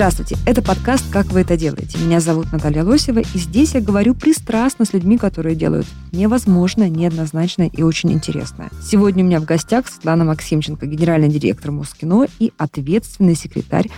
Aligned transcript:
Здравствуйте, 0.00 0.38
это 0.46 0.62
подкаст 0.62 1.04
«Как 1.12 1.26
вы 1.26 1.42
это 1.42 1.58
делаете?». 1.58 1.98
Меня 1.98 2.20
зовут 2.20 2.52
Наталья 2.52 2.84
Лосева, 2.84 3.18
и 3.18 3.38
здесь 3.38 3.74
я 3.74 3.82
говорю 3.82 4.14
пристрастно 4.14 4.86
с 4.86 4.94
людьми, 4.94 5.18
которые 5.18 5.54
делают 5.54 5.86
невозможное, 6.12 6.88
неоднозначное 6.88 7.68
и 7.70 7.82
очень 7.82 8.10
интересное. 8.10 8.70
Сегодня 8.82 9.22
у 9.22 9.26
меня 9.26 9.40
в 9.40 9.44
гостях 9.44 9.88
Светлана 9.88 10.24
Максимченко, 10.24 10.86
генеральный 10.86 11.28
директор 11.28 11.70
Москино 11.70 12.26
и 12.38 12.50
ответственный 12.56 13.34
секретарь 13.34 13.90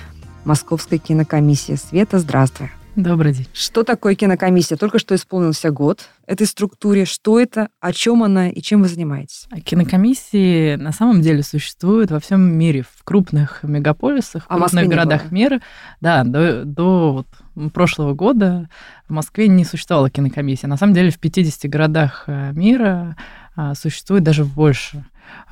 Московской 0.45 0.99
кинокомиссии. 0.99 1.77
Света, 1.77 2.19
здравствуй. 2.19 2.73
Добрый 2.97 3.33
день. 3.33 3.47
Что 3.55 3.85
такое 3.85 4.15
кинокомиссия? 4.15 4.77
Только 4.77 4.99
что 4.99 5.15
исполнился 5.15 5.71
год 5.71 6.11
этой 6.27 6.47
структуре. 6.47 7.07
Что 7.07 7.41
это, 7.41 7.69
о 7.81 7.91
чем 7.93 8.23
она 8.23 8.51
и 8.51 8.61
чем 8.61 8.83
вы 8.83 8.89
занимаетесь? 8.89 9.47
А 9.51 9.61
Кинокомиссии 9.61 10.75
на 10.77 10.93
самом 10.93 11.23
деле 11.23 11.43
существуют 11.43 12.11
во 12.11 12.21
всем 12.21 12.43
мире, 12.43 12.83
в 12.83 13.03
крупных 13.03 13.63
мегаполисах, 13.63 14.45
в 14.45 14.47
А 14.51 14.57
крупных 14.57 14.89
городах 14.89 15.33
мира. 15.33 15.63
Да, 16.03 16.23
до, 16.23 16.67
до 16.67 17.25
вот 17.55 17.73
прошлого 17.73 18.13
года 18.13 18.69
в 19.09 19.13
Москве 19.13 19.49
не 19.49 19.65
существовала 19.65 20.11
кинокомиссия. 20.11 20.69
На 20.69 20.77
самом 20.77 20.93
деле 20.93 21.11
в 21.11 21.19
50 21.19 21.71
городах 21.71 22.25
э, 22.27 22.53
мира 22.53 23.17
а, 23.57 23.75
существует 23.75 24.23
даже 24.23 24.45
больше. 24.45 25.05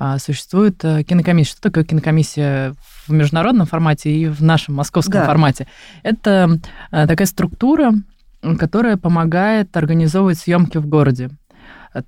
А, 0.03 0.17
Существует 0.17 0.83
э, 0.83 1.03
кинокомиссия. 1.03 1.51
Что 1.51 1.61
такое 1.61 1.83
кинокомиссия 1.83 2.73
в 3.05 3.11
международном 3.13 3.67
формате 3.67 4.11
и 4.11 4.27
в 4.27 4.41
нашем 4.41 4.73
московском 4.73 5.21
Да. 5.21 5.25
формате? 5.27 5.67
Это 6.01 6.59
э, 6.91 7.05
такая 7.05 7.27
структура, 7.27 7.93
которая 8.57 8.97
помогает 8.97 9.77
организовывать 9.77 10.39
съемки 10.39 10.79
в 10.79 10.87
городе. 10.87 11.29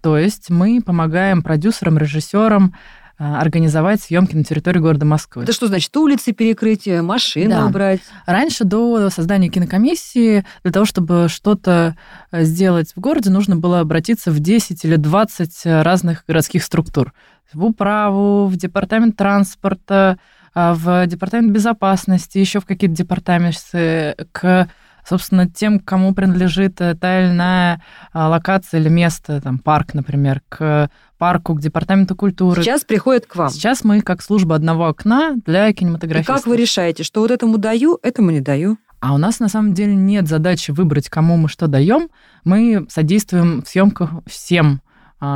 То 0.02 0.18
есть 0.18 0.50
мы 0.50 0.82
помогаем 0.84 1.44
продюсерам, 1.44 2.00
режиссерам 2.00 2.74
э, 3.20 3.24
организовать 3.24 4.02
съемки 4.02 4.36
на 4.36 4.44
территории 4.44 4.80
города 4.80 5.06
Москвы. 5.06 5.44
Это 5.44 5.54
что 5.54 5.68
значит? 5.68 5.96
Улицы 5.96 6.32
перекрыть, 6.32 6.88
машины 6.88 7.50
Да. 7.54 7.66
убрать? 7.68 8.02
Раньше, 8.26 8.64
до 8.64 9.12
создания 9.12 9.50
кинокомиссии, 9.50 10.46
для 10.64 10.72
того, 10.72 10.86
чтобы 10.86 11.28
что-то 11.30 11.96
сделать 12.32 12.92
в 12.96 13.00
городе, 13.00 13.30
нужно 13.30 13.56
было 13.56 13.82
обратиться 13.82 14.32
в 14.32 14.40
10 14.40 14.84
или 14.84 14.96
20 14.96 15.62
разных 15.84 16.24
городских 16.28 16.64
структур. 16.64 17.14
В 17.52 17.66
управу, 17.66 18.48
в 18.48 18.56
департамент 18.56 19.18
транспорта, 19.18 20.18
а, 20.54 20.74
в 20.74 21.08
департамент 21.08 21.52
безопасности, 21.52 22.38
еще 22.38 22.60
в 22.60 22.66
какие-то 22.66 22.96
департаменты, 22.96 24.16
к 24.32 24.68
собственно, 25.06 25.50
тем, 25.50 25.80
кому 25.80 26.14
принадлежит 26.14 26.76
та 26.76 27.22
или 27.22 27.32
иная 27.32 27.82
а, 28.12 28.30
локация 28.30 28.80
или 28.80 28.90
место, 28.90 29.42
там, 29.42 29.60
парк, 29.60 29.94
например, 29.94 30.42
к 30.50 30.90
парку, 31.18 31.56
к 31.56 31.62
департаменту 31.62 32.16
культуры. 32.16 32.62
Сейчас 32.62 32.84
приходят 32.84 33.26
к 33.26 33.36
вам. 33.36 33.50
Сейчас 33.50 33.84
мы 33.84 34.02
как 34.02 34.22
служба 34.22 34.56
одного 34.56 34.88
окна 34.88 35.36
для 35.46 35.70
И 35.70 35.74
кинематографистов. 35.74 36.36
как 36.38 36.48
вы 36.48 36.58
решаете, 36.58 37.04
что 37.04 37.22
вот 37.22 37.32
этому 37.32 37.58
даю, 37.58 38.00
этому 38.02 38.32
не 38.32 38.40
даю? 38.40 38.78
А 39.00 39.14
у 39.14 39.18
нас 39.18 39.40
на 39.40 39.50
самом 39.50 39.74
деле 39.74 39.96
нет 39.96 40.28
задачи 40.28 40.72
выбрать, 40.72 41.10
кому 41.10 41.36
мы 41.36 41.50
что 41.50 41.68
даем. 41.68 42.10
Мы 42.46 42.86
содействуем 42.90 43.62
в 43.62 43.68
съемках 43.68 44.12
всем, 44.26 44.82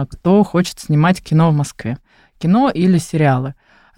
кто 0.09 0.43
хочет 0.43 0.79
снимать 0.79 1.21
кино 1.21 1.51
в 1.51 1.55
Москве. 1.55 1.97
Кино 2.39 2.69
или 2.69 2.97
сериалы. 2.97 3.55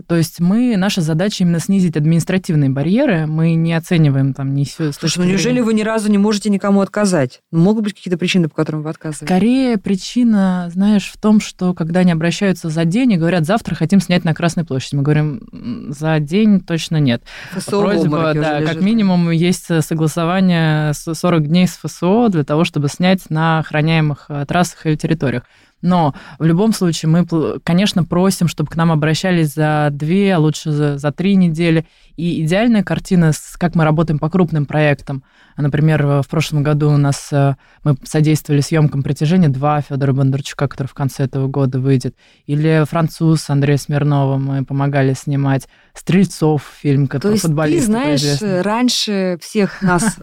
То 0.08 0.16
есть 0.16 0.40
мы, 0.40 0.78
наша 0.78 1.02
задача 1.02 1.44
именно 1.44 1.60
снизить 1.60 1.98
административные 1.98 2.70
барьеры. 2.70 3.28
Мы 3.28 3.56
не 3.56 3.74
оцениваем 3.74 4.34
там 4.34 4.54
ни 4.54 4.64
с 4.64 4.94
Слушай, 4.94 5.18
ну 5.20 5.24
неужели 5.26 5.60
вы 5.60 5.74
ни 5.74 5.82
разу 5.82 6.10
не 6.10 6.18
можете 6.18 6.50
никому 6.50 6.80
отказать? 6.80 7.42
Могут 7.52 7.84
быть 7.84 7.96
какие-то 7.96 8.18
причины, 8.18 8.48
по 8.48 8.56
которым 8.56 8.82
вы 8.84 8.92
отказываете? 8.92 9.26
Скорее 9.26 9.78
причина, 9.78 10.70
знаешь, 10.74 11.12
в 11.14 11.20
том, 11.20 11.42
что 11.42 11.74
когда 11.74 12.00
они 12.00 12.14
обращаются 12.14 12.70
за 12.70 12.86
день 12.86 13.12
и 13.12 13.18
говорят, 13.18 13.46
завтра 13.46 13.76
хотим 13.76 14.00
снять 14.00 14.24
на 14.24 14.34
Красной 14.34 14.64
площади, 14.64 14.96
мы 14.96 15.02
говорим, 15.04 15.42
«М, 15.52 15.92
за 15.92 16.20
день 16.20 16.62
точно 16.62 16.98
нет. 16.98 17.22
ФСО 17.52 17.82
Просьба, 17.82 18.34
да, 18.34 18.60
как 18.60 18.76
лежит. 18.76 18.82
минимум 18.82 19.32
есть 19.32 19.66
согласование 19.84 20.94
с 20.94 21.14
40 21.14 21.48
дней 21.48 21.68
с 21.68 21.78
ФСО 21.78 22.30
для 22.30 22.46
того, 22.46 22.64
чтобы 22.64 22.88
снять 22.88 23.30
на 23.30 23.60
охраняемых 23.60 24.28
э, 24.30 24.46
трассах 24.48 24.86
или 24.86 24.96
территориях. 24.96 25.44
Но 25.82 26.14
в 26.40 26.44
любом 26.44 26.74
случае 26.74 27.10
мы, 27.10 27.26
конечно, 27.64 28.04
просим, 28.04 28.48
чтобы 28.48 28.70
к 28.70 28.76
нам 28.76 28.92
обращались 28.92 29.54
за 29.54 29.90
две, 29.92 30.36
а 30.36 30.40
лучше 30.40 30.72
за, 30.72 30.98
за 30.98 31.12
три 31.12 31.36
недели. 31.36 31.86
И 32.18 32.44
идеальная 32.44 32.84
картина, 32.84 33.32
с- 33.32 33.56
как 33.58 33.76
мы 33.76 33.86
работаем 33.86 34.20
по 34.20 34.30
крупным 34.30 34.66
проектам. 34.66 35.24
Например, 35.56 36.22
в 36.22 36.28
прошлом 36.30 36.64
году 36.64 36.90
у 36.92 36.98
нас 36.98 37.30
э, 37.32 37.56
мы 37.84 37.96
содействовали 38.04 38.62
съемкам 38.62 39.04
«Притяжение 39.04 39.50
2» 39.50 39.84
Федора 39.90 40.14
Бондарчука, 40.14 40.68
который 40.68 40.88
в 40.88 40.94
конце 40.94 41.24
этого 41.24 41.48
года 41.48 41.80
выйдет. 41.80 42.16
Или 42.46 42.84
«Француз» 42.90 43.50
Андрея 43.50 43.78
Смирнова 43.78 44.38
мы 44.38 44.66
помогали 44.66 45.14
снимать. 45.14 45.68
«Стрельцов» 45.94 46.64
фильм, 46.82 47.08
То 47.08 47.12
который 47.14 47.34
есть 47.34 47.44
ты 47.44 47.48
футболист. 47.50 47.86
знаешь 47.86 48.42
раньше 48.66 49.38
всех 49.42 49.82
нас, 49.82 50.18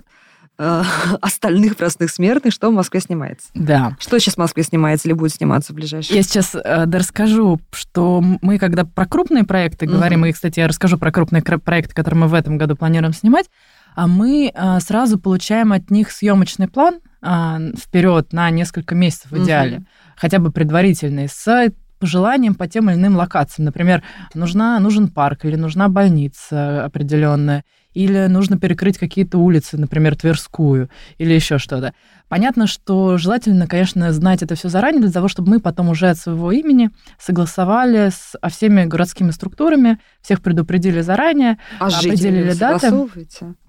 э, 0.59 0.83
остальных 1.21 1.77
простых 1.77 2.11
смертных, 2.11 2.53
что 2.53 2.71
в 2.71 2.75
Москве 2.75 3.01
снимается. 3.01 3.49
Да. 3.55 3.97
Что 3.99 4.19
сейчас 4.19 4.35
в 4.35 4.39
Москве 4.39 4.63
снимается 4.63 5.09
или 5.09 5.15
будет 5.15 5.33
сниматься 5.33 5.73
в 5.73 5.77
ближайшее? 5.77 6.17
Я 6.17 6.23
сейчас 6.23 6.55
э, 6.55 6.85
расскажу, 6.91 7.61
что 7.73 8.21
мы, 8.21 8.59
когда 8.59 8.85
про 8.85 9.07
крупные 9.07 9.45
проекты 9.45 9.87
Мгм. 9.87 9.95
говорим, 9.95 10.27
и, 10.27 10.33
кстати, 10.33 10.61
я 10.61 10.69
расскажу 10.69 10.99
про 10.99 11.13
крупные 11.13 11.43
проекты, 11.43 11.95
которые 11.95 12.21
мы 12.21 12.29
в 12.29 12.35
этом 12.35 12.59
году 12.59 12.77
планируем 12.77 13.13
снимать, 13.13 13.47
а 13.95 14.07
мы 14.07 14.53
э, 14.55 14.81
сразу 14.81 15.19
получаем 15.19 15.73
от 15.73 15.91
них 15.91 16.11
съемочный 16.11 16.69
план 16.69 17.01
вперед 17.77 18.33
на 18.33 18.51
несколько 18.51 18.95
месяцев 18.95 19.33
в 19.33 19.43
идеале, 19.43 19.83
хотя 20.17 20.39
бы 20.39 20.53
предварительный, 20.53 21.29
с 21.29 21.73
пожеланием 21.99 22.55
по 22.55 22.69
тем 22.69 22.91
или 22.91 22.97
иным 22.97 23.17
локациям. 23.17 23.65
Например, 23.65 24.03
нужна, 24.35 24.79
нужен 24.79 25.09
парк 25.09 25.45
или 25.45 25.57
нужна 25.57 25.89
больница 25.89 26.85
определенная, 26.85 27.65
или 27.97 28.27
нужно 28.27 28.59
перекрыть 28.59 28.99
какие-то 28.99 29.39
улицы, 29.39 29.79
например, 29.79 30.17
Тверскую, 30.17 30.91
или 31.17 31.33
еще 31.33 31.57
что-то. 31.57 31.95
Понятно, 32.29 32.67
что 32.67 33.17
желательно, 33.17 33.67
конечно, 33.67 34.13
знать 34.13 34.43
это 34.43 34.55
все 34.55 34.69
заранее, 34.69 35.01
для 35.01 35.11
того, 35.11 35.29
чтобы 35.29 35.49
мы 35.49 35.61
потом 35.61 35.89
уже 35.89 36.11
от 36.11 36.19
своего 36.19 36.53
имени 36.53 36.91
согласовали 37.19 38.11
с 38.11 38.37
а, 38.39 38.51
всеми 38.51 38.85
городскими 38.85 39.31
структурами, 39.31 39.99
всех 40.21 40.43
предупредили 40.43 41.01
заранее. 41.01 41.57
А 41.81 41.87
определили 41.87 42.53
даты. 42.53 42.93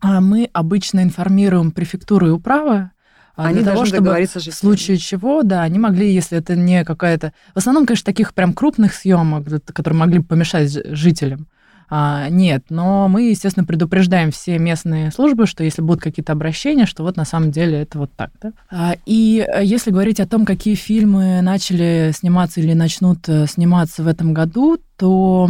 А 0.02 0.20
мы 0.20 0.50
обычно 0.52 1.04
информируем 1.04 1.72
префектуру 1.72 2.28
и 2.28 2.32
управы, 2.32 2.92
а, 3.38 3.46
Они 3.46 3.62
для 3.62 3.72
того, 3.72 3.86
чтобы 3.86 4.14
в 4.14 4.42
случае 4.52 4.98
чего, 4.98 5.44
да, 5.44 5.62
они 5.62 5.80
могли, 5.80 6.14
если 6.14 6.38
это 6.38 6.58
не 6.58 6.84
какая-то... 6.84 7.32
В 7.54 7.60
основном, 7.60 7.86
конечно, 7.86 8.06
таких 8.06 8.34
прям 8.34 8.54
крупных 8.54 8.94
съемок, 8.94 9.48
которые 9.74 9.98
могли 9.98 10.20
бы 10.20 10.26
помешать 10.26 10.70
жителям, 10.70 11.48
а, 11.90 12.30
нет. 12.30 12.66
Но 12.70 13.08
мы, 13.08 13.30
естественно, 13.30 13.66
предупреждаем 13.66 14.32
все 14.32 14.60
местные 14.60 15.12
службы, 15.12 15.48
что 15.48 15.64
если 15.64 15.82
будут 15.82 16.02
какие-то 16.02 16.34
обращения, 16.34 16.86
что 16.86 17.04
вот 17.04 17.16
на 17.16 17.26
самом 17.26 17.52
деле 17.52 17.82
это 17.82 17.98
вот 17.98 18.12
так. 18.16 18.32
Да? 18.42 18.52
А, 18.70 18.96
И 19.06 19.46
э, 19.48 19.64
если 19.64 19.92
говорить 19.92 20.20
о 20.20 20.28
том, 20.28 20.46
какие 20.46 20.76
фильмы 20.76 21.42
начали 21.42 22.12
сниматься 22.14 22.60
или 22.60 22.74
начнут 22.74 23.28
э, 23.30 23.48
сниматься 23.48 24.04
в 24.04 24.08
этом 24.08 24.34
году, 24.34 24.78
то 24.98 25.50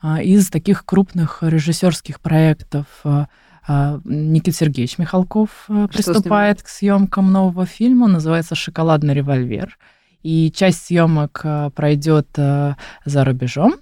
а, 0.00 0.22
из 0.22 0.48
таких 0.50 0.84
крупных 0.84 1.38
режиссерских 1.42 2.20
проектов 2.20 2.86
а, 3.04 3.28
а, 3.66 4.00
Никита 4.04 4.56
Сергеевич 4.56 4.98
Михалков 4.98 5.50
Что 5.64 5.88
приступает 5.88 6.62
к 6.62 6.68
съемкам 6.68 7.32
нового 7.32 7.66
фильма, 7.66 8.06
называется 8.06 8.54
«Шоколадный 8.54 9.14
револьвер». 9.14 9.78
И 10.26 10.50
часть 10.50 10.86
съемок 10.86 11.42
а, 11.44 11.70
пройдет 11.70 12.26
а, 12.36 12.76
за 13.04 13.24
рубежом, 13.24 13.76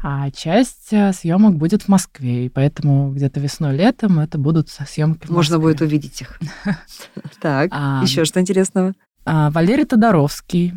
а 0.00 0.30
часть 0.30 0.92
а, 0.92 1.12
съемок 1.12 1.56
будет 1.56 1.82
в 1.82 1.88
Москве. 1.88 2.46
И 2.46 2.48
поэтому 2.48 3.10
где-то 3.10 3.40
весной-летом 3.40 4.20
это 4.20 4.38
будут 4.38 4.68
съемки 4.68 5.26
в 5.26 5.30
Можно 5.30 5.58
будет 5.58 5.80
увидеть 5.80 6.20
их. 6.20 6.38
Так, 7.40 7.70
А, 7.72 8.00
еще 8.04 8.24
что 8.24 8.40
интересного? 8.40 8.92
а, 9.24 9.50
Валерий 9.50 9.86
Тодоровский, 9.86 10.72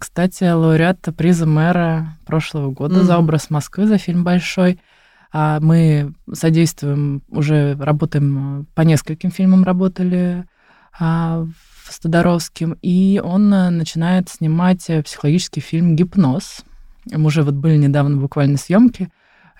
кстати, 0.00 0.42
лауреат 0.42 0.98
приза 1.16 1.46
мэра 1.46 2.16
прошлого 2.26 2.72
года 2.72 3.04
за 3.04 3.16
образ 3.16 3.50
Москвы, 3.50 3.86
за 3.86 3.98
фильм 3.98 4.24
«Большой». 4.24 4.80
А 5.32 5.60
Мы 5.60 6.14
содействуем, 6.32 7.22
уже 7.28 7.76
работаем, 7.78 8.62
э, 8.62 8.64
по 8.74 8.80
нескольким 8.80 9.30
фильмам 9.30 9.62
работали 9.62 10.46
с 10.98 11.46
Тодоровским, 11.98 12.76
и 12.82 13.20
он 13.22 13.52
э, 13.52 13.70
начинает 13.70 14.28
снимать 14.28 14.88
э, 14.88 15.02
психологический 15.02 15.60
фильм 15.60 15.96
«Гипноз». 15.96 16.62
Мы 17.10 17.26
уже 17.26 17.42
вот 17.42 17.54
были 17.54 17.76
недавно 17.76 18.16
буквально 18.16 18.56
съемки, 18.56 19.10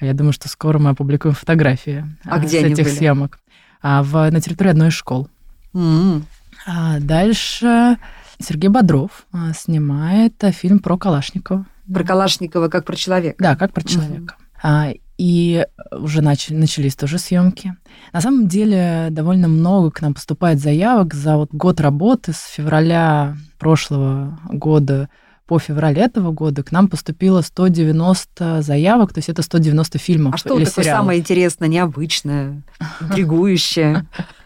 а 0.00 0.04
я 0.06 0.14
думаю, 0.14 0.32
что 0.32 0.48
скоро 0.48 0.78
мы 0.78 0.90
опубликуем 0.90 1.34
фотографии 1.34 2.04
А 2.24 2.38
где 2.38 2.60
с 2.60 2.64
они 2.64 2.72
этих 2.72 2.84
были? 2.84 2.94
съемок. 2.94 3.38
А, 3.82 4.02
в, 4.02 4.30
на 4.30 4.40
территории 4.40 4.70
одной 4.70 4.88
из 4.88 4.94
школ. 4.94 5.28
М, 5.74 6.24
А 6.66 6.98
дальше 7.00 7.98
Сергей 8.38 8.68
Бодров 8.68 9.26
снимает 9.54 10.34
фильм 10.52 10.78
про 10.78 10.96
Калашникова. 10.96 11.66
Про 11.92 12.04
Калашникова 12.04 12.68
как 12.68 12.84
про 12.86 12.96
человека. 12.96 13.36
Да, 13.38 13.56
как 13.56 13.72
про 13.72 13.82
человека. 13.86 14.36
А, 14.62 14.88
и 15.16 15.66
уже 15.92 16.22
начали, 16.22 16.56
начались 16.56 16.96
тоже 16.96 17.18
съемки. 17.18 17.76
На 18.12 18.20
самом 18.20 18.48
деле 18.48 19.08
довольно 19.10 19.48
много 19.48 19.90
к 19.90 20.00
нам 20.00 20.14
поступает 20.14 20.58
заявок 20.60 21.14
за 21.14 21.36
вот 21.36 21.50
год 21.52 21.80
работы 21.80 22.32
с 22.32 22.46
февраля 22.46 23.36
прошлого 23.58 24.38
года 24.48 25.08
по 25.46 25.58
февраль 25.58 25.98
этого 25.98 26.32
года 26.32 26.62
к 26.62 26.72
нам 26.72 26.88
поступило 26.88 27.42
190 27.42 28.62
заявок, 28.62 29.12
то 29.12 29.18
есть 29.18 29.28
это 29.28 29.42
190 29.42 29.98
фильмов. 29.98 30.34
А 30.34 30.36
что 30.38 30.50
такое 30.50 30.64
сериалов. 30.64 31.00
самое 31.00 31.20
интересное, 31.20 31.68
необычное, 31.68 32.62
интригующее? 33.00 34.06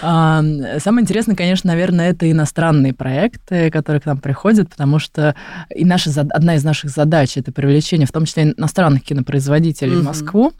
А, 0.00 0.42
Самое 0.78 1.02
интересное, 1.02 1.34
конечно, 1.34 1.68
наверное, 1.68 2.10
это 2.10 2.30
иностранные 2.30 2.94
проекты, 2.94 3.70
которые 3.70 4.00
к 4.00 4.06
нам 4.06 4.18
приходят, 4.18 4.68
потому 4.70 4.98
что 4.98 5.34
и 5.74 5.84
наша, 5.84 6.10
одна 6.30 6.54
из 6.54 6.64
наших 6.64 6.90
задач 6.90 7.36
это 7.36 7.52
привлечение, 7.52 8.06
в 8.06 8.12
том 8.12 8.24
числе 8.24 8.54
иностранных 8.56 9.02
кинопроизводителей 9.02 9.96
в 9.96 9.98
Мгм. 9.98 10.06
Москву, 10.06 10.52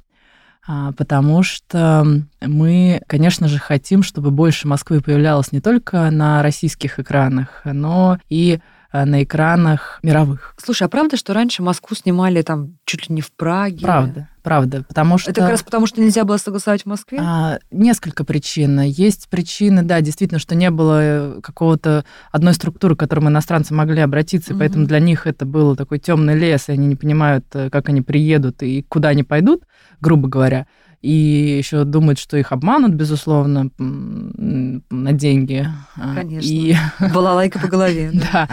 а, 0.66 0.92
потому 0.92 1.42
что 1.42 2.04
мы, 2.40 3.00
конечно 3.06 3.48
же, 3.48 3.58
хотим, 3.58 4.02
чтобы 4.02 4.30
больше 4.30 4.66
Москвы 4.68 5.00
появлялось 5.00 5.52
не 5.52 5.60
только 5.60 6.10
на 6.10 6.42
российских 6.42 6.98
экранах, 6.98 7.62
но 7.64 8.18
и 8.28 8.60
на 8.92 9.22
экранах 9.22 9.98
мировых. 10.02 10.54
Слушай, 10.56 10.84
а 10.84 10.88
правда, 10.88 11.16
что 11.16 11.34
раньше 11.34 11.62
Москву 11.62 11.94
снимали 11.94 12.42
там 12.42 12.78
чуть 12.84 13.08
ли 13.08 13.14
не 13.14 13.20
в 13.20 13.30
Праге? 13.32 13.82
Правда, 13.82 14.28
правда, 14.42 14.84
потому 14.88 15.18
что... 15.18 15.30
Это 15.30 15.42
как 15.42 15.50
раз 15.50 15.62
потому, 15.62 15.86
что 15.86 16.00
нельзя 16.00 16.24
было 16.24 16.38
согласовать 16.38 16.82
в 16.82 16.86
Москве? 16.86 17.18
А, 17.20 17.58
несколько 17.70 18.24
причин. 18.24 18.80
Есть 18.80 19.28
причины, 19.28 19.82
да, 19.82 20.00
действительно, 20.00 20.38
что 20.38 20.54
не 20.54 20.70
было 20.70 21.00
э, 21.02 21.40
какого-то 21.42 22.04
одной 22.32 22.54
структуры, 22.54 22.96
к 22.96 23.00
которой 23.00 23.26
иностранцы 23.26 23.74
могли 23.74 24.00
обратиться, 24.00 24.52
Мгм. 24.52 24.58
поэтому 24.60 24.86
для 24.86 25.00
них 25.00 25.26
это 25.26 25.44
был 25.44 25.76
такой 25.76 25.98
темный 25.98 26.34
лес, 26.34 26.68
и 26.68 26.72
они 26.72 26.86
не 26.86 26.96
понимают, 26.96 27.44
э, 27.52 27.68
как 27.70 27.90
они 27.90 28.00
приедут 28.00 28.62
и 28.62 28.82
куда 28.88 29.08
они 29.10 29.22
пойдут, 29.22 29.64
грубо 30.00 30.28
говоря. 30.28 30.66
И 31.00 31.12
еще 31.58 31.84
думают, 31.84 32.18
что 32.18 32.36
их 32.36 32.50
обманут, 32.50 32.92
безусловно, 32.94 33.70
на 33.78 35.12
деньги. 35.12 35.66
А, 35.96 36.14
Конечно. 36.14 36.48
И 36.48 36.74
Балалайка 37.14 37.60
по 37.60 37.68
голове. 37.68 38.10
да. 38.32 38.48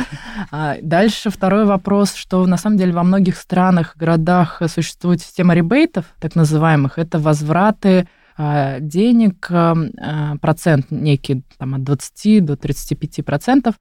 А 0.51 0.75
Дальше 0.81 1.31
второй 1.31 1.65
вопрос, 1.65 2.13
что 2.13 2.45
на 2.45 2.57
самом 2.57 2.77
деле 2.77 2.94
во 2.94 3.03
многих 3.03 3.38
странах, 3.38 3.95
городах 3.97 4.62
существует 4.68 5.21
система 5.21 5.56
ребейтов, 5.56 6.06
так 6.19 6.36
называемых. 6.36 7.00
Это 7.00 7.18
возвраты 7.18 8.07
а, 8.38 8.80
денег, 8.80 9.50
процент 10.39 10.92
некий 10.92 11.44
там, 11.57 11.75
от 11.75 11.83
20 11.83 12.45
до 12.45 12.56
35 12.56 13.25
процентов 13.25 13.75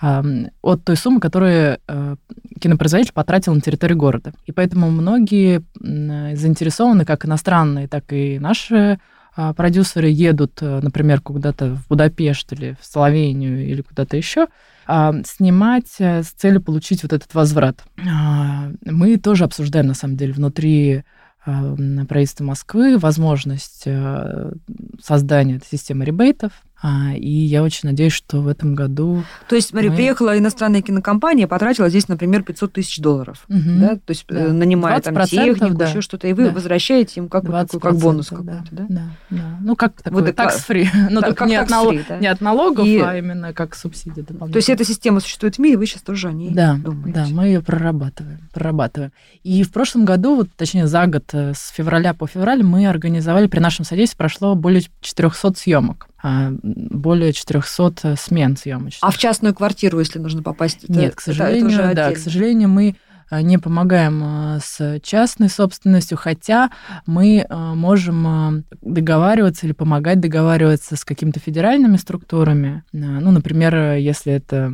от 0.00 0.84
той 0.84 0.96
суммы, 0.96 1.20
которую 1.20 1.78
а, 1.88 2.14
кинопроизводитель 2.60 3.12
потратил 3.12 3.52
на 3.54 3.60
территории 3.60 3.94
города. 3.94 4.32
И 4.46 4.52
поэтому 4.52 4.90
многие 4.90 5.62
заинтересованы, 5.80 7.04
как 7.04 7.26
иностранные, 7.26 7.88
так 7.88 8.12
и 8.12 8.38
наши 8.38 9.00
а, 9.40 9.54
продюсеры 9.54 10.08
едут, 10.08 10.58
э, 10.62 10.80
например, 10.82 11.20
куда-то 11.20 11.76
в 11.76 11.86
Будапешт 11.86 12.52
или 12.52 12.76
в 12.80 12.84
Словению 12.84 13.64
или 13.64 13.82
куда-то 13.82 14.16
еще, 14.16 14.48
а, 14.84 15.14
снимать 15.24 15.94
э, 16.00 16.24
с 16.24 16.30
целью 16.30 16.60
получить 16.60 17.04
вот 17.04 17.12
этот 17.12 17.32
возврат. 17.34 17.84
А, 18.04 18.72
Мы 18.84 19.16
тоже 19.16 19.44
обсуждаем, 19.44 19.86
на 19.86 19.94
самом 19.94 20.16
деле, 20.16 20.32
внутри 20.32 21.04
правительства 21.44 22.44
Москвы 22.44 22.98
возможность 22.98 23.84
э, 23.86 24.52
создания 25.00 25.60
системы 25.70 26.04
ребейтов. 26.04 26.52
А, 26.80 27.12
И 27.16 27.28
я 27.28 27.64
очень 27.64 27.88
надеюсь, 27.88 28.12
что 28.12 28.40
в 28.40 28.46
этом 28.46 28.76
году... 28.76 29.24
То 29.48 29.56
есть, 29.56 29.70
смотри, 29.70 29.90
Мы- 29.90 29.96
приехала 29.96 30.38
иностранная 30.38 30.80
кинокомпания, 30.80 31.48
потратила 31.48 31.88
здесь, 31.88 32.06
например, 32.06 32.44
500 32.44 32.72
тысяч 32.72 32.98
долларов. 33.00 33.44
Мгм. 33.48 33.80
Да? 33.80 33.88
То 33.96 34.10
есть, 34.10 34.24
Да. 34.28 34.36
э, 34.36 34.52
нанимая 34.52 35.00
там 35.00 35.14
20%, 35.14 35.26
технику, 35.54 35.74
да. 35.74 35.88
еще 35.88 36.00
что-то, 36.02 36.28
и 36.28 36.32
вы 36.32 36.44
Да. 36.44 36.50
возвращаете 36.52 37.20
им 37.20 37.28
как, 37.28 37.42
такой, 37.42 37.80
как 37.80 37.94
20%, 37.94 38.00
бонус 38.00 38.28
да, 38.30 38.36
какой-то, 38.36 38.68
да? 38.70 38.86
Да, 38.88 39.02
да. 39.30 39.58
Ну, 39.60 39.74
как 39.74 40.00
такой 40.02 40.22
Вот 40.22 40.30
tax-free. 40.34 40.86
Ну, 41.10 41.20
Да, 41.20 41.32
как 41.32 41.48
не 41.48 41.56
от, 41.56 41.68
нало- 41.68 41.92
tax-free, 41.92 42.04
да. 42.08 42.18
не 42.18 42.26
от 42.28 42.40
налогов, 42.40 42.86
И- 42.86 42.98
а 43.00 43.16
именно 43.18 43.52
как 43.52 43.74
субсидия 43.74 44.22
дополнительная. 44.22 44.52
То 44.52 44.56
есть 44.58 44.68
эта 44.70 44.84
система 44.84 45.18
существует 45.18 45.56
в 45.56 45.58
мире, 45.58 45.76
вы 45.78 45.86
сейчас 45.86 46.02
тоже 46.02 46.28
о 46.28 46.32
ней 46.32 46.50
Да, 46.54 46.76
думаете. 46.76 47.12
да, 47.12 47.26
мы 47.30 47.46
ее 47.46 47.60
прорабатываем, 47.60 48.38
прорабатываем. 48.52 49.10
И 49.42 49.64
в 49.64 49.72
прошлом 49.72 50.04
году, 50.04 50.36
вот, 50.36 50.48
точнее 50.56 50.86
за 50.86 51.06
год, 51.06 51.24
э, 51.32 51.54
с 51.56 51.70
февраля 51.70 52.14
по 52.14 52.28
февраль, 52.28 52.62
мы 52.62 52.86
организовали, 52.86 53.48
при 53.48 53.58
нашем 53.58 53.84
содействии 53.84 54.16
прошло 54.18 54.54
более 54.54 54.82
400 55.00 55.54
съемок, 55.56 56.07
более 56.22 57.32
400 57.32 58.16
смен 58.16 58.56
съемочных. 58.56 59.02
А 59.02 59.10
в 59.10 59.18
частную 59.18 59.54
квартиру, 59.54 59.98
если 60.00 60.18
нужно 60.18 60.42
попасть? 60.42 60.84
это- 60.84 60.92
Нет, 60.92 61.14
к 61.14 61.20
это- 61.20 61.30
это 61.30 61.38
сожалению, 61.38 61.66
уже 61.68 61.78
да, 61.82 61.88
отдельно. 62.06 62.14
к 62.14 62.18
сожалению, 62.18 62.68
мы 62.68 62.96
а, 63.30 63.42
не 63.42 63.58
помогаем 63.58 64.22
а, 64.24 64.58
с 64.58 65.00
частной 65.02 65.50
собственностью, 65.50 66.16
хотя 66.16 66.70
мы 67.04 67.44
а, 67.48 67.74
можем 67.74 68.26
а, 68.26 68.52
договариваться 68.80 69.66
или 69.66 69.74
помогать 69.74 70.18
договариваться 70.18 70.96
с 70.96 71.04
какими-то 71.04 71.38
федеральными 71.38 71.98
структурами. 71.98 72.84
А, 72.94 72.96
Ну, 72.96 73.30
например, 73.30 73.96
если 73.96 74.32
это 74.32 74.72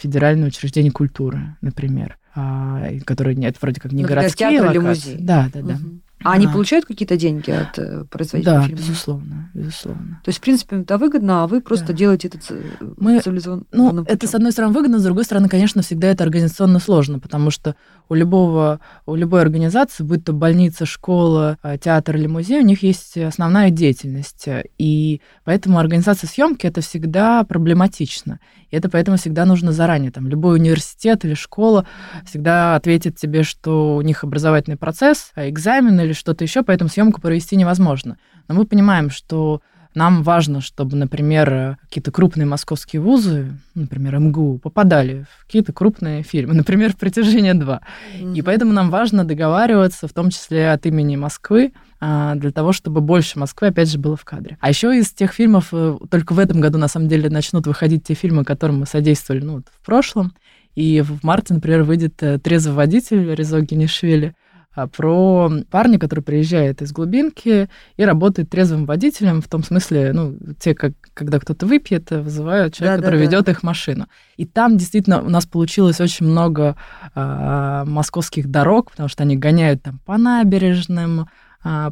федеральное 0.00 0.48
учреждение 0.48 0.92
культуры, 0.92 1.56
например, 1.60 2.18
а, 2.34 2.88
и 2.92 3.00
которые 3.00 3.34
нет, 3.34 3.56
вроде 3.60 3.80
как 3.80 3.90
не 3.92 4.02
Например, 4.02 4.20
городские 4.22 4.50
театр 4.50 4.70
или 4.70 4.78
локации. 4.78 5.10
музей. 5.12 5.24
Да, 5.26 5.48
да, 5.52 5.60
да. 5.62 5.74
Мгм. 5.74 6.02
А 6.24 6.32
они 6.32 6.46
Да. 6.46 6.52
получают 6.52 6.84
какие-то 6.84 7.16
деньги 7.16 7.50
от 7.50 7.78
э, 7.78 8.04
производителя 8.10 8.54
Да, 8.54 8.62
фильма? 8.62 8.78
безусловно, 8.78 9.50
безусловно. 9.54 10.20
То 10.24 10.28
есть, 10.30 10.38
в 10.38 10.42
принципе, 10.42 10.76
это 10.80 10.98
выгодно, 10.98 11.44
а 11.44 11.46
вы 11.46 11.60
просто 11.60 11.88
Да. 11.88 11.92
делаете 11.92 12.26
это 12.28 12.38
ц- 12.38 12.54
Мы- 12.96 13.20
цивилизованным 13.20 13.66
Ну, 13.72 13.90
путем. 13.90 14.04
это, 14.08 14.26
с 14.26 14.34
одной 14.34 14.50
стороны, 14.50 14.74
выгодно, 14.74 14.98
с 14.98 15.04
другой 15.04 15.24
стороны, 15.24 15.48
конечно, 15.48 15.82
всегда 15.82 16.08
это 16.08 16.24
организационно 16.24 16.80
сложно, 16.80 17.20
потому 17.20 17.50
что 17.52 17.76
у 18.08 18.14
любого, 18.14 18.80
у 19.06 19.14
любой 19.14 19.42
организации, 19.42 20.02
будь 20.02 20.24
то 20.24 20.32
больница, 20.32 20.86
школа, 20.86 21.56
а, 21.62 21.78
театр 21.78 22.16
или 22.16 22.26
музей, 22.26 22.60
у 22.60 22.64
них 22.64 22.82
есть 22.82 23.16
основная 23.16 23.70
деятельность. 23.70 24.46
И 24.78 25.20
поэтому 25.44 25.78
организация 25.78 26.26
съемки 26.26 26.66
это 26.66 26.80
всегда 26.80 27.44
проблематично. 27.44 28.40
И 28.70 28.76
это 28.76 28.88
поэтому 28.88 29.16
всегда 29.16 29.44
нужно 29.44 29.72
заранее. 29.72 30.10
Там, 30.10 30.28
любой 30.28 30.56
университет 30.58 31.24
или 31.24 31.34
школа 31.34 31.86
всегда 32.26 32.74
ответит 32.76 33.16
тебе, 33.16 33.42
что 33.42 33.96
у 33.96 34.02
них 34.02 34.24
образовательный 34.24 34.76
процесс, 34.76 35.32
а, 35.34 35.48
экзамен 35.48 35.98
или 36.00 36.12
что-то 36.12 36.44
еще, 36.44 36.62
поэтому 36.62 36.90
съемку 36.90 37.20
провести 37.20 37.56
невозможно. 37.56 38.18
Но 38.48 38.54
мы 38.54 38.66
понимаем, 38.66 39.10
что 39.10 39.60
нам 39.94 40.22
важно, 40.22 40.60
чтобы, 40.60 40.96
например, 40.96 41.78
какие-то 41.88 42.12
крупные 42.12 42.46
московские 42.46 43.02
вузы, 43.02 43.52
например, 43.74 44.18
МГУ, 44.18 44.58
попадали 44.58 45.24
в 45.38 45.46
какие-то 45.46 45.72
крупные 45.72 46.22
фильмы, 46.22 46.54
например, 46.54 46.94
«Притяжение 46.94 47.54
2». 47.54 47.80
И 48.20 48.24
Мгм. 48.24 48.44
поэтому 48.44 48.72
нам 48.72 48.90
важно 48.90 49.24
договариваться, 49.24 50.06
в 50.06 50.12
том 50.12 50.30
числе 50.30 50.70
от 50.70 50.86
имени 50.86 51.16
Москвы, 51.16 51.72
для 52.00 52.52
того, 52.52 52.72
чтобы 52.72 53.00
больше 53.00 53.38
Москвы, 53.38 53.68
опять 53.68 53.90
же, 53.90 53.98
было 53.98 54.16
в 54.16 54.24
кадре. 54.24 54.56
А 54.60 54.68
еще 54.68 54.96
из 54.96 55.10
тех 55.10 55.32
фильмов, 55.32 55.68
э, 55.72 55.96
только 56.10 56.32
в 56.32 56.38
этом 56.38 56.60
году, 56.60 56.78
на 56.78 56.86
самом 56.86 57.08
деле, 57.08 57.28
начнут 57.28 57.66
выходить 57.66 58.04
те 58.04 58.14
фильмы, 58.14 58.44
которым 58.44 58.80
мы 58.80 58.86
содействовали 58.86 59.44
ну, 59.44 59.56
вот 59.56 59.66
в 59.68 59.84
прошлом. 59.84 60.32
И 60.76 61.00
в 61.00 61.24
марте, 61.24 61.54
например, 61.54 61.82
выйдет 61.82 62.22
э, 62.22 62.38
«Трезвый 62.38 62.76
водитель» 62.76 63.34
Резо 63.34 63.60
Генишвили, 63.60 64.34
а, 64.78 64.86
про 64.86 65.50
парня, 65.70 65.98
который 65.98 66.20
приезжает 66.20 66.82
из 66.82 66.92
глубинки 66.92 67.68
и 67.96 68.04
работает 68.04 68.48
трезвым 68.48 68.86
водителем, 68.86 69.42
в 69.42 69.48
том 69.48 69.64
смысле, 69.64 70.12
ну, 70.12 70.38
те, 70.60 70.72
как, 70.72 70.92
когда 71.14 71.40
кто-то 71.40 71.66
выпьет, 71.66 72.12
э, 72.12 72.20
вызывают 72.20 72.74
человека, 72.74 73.02
который 73.02 73.18
Да-да-да. 73.18 73.36
ведет 73.36 73.48
их 73.48 73.62
машину. 73.64 74.06
И 74.36 74.46
там 74.46 74.76
действительно 74.76 75.20
у 75.20 75.28
нас 75.28 75.46
получилось 75.46 76.00
очень 76.00 76.26
много 76.26 76.76
а, 77.16 77.84
московских 77.86 78.48
дорог, 78.48 78.92
потому 78.92 79.08
что 79.08 79.24
они 79.24 79.36
гоняют 79.36 79.82
там 79.82 79.98
по 80.06 80.16
набережным, 80.16 81.22
а, 81.22 81.26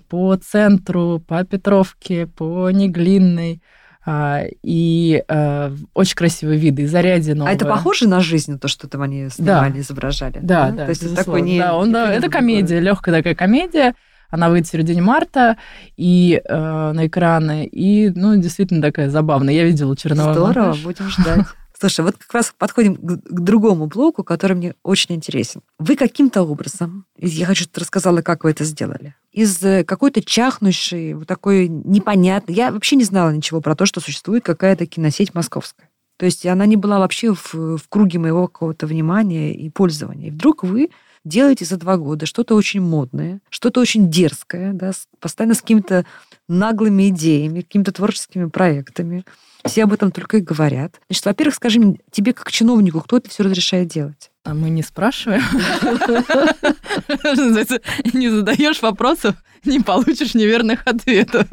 по 0.09 0.37
центру, 0.37 1.23
по 1.27 1.45
Петровке, 1.45 2.27
по 2.27 2.71
Неглинной. 2.71 3.61
а, 4.09 4.45
и 4.63 5.23
а, 5.29 5.75
очень 5.93 6.15
красивые 6.15 6.59
виды, 6.59 6.83
и 6.83 6.87
заряди 6.87 7.37
А 7.39 7.51
это 7.51 7.67
похоже 7.67 8.09
на 8.09 8.21
жизнь, 8.21 8.59
то, 8.59 8.69
что 8.69 8.89
там 8.89 9.03
они 9.03 9.29
снимали, 9.29 9.81
изображали? 9.81 10.39
Да, 10.41 10.71
да, 10.71 10.85
То 10.85 10.91
есть 10.91 11.03
это 11.03 11.17
такой 11.17 11.43
не... 11.43 11.59
Да, 11.59 11.75
он, 11.75 11.93
да, 11.93 12.13
это 12.13 12.31
комедия, 12.31 12.79
легкая 12.79 13.17
такая 13.17 13.35
комедия. 13.35 13.95
Она 14.29 14.49
выйдет 14.49 14.69
в 14.69 14.73
середине 14.73 15.03
марта 15.03 15.57
и 15.97 16.41
э, 16.45 16.93
на 16.93 17.07
экраны. 17.07 17.65
И, 17.67 18.11
ну, 18.11 18.37
действительно 18.37 18.83
такая 18.83 19.09
забавная. 19.09 19.55
Я 19.55 19.65
видела 19.65 19.97
черновой 19.97 20.35
Здорово, 20.35 20.67
монтаж. 20.67 20.83
будем 20.83 21.09
ждать. 21.11 21.47
Слушай, 21.79 22.05
вот 22.05 22.17
как 22.17 22.33
раз 22.33 22.55
подходим 22.57 22.97
к, 22.97 23.21
к 23.23 23.41
другому 23.41 23.87
блоку, 23.87 24.25
который 24.25 24.57
мне 24.57 24.75
очень 24.83 25.15
интересен. 25.15 25.63
Вы 25.79 25.97
каким-то 25.97 26.43
образом, 26.43 27.05
я 27.19 27.47
хочу, 27.47 27.65
чтобы 27.65 27.83
рассказала, 27.83 28.23
как 28.23 28.45
вы 28.45 28.51
это 28.51 28.65
сделали, 28.65 29.15
из 29.33 29.63
э, 29.63 29.85
какой-то 29.85 30.23
чахнущей, 30.23 31.13
вот 31.13 31.27
такой 31.27 31.69
непонятной... 31.69 32.55
Я 32.55 32.73
вообще 32.73 32.97
не 32.97 33.05
знала 33.05 33.31
ничего 33.31 33.61
про 33.61 33.77
то, 33.77 33.85
что 33.85 34.01
существует 34.01 34.45
какая-то 34.45 34.87
киносеть 34.87 35.35
московская. 35.35 35.91
То 36.17 36.25
есть 36.25 36.47
она 36.47 36.65
не 36.65 36.77
была 36.77 36.99
вообще 36.99 37.35
в, 37.35 37.53
в 37.53 37.89
круге 37.91 38.19
моего 38.19 38.49
какого-то 38.49 38.87
внимания 38.87 39.55
и 39.55 39.69
пользования. 39.69 40.29
И 40.29 40.31
вдруг 40.31 40.65
вы 40.65 40.91
делаете 41.27 41.65
за 41.65 41.77
два 41.77 41.97
года 41.97 42.25
что-то 42.25 42.55
очень 42.55 42.81
модное, 42.81 43.41
что-то 43.51 43.81
очень 43.81 44.11
дерзкое, 44.11 44.73
да, 44.73 44.93
постоянно 45.21 45.55
с 45.55 45.61
какими-то 45.61 46.07
наглыми 46.49 47.09
идеями, 47.09 47.63
какими-то 47.63 47.93
творческими 47.93 48.47
проектами. 48.47 49.25
Все 49.65 49.85
об 49.85 49.93
этом 49.93 50.13
только 50.13 50.39
и 50.39 50.41
говорят. 50.41 51.01
Значит, 51.09 51.27
во-первых, 51.27 51.55
скажи 51.57 51.81
мне, 51.81 51.99
тебе 52.13 52.33
как 52.33 52.53
чиновнику, 52.53 53.01
кто 53.01 53.17
это 53.17 53.29
все 53.29 53.43
разрешает 53.43 53.89
делать? 53.89 54.31
А 54.45 54.55
мы 54.55 54.71
не 54.71 54.83
спрашиваем. 54.83 55.43
Не 58.15 58.31
задаешь 58.31 58.81
вопросов, 58.81 59.35
не 59.65 59.81
получишь 59.81 60.35
неверных 60.35 60.87
ответов. 60.87 61.49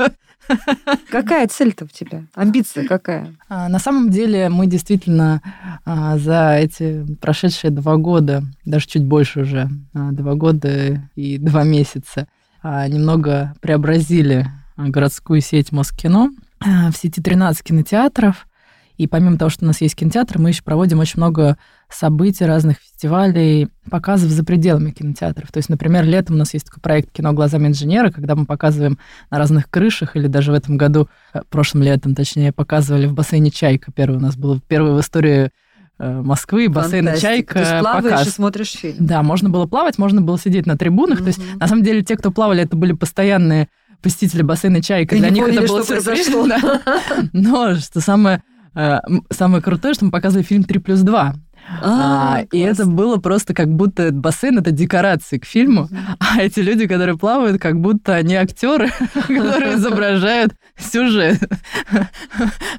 Какая 1.10 1.48
цель-то 1.48 1.86
у 1.86 1.88
тебя? 1.88 2.26
Амбиция 2.36 2.88
какая? 2.88 3.34
А, 3.50 3.70
на 3.70 3.80
самом 3.80 4.10
деле 4.10 4.50
мы 4.50 4.68
действительно 4.68 5.42
а, 5.86 6.18
за 6.18 6.56
эти 6.56 7.06
прошедшие 7.22 7.72
два 7.72 7.98
года, 7.98 8.44
даже 8.66 8.88
чуть 8.88 9.06
больше 9.06 9.42
уже, 9.42 9.70
а, 9.94 10.12
два 10.12 10.36
года 10.36 11.10
и 11.16 11.38
два 11.38 11.64
месяца, 11.64 12.28
немного 12.64 13.54
преобразили 13.60 14.48
городскую 14.78 15.42
сеть 15.42 15.72
Москино. 15.72 16.32
В 16.62 16.94
сети 16.94 17.22
13 17.22 17.64
кинотеатров– 17.64 18.48
и 18.98 19.08
помимо 19.08 19.38
того, 19.38 19.50
что 19.50 19.66
у 19.66 19.68
нас 19.68 19.82
есть 19.82 19.96
кинотеатр, 19.96 20.38
мы 20.40 20.50
еще 20.50 20.62
проводим 20.64 21.00
очень 21.00 21.18
много 21.18 21.58
событий, 21.90 22.46
разных 22.46 22.78
фестивалей, 22.78 23.70
показов 23.90 24.30
за 24.30 24.44
пределами 24.44 24.92
кинотеатров. 24.92 25.52
То 25.52 25.58
есть, 25.58 25.70
например, 25.70 26.06
летом 26.06 26.36
у 26.36 26.40
нас 26.40 26.54
есть 26.54 26.68
такой 26.68 26.82
проект 26.82 27.12
«Кино 27.12 27.34
глазами 27.34 27.68
инженера», 27.68 28.12
когда 28.12 28.36
мы 28.36 28.46
показываем 28.46 29.00
на 29.32 29.40
разных 29.40 29.70
крышах, 29.70 30.16
или 30.16 30.28
даже 30.28 30.52
в 30.52 30.56
этом 30.56 30.78
году, 30.78 31.10
э, 31.34 31.42
прошлым 31.50 31.84
летом, 31.84 32.14
точнее, 32.14 32.52
показывали 32.52 33.08
в 33.08 33.14
бассейне 33.14 33.50
«Чайка». 33.50 33.92
Первый 33.92 34.18
у 34.18 34.22
нас 34.22 34.36
был 34.36 34.62
первый 34.68 34.94
в 34.94 35.00
истории 35.00 35.50
э, 35.98 36.22
Москвы, 36.22 36.70
бассейн 36.70 37.18
«Чайка». 37.18 37.60
Ты 37.60 37.80
плаваешь 37.80 38.12
показ. 38.12 38.28
и 38.28 38.30
смотришь 38.30 38.72
фильм. 38.72 38.98
Да, 39.00 39.24
можно 39.24 39.50
было 39.50 39.66
плавать, 39.66 39.98
можно 39.98 40.22
было 40.22 40.38
сидеть 40.38 40.68
на 40.68 40.78
трибунах. 40.78 41.20
Mm-hmm. 41.20 41.24
То 41.24 41.28
есть, 41.28 41.60
на 41.60 41.68
самом 41.68 41.84
деле, 41.84 42.04
те, 42.04 42.16
кто 42.16 42.30
плавали, 42.30 42.64
это 42.64 42.76
были 42.76 42.94
постоянные 42.94 43.70
посетители 44.04 44.44
бассейна 44.44 44.84
«Чайка». 44.84 45.16
И 45.16 45.20
Для 45.20 45.30
них 45.30 45.46
поняли, 45.46 45.64
это 45.64 45.74
было 45.74 45.84
сюрприз. 45.84 46.30
Да. 46.48 46.82
Но 47.34 47.76
что 47.76 48.02
самое 48.02 48.44
Э, 48.76 49.00
самое 49.30 49.62
крутое, 49.62 49.94
что 49.94 50.06
мы 50.06 50.12
показывали 50.12 50.44
фильм 50.44 50.64
«Три 50.64 50.80
плюс 50.80 51.02
два». 51.02 51.36
А, 51.82 52.40
А, 52.40 52.46
и 52.52 52.60
это 52.60 52.86
было 52.86 53.16
просто 53.18 53.54
как 53.54 53.70
будто 53.70 54.12
бассейн 54.12 54.58
это 54.58 54.72
декорации 54.72 55.38
к 55.38 55.46
фильму, 55.46 55.88
а 56.20 56.42
эти 56.42 56.60
люди, 56.60 56.88
которые 56.88 57.18
плавают, 57.18 57.62
как 57.62 57.80
будто 57.80 58.16
они 58.16 58.36
актеры, 58.36 58.90
которые 59.14 59.76
изображают 59.76 60.54
сюжет. 60.78 61.40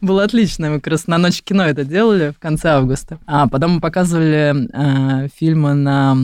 Было 0.03 0.25
отлично. 0.25 0.69
Мы 0.69 0.81
как 0.81 0.93
раз 0.93 1.07
на 1.07 1.17
ночь 1.17 1.43
кино 1.43 1.65
это 1.65 1.87
делали 1.87 2.35
в 2.37 2.39
конце 2.39 2.73
августа. 2.73 3.19
А 3.27 3.49
потом 3.49 3.77
мы 3.77 3.81
показывали 3.81 4.69
э, 4.71 5.29
фильмы 5.35 5.73
на 5.73 6.19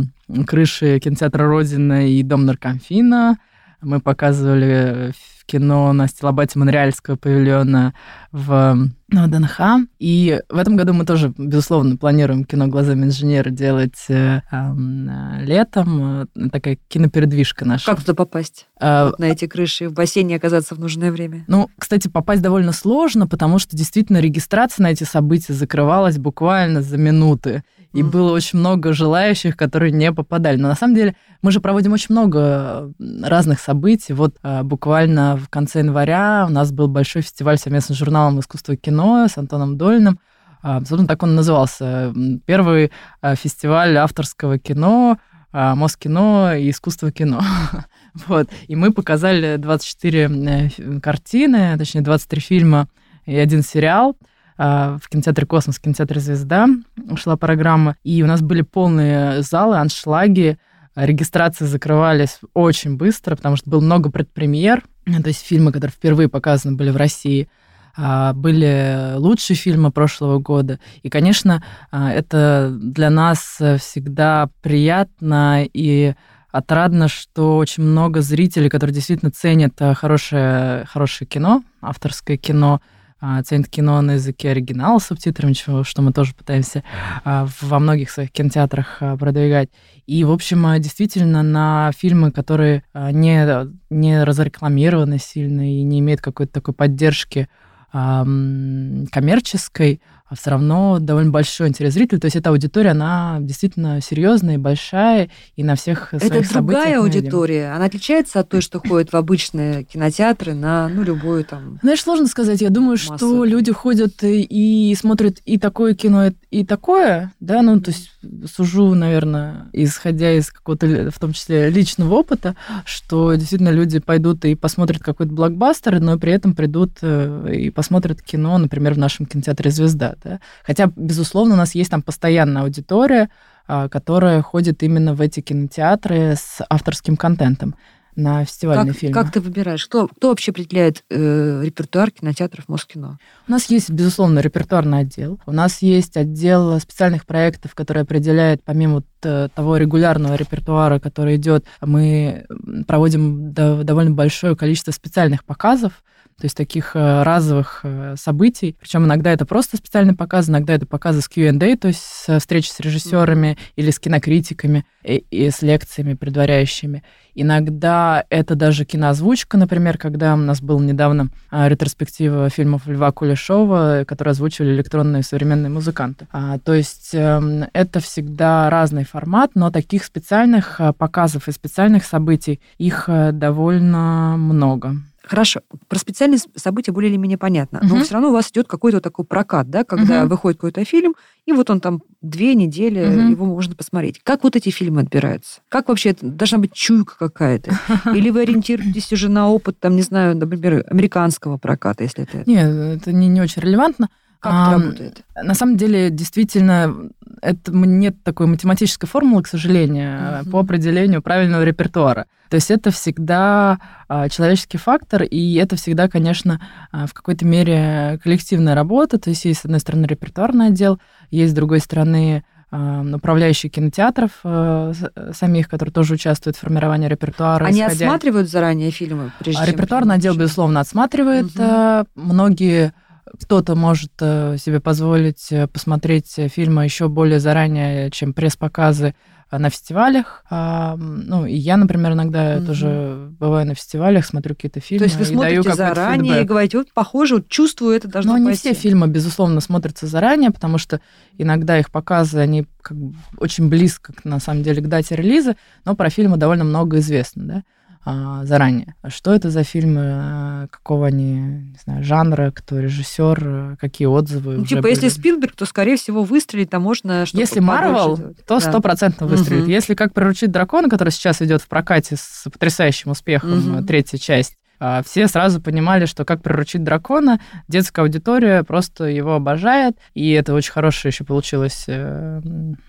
крыше 0.47 0.99
кинотеатра 0.99 1.47
Родина 1.47 2.07
и 2.07 2.23
Дом 2.23 2.45
наркомфина. 2.45 3.39
Мы 3.83 4.01
показывали 4.01 5.13
кино 5.47 5.93
на 5.93 6.07
стилобате 6.07 6.59
Монреальского 6.59 7.17
павильона 7.17 7.95
в 8.31 8.89
ну, 9.13 9.27
ДНХ. 9.27 9.61
И 9.99 10.41
в 10.49 10.57
этом 10.57 10.77
году 10.77 10.93
мы 10.93 11.05
тоже, 11.05 11.33
безусловно, 11.37 11.97
планируем 11.97 12.45
кино 12.45 12.67
«Глазами 12.69 13.05
инженера» 13.05 13.51
делать 13.51 14.05
э, 14.09 14.43
э, 14.51 15.45
летом. 15.45 16.29
Такая 16.53 16.79
кинопередвижка 16.89 17.65
наша. 17.65 17.87
Как 17.87 18.01
туда 18.01 18.15
попасть? 18.15 18.67
Э, 18.81 19.07
вот 19.07 19.19
на 19.19 19.25
эти 19.25 19.47
крыши, 19.47 19.89
в 19.89 19.93
бассейне 19.93 20.37
оказаться 20.37 20.75
в 20.75 20.79
нужное 20.79 21.13
время? 21.13 21.45
Ну, 21.47 21.69
кстати, 21.79 22.09
попасть 22.09 22.43
довольно 22.43 22.73
сложно, 22.73 23.27
потому 23.27 23.59
что 23.59 23.77
действительно 23.77 24.19
регистрация 24.19 24.85
на 24.85 24.91
эти 24.93 25.05
события 25.05 25.53
закрывалась 25.53 26.19
буквально 26.19 26.83
за 26.83 26.97
минуты. 26.97 27.63
И 27.93 28.03
mm-hmm. 28.03 28.11
было 28.11 28.33
очень 28.33 28.61
много 28.61 28.93
желающих, 28.93 29.57
которые 29.57 29.91
не 29.91 30.13
попадали. 30.13 30.57
Но 30.57 30.69
на 30.69 30.77
самом 30.77 30.95
деле 30.95 31.17
мы 31.43 31.51
же 31.51 31.61
проводим 31.61 31.93
очень 31.93 32.09
много 32.11 32.93
разных 33.23 33.59
событий. 33.59 34.13
Вот 34.13 34.37
а, 34.43 34.63
буквально 34.63 35.37
в 35.37 35.49
конце 35.49 35.81
января 35.81 36.47
у 36.49 36.53
нас 36.53 36.71
был 36.71 36.87
большой 36.87 37.23
фестиваль 37.23 37.59
совместно 37.59 37.95
с 37.95 37.99
журналом 37.99 38.39
«Искусство 38.39 38.73
и 38.73 38.77
кино» 38.77 39.00
с 39.29 39.39
Антоном 39.39 39.77
Дольным. 39.77 40.19
А, 40.63 40.79
собственно, 40.79 41.07
так 41.07 41.23
он 41.23 41.35
назывался. 41.35 42.13
Первый 42.47 42.93
а, 43.21 43.35
фестиваль 43.35 43.97
авторского 43.97 44.59
кино 44.59 45.19
Москино 45.53 46.57
и 46.57 46.71
искусство 46.71 47.11
кино. 47.11 47.43
вот. 48.29 48.49
И 48.69 48.77
мы 48.77 48.93
показали 48.93 49.57
24 49.57 50.31
э, 50.31 51.01
картины, 51.01 51.77
точнее 51.77 52.03
23 52.03 52.41
фильма 52.41 52.89
и 53.27 53.35
один 53.37 53.63
сериал. 53.63 54.17
А, 54.63 54.99
в 55.03 55.09
кинотеатре 55.09 55.47
«Космос», 55.47 55.79
в 55.79 55.81
кинотеатре 55.81 56.21
«Звезда» 56.21 56.69
шла 57.17 57.39
программа, 57.39 57.97
и 58.05 58.23
у 58.23 58.27
нас 58.27 58.43
были 58.43 58.61
полные 58.61 59.41
залы, 59.41 59.79
аншлаги, 59.79 60.59
регистрации 60.95 61.65
закрывались 61.65 62.41
очень 62.53 62.99
быстро, 62.99 63.37
потому 63.37 63.57
что 63.57 63.71
было 63.71 63.81
много 63.81 64.11
предпремьер, 64.11 64.83
то 65.07 65.29
есть 65.29 65.47
фильмы, 65.47 65.73
которые 65.73 65.93
впервые 65.93 66.29
показаны 66.29 66.77
были 66.77 66.91
в 66.91 66.97
России, 66.97 67.49
а, 67.49 67.55
были 67.97 69.15
лучшие 69.17 69.57
фильмы 69.57 69.91
прошлого 69.91 70.39
года. 70.39 70.79
И, 71.03 71.11
конечно, 71.11 71.63
а, 71.91 72.11
это 72.13 72.73
для 72.73 73.11
нас 73.11 73.59
всегда 73.79 74.49
приятно 74.63 75.65
и 75.65 76.15
отрадно, 76.51 77.09
что 77.09 77.57
очень 77.57 77.83
много 77.83 78.21
зрителей, 78.23 78.69
которые 78.69 78.95
действительно 78.95 79.31
ценят 79.31 79.75
хорошее, 79.95 80.85
хорошее 80.87 81.29
кино, 81.29 81.63
авторское 81.81 82.37
кино, 82.37 82.81
а, 83.23 83.43
ценит 83.43 83.69
кино 83.69 84.01
на 84.01 84.13
языке 84.13 84.51
оригинала 84.51 84.99
с 84.99 85.07
субтитрами, 85.07 85.53
чего, 85.53 85.85
что 85.85 86.01
мы 86.01 86.13
тоже 86.13 86.35
пытаемся 86.35 86.83
а, 87.23 87.47
во 87.61 87.79
многих 87.79 88.11
своих 88.11 88.33
кинотеатрах 88.33 88.97
а, 89.01 89.17
продвигать. 89.19 89.69
И, 90.07 90.25
в 90.25 90.31
общем, 90.31 90.67
действительно, 90.81 91.43
на 91.43 91.93
фильмы, 91.97 92.33
которые 92.33 92.83
не, 92.95 93.69
не 93.91 94.25
разрекламированы 94.25 95.19
сильно 95.19 95.71
и 95.71 95.83
не 95.83 96.01
имеют 96.01 96.23
какой-то 96.23 96.53
такой 96.53 96.73
поддержки 96.73 97.49
коммерческой, 97.93 100.01
а 100.31 100.37
все 100.37 100.51
равно 100.51 100.99
довольно 101.01 101.33
большой 101.33 101.69
интерес 101.69 101.95
зрителей. 101.95 102.21
То 102.21 102.27
есть 102.27 102.37
эта 102.37 102.51
аудитория, 102.51 102.91
она 102.91 103.39
действительно 103.41 104.01
серьезная 104.01 104.55
и 104.55 104.59
большая, 104.59 105.29
и 105.57 105.65
на 105.65 105.75
всех 105.75 106.15
Это 106.15 106.25
своих 106.25 106.53
другая 106.53 107.01
аудитория. 107.01 107.73
Она 107.73 107.87
отличается 107.87 108.39
от 108.39 108.49
той, 108.49 108.61
что 108.61 108.79
ходит 108.79 109.13
в 109.13 109.17
обычные 109.17 109.83
кинотеатры 109.83 110.55
на 110.55 110.89
ну, 110.89 111.03
любую 111.03 111.45
там... 111.45 111.81
Знаешь, 111.83 112.01
сложно 112.03 112.29
сказать. 112.29 112.61
Я 112.61 112.71
думаю, 112.71 112.93
массу. 112.93 113.17
что 113.17 113.45
люди 113.45 113.73
ходят 113.73 114.23
и 114.23 114.97
смотрят 114.97 115.39
и 115.45 115.59
такое 115.59 115.95
кино, 115.95 116.31
и 116.51 116.65
такое, 116.65 117.33
да, 117.41 117.61
ну, 117.63 117.81
то 117.81 117.91
есть 117.91 118.13
сужу, 118.55 118.95
наверное, 118.95 119.69
исходя 119.73 120.33
из 120.33 120.53
какого-то, 120.53 121.11
в 121.11 121.19
том 121.19 121.33
числе, 121.33 121.71
личного 121.71 122.15
опыта, 122.15 122.55
что 122.85 123.35
действительно 123.35 123.71
люди 123.71 123.99
пойдут 123.99 124.45
и 124.45 124.55
посмотрят 124.55 125.03
какой-то 125.03 125.33
блокбастер, 125.33 125.99
но 125.99 126.17
при 126.19 126.33
этом 126.33 126.55
придут 126.55 126.99
э, 127.03 127.53
и 127.53 127.71
посмотрят 127.71 128.23
кино, 128.23 128.59
например, 128.59 128.95
в 128.95 128.99
нашем 128.99 129.27
кинотеатре 129.27 129.73
«Звезда», 129.73 130.15
да? 130.23 130.41
Хотя, 130.65 130.91
безусловно, 130.97 131.55
у 131.55 131.59
нас 131.59 131.75
есть 131.75 131.91
там 131.91 132.03
постоянная 132.03 132.63
аудитория, 132.63 133.31
а, 133.67 133.89
которая 133.89 134.43
ходит 134.43 134.83
именно 134.83 135.15
в 135.15 135.21
эти 135.21 135.41
кинотеатры 135.41 136.35
с 136.37 136.61
авторским 136.69 137.17
контентом 137.17 137.75
на 138.17 138.45
фестивальные 138.45 138.93
как, 138.93 138.97
фильмы. 138.97 139.15
Как 139.15 139.33
ты 139.33 139.41
выбираешь? 139.41 139.87
Кто, 139.87 140.09
кто 140.09 140.29
вообще 140.29 140.51
определяет 140.51 141.05
э, 141.11 141.63
репертуар 141.65 142.11
кинотеатров 142.11 142.69
Москино? 142.69 143.19
У 143.47 143.51
нас 143.51 143.67
есть, 143.67 143.91
безусловно, 143.91 144.41
репертуарный 144.41 145.01
отдел. 145.01 145.41
У 145.47 145.53
нас 145.53 145.83
есть 145.83 146.17
отдел 146.17 146.79
специальных 146.81 147.27
проектов, 147.27 147.75
который 147.75 148.03
определяет, 148.03 148.63
помимо 148.65 149.03
э, 149.23 149.49
того 149.55 149.77
регулярного 149.77 150.35
репертуара, 150.35 150.99
который 150.99 151.37
идет, 151.37 151.65
мы 151.81 152.47
проводим 152.87 153.53
довольно 153.53 154.11
большое 154.11 154.57
количество 154.57 154.91
специальных 154.91 155.45
показов, 155.45 156.03
то 156.41 156.47
есть 156.47 156.57
таких 156.57 156.97
э, 156.97 157.23
разовых 157.23 157.81
э, 157.83 158.15
событий. 158.19 158.75
Причем 158.81 159.05
иногда 159.05 159.31
это 159.31 159.45
просто 159.45 159.77
специальный 159.77 160.15
показ, 160.15 160.49
иногда 160.49 160.73
это 160.73 160.87
показы 160.87 161.21
с 161.21 161.29
Q&A, 161.29 161.77
то 161.77 161.89
есть 161.89 162.27
встречи 162.39 162.71
с 162.71 162.81
режиссерами 162.81 163.59
или 163.77 163.91
с 163.91 163.99
кинокритиками 163.99 164.87
и, 165.05 165.25
и 165.31 165.51
с 165.51 165.61
лекциями 165.61 166.15
предваряющими. 166.15 167.03
Иногда 167.35 168.25
это 168.31 168.55
даже 168.55 168.87
киноозвучка, 168.87 169.59
например, 169.59 169.99
когда 169.99 170.33
у 170.33 170.39
нас 170.39 170.63
был 170.63 170.81
недавно 170.81 171.29
а, 171.51 171.69
ретроспектива 171.69 172.49
фильмов 172.49 172.87
Льва 172.87 173.13
Кулешова, 173.13 174.05
которые 174.07 174.33
озвучивали 174.33 174.73
электронные 174.73 175.23
современные 175.23 175.71
музыканты. 175.71 176.27
А, 176.33 176.59
то 176.59 176.73
есть 176.73 177.11
э, 177.13 177.69
это 177.75 178.01
всегда 178.01 178.71
разный 178.71 179.05
формат, 179.05 179.51
но 179.55 179.71
таких 179.71 180.05
специальных 180.05 180.81
показов 180.97 181.49
и 181.49 181.53
специальных 181.53 182.05
событий 182.05 182.61
их 182.79 183.09
довольно 183.09 184.37
много. 184.39 184.97
Хорошо. 185.31 185.61
Про 185.87 185.97
специальные 186.01 186.41
события 186.57 186.91
более 186.91 187.09
или 187.09 187.17
менее 187.17 187.39
понятно. 187.39 187.79
Но 187.85 187.95
угу. 187.95 188.03
все 188.03 188.15
равно 188.15 188.31
у 188.31 188.33
вас 188.33 188.51
идет 188.51 188.67
какой-то 188.67 189.01
такой 189.01 189.25
прокат, 189.25 189.71
да, 189.71 189.85
когда 189.85 190.23
угу. 190.23 190.31
выходит 190.31 190.59
какой-то 190.59 190.85
фильм, 190.85 191.15
и 191.47 191.53
вот 191.53 191.71
он 191.71 191.79
там 191.79 192.03
две 192.21 192.57
недели, 192.57 193.07
угу. 193.07 193.31
его 193.31 193.47
можно 193.47 193.77
посмотреть. 193.77 194.21
Как 194.25 194.43
вот 194.43 194.57
эти 194.57 194.71
фильмы 194.71 195.03
отбираются? 195.03 195.61
Как 195.69 195.89
вообще 195.89 196.11
это? 196.11 196.27
Должна 196.27 196.59
быть 196.59 196.73
чуйка 196.73 197.15
какая-то? 197.17 197.79
Или 198.13 198.31
вы 198.31 198.43
ориентируетесь 198.43 199.13
уже 199.13 199.29
на 199.29 199.49
опыт, 199.49 199.79
там, 199.79 199.95
не 199.95 200.03
знаю, 200.03 200.37
например, 200.37 200.85
американского 200.91 201.59
проката, 201.59 202.03
если 202.03 202.25
это... 202.25 202.43
Нет, 202.51 202.67
это 202.67 203.13
не, 203.13 203.29
не 203.29 203.41
очень 203.41 203.63
релевантно. 203.63 204.09
Как 204.41 204.53
а, 204.55 204.73
это 204.73 204.83
работает? 204.83 205.25
На 205.43 205.55
самом 205.55 205.77
деле, 205.77 206.11
действительно, 206.11 207.11
это 207.43 207.73
нет 207.73 208.23
такой 208.23 208.47
математической 208.47 209.07
формулы, 209.07 209.43
к 209.43 209.49
сожалению, 209.49 210.11
mm-hmm. 210.11 210.51
по 210.51 210.61
определению 210.61 211.23
правильного 211.23 211.63
репертуара. 211.63 212.27
То 212.49 212.57
есть 212.57 212.71
это 212.71 212.91
всегда 212.91 213.79
а, 214.09 214.29
человеческий 214.29 214.79
фактор, 214.79 215.23
и 215.23 215.55
это 215.55 215.77
всегда, 215.77 216.09
конечно, 216.09 216.61
а, 216.91 217.07
в 217.07 217.13
какой-то 217.13 217.45
мере 217.45 218.19
коллективная 218.25 218.75
работа. 218.75 219.19
То 219.19 219.31
есть 219.31 219.45
есть, 219.45 219.61
с 219.61 219.65
одной 219.67 219.81
стороны, 219.81 220.07
репертуарный 220.07 220.69
отдел, 220.69 220.99
есть, 221.31 221.53
с 221.53 221.55
другой 221.55 221.81
стороны, 221.81 222.43
э, 222.73 223.13
управляющие 223.15 223.71
кинотеатров 223.71 224.31
э, 224.43 224.93
самих, 225.33 225.69
которые 225.69 225.93
тоже 225.93 226.15
участвуют 226.15 226.57
в 226.57 226.61
формировании 226.61 227.09
репертуара. 227.09 227.65
Они 227.65 227.81
исходя... 227.81 228.07
отсматривают 228.07 228.49
заранее 228.49 228.91
фильмы? 228.91 229.33
Прежде 229.39 229.63
а 229.63 229.67
репертуарный 229.67 230.17
отдел, 230.17 230.35
безусловно, 230.35 230.81
отсматривает. 230.81 231.57
Угу. 231.57 232.07
Многие 232.17 232.95
кто-то 233.39 233.75
может 233.75 234.13
себе 234.19 234.81
позволить 234.81 235.53
посмотреть 235.73 236.35
фильмы 236.49 236.85
еще 236.85 237.09
более 237.09 237.41
заранее, 237.41 238.11
чем 238.11 238.33
пресс-показы 238.33 239.15
на 239.51 239.69
фестивалях. 239.69 240.45
А, 240.49 240.97
ну, 240.97 241.45
и 241.45 241.57
я, 241.57 241.77
например, 241.77 242.13
иногда 242.13 242.57
mm-hmm. 242.57 242.67
тоже 242.67 243.29
бываю 243.39 243.67
на 243.67 243.75
фестивалях, 243.75 244.25
смотрю 244.25 244.55
какие-то 244.55 244.81
фильмы. 244.81 245.01
То 245.01 245.05
есть 245.05 245.17
вы 245.17 245.25
смотрите 245.25 245.63
даю 245.63 245.77
заранее 245.77 246.35
фидбэк. 246.35 246.45
и 246.45 246.49
говорите, 246.49 246.79
вот, 246.79 246.93
похоже, 246.95 247.37
вот 247.37 247.49
чувствую, 247.49 247.97
это 247.97 248.07
должно 248.07 248.37
Но 248.37 248.45
пойти. 248.45 248.69
не 248.69 248.75
все 248.75 248.81
фильмы, 248.81 249.09
безусловно, 249.09 249.61
смотрятся 249.61 250.07
заранее, 250.07 250.53
потому 250.53 250.79
что 250.79 251.01
иногда 251.37 251.79
их 251.79 251.91
показы, 251.91 252.39
они 252.39 252.67
как 252.81 252.97
бы 252.97 253.15
очень 253.39 253.69
близко, 253.69 254.13
на 254.23 254.39
самом 254.39 254.63
деле, 254.63 254.83
к 254.83 254.87
дате 254.87 255.17
релиза, 255.17 255.57
но 255.85 255.97
про 255.97 256.11
фильмы 256.11 256.37
довольно 256.37 256.65
много 256.65 256.99
известно, 256.99 257.45
да 257.45 257.63
а, 258.05 258.45
заранее. 258.45 258.95
Что 259.09 259.35
это 259.35 259.51
за 259.51 259.63
фильмы, 259.63 260.03
а, 260.05 260.67
какого 260.69 261.09
они, 261.09 261.35
не 261.35 261.79
знаю, 261.85 262.03
жанра, 262.03 262.51
кто 262.55 262.79
режиссер, 262.79 263.77
какие 263.79 264.07
отзывы. 264.07 264.57
Ну, 264.59 264.65
типа, 264.65 264.83
были. 264.83 264.93
если 264.93 265.09
Спилберг, 265.09 265.55
то, 265.55 265.67
скорее 265.67 265.97
всего, 265.97 266.23
выстрелить, 266.23 266.71
то 266.71 266.81
можно 266.81 267.27
что-то 267.27 267.41
Если 267.41 267.61
Марвел, 267.61 268.35
то 268.47 268.59
стопроцентно 268.61 269.27
да. 269.27 269.37
выстрелит. 269.37 269.65
Угу. 269.65 269.71
Если 269.71 269.95
как 269.95 270.15
приручить 270.15 270.51
дракона, 270.51 270.89
который 270.89 271.11
сейчас 271.11 271.43
идет 271.43 271.61
в 271.61 271.69
прокате 271.69 272.17
с 272.17 272.49
потрясающим 272.51 273.11
успехом, 273.11 273.77
угу. 273.77 273.87
третья 273.87 274.17
часть, 274.17 274.57
а, 274.83 275.03
все 275.03 275.29
сразу 275.29 275.61
понимали, 275.61 276.07
что 276.07 276.25
как 276.25 276.43
приручить 276.43 276.83
дракона, 276.83 277.39
детская 277.69 278.01
аудитория 278.01 278.65
просто 278.65 279.05
его 279.05 279.35
обожает, 279.35 279.99
и 280.15 280.31
это 280.31 280.55
очень 280.55 280.73
хорошая 280.73 281.13
еще 281.13 281.25
получилась 281.25 281.85
э, 281.87 282.41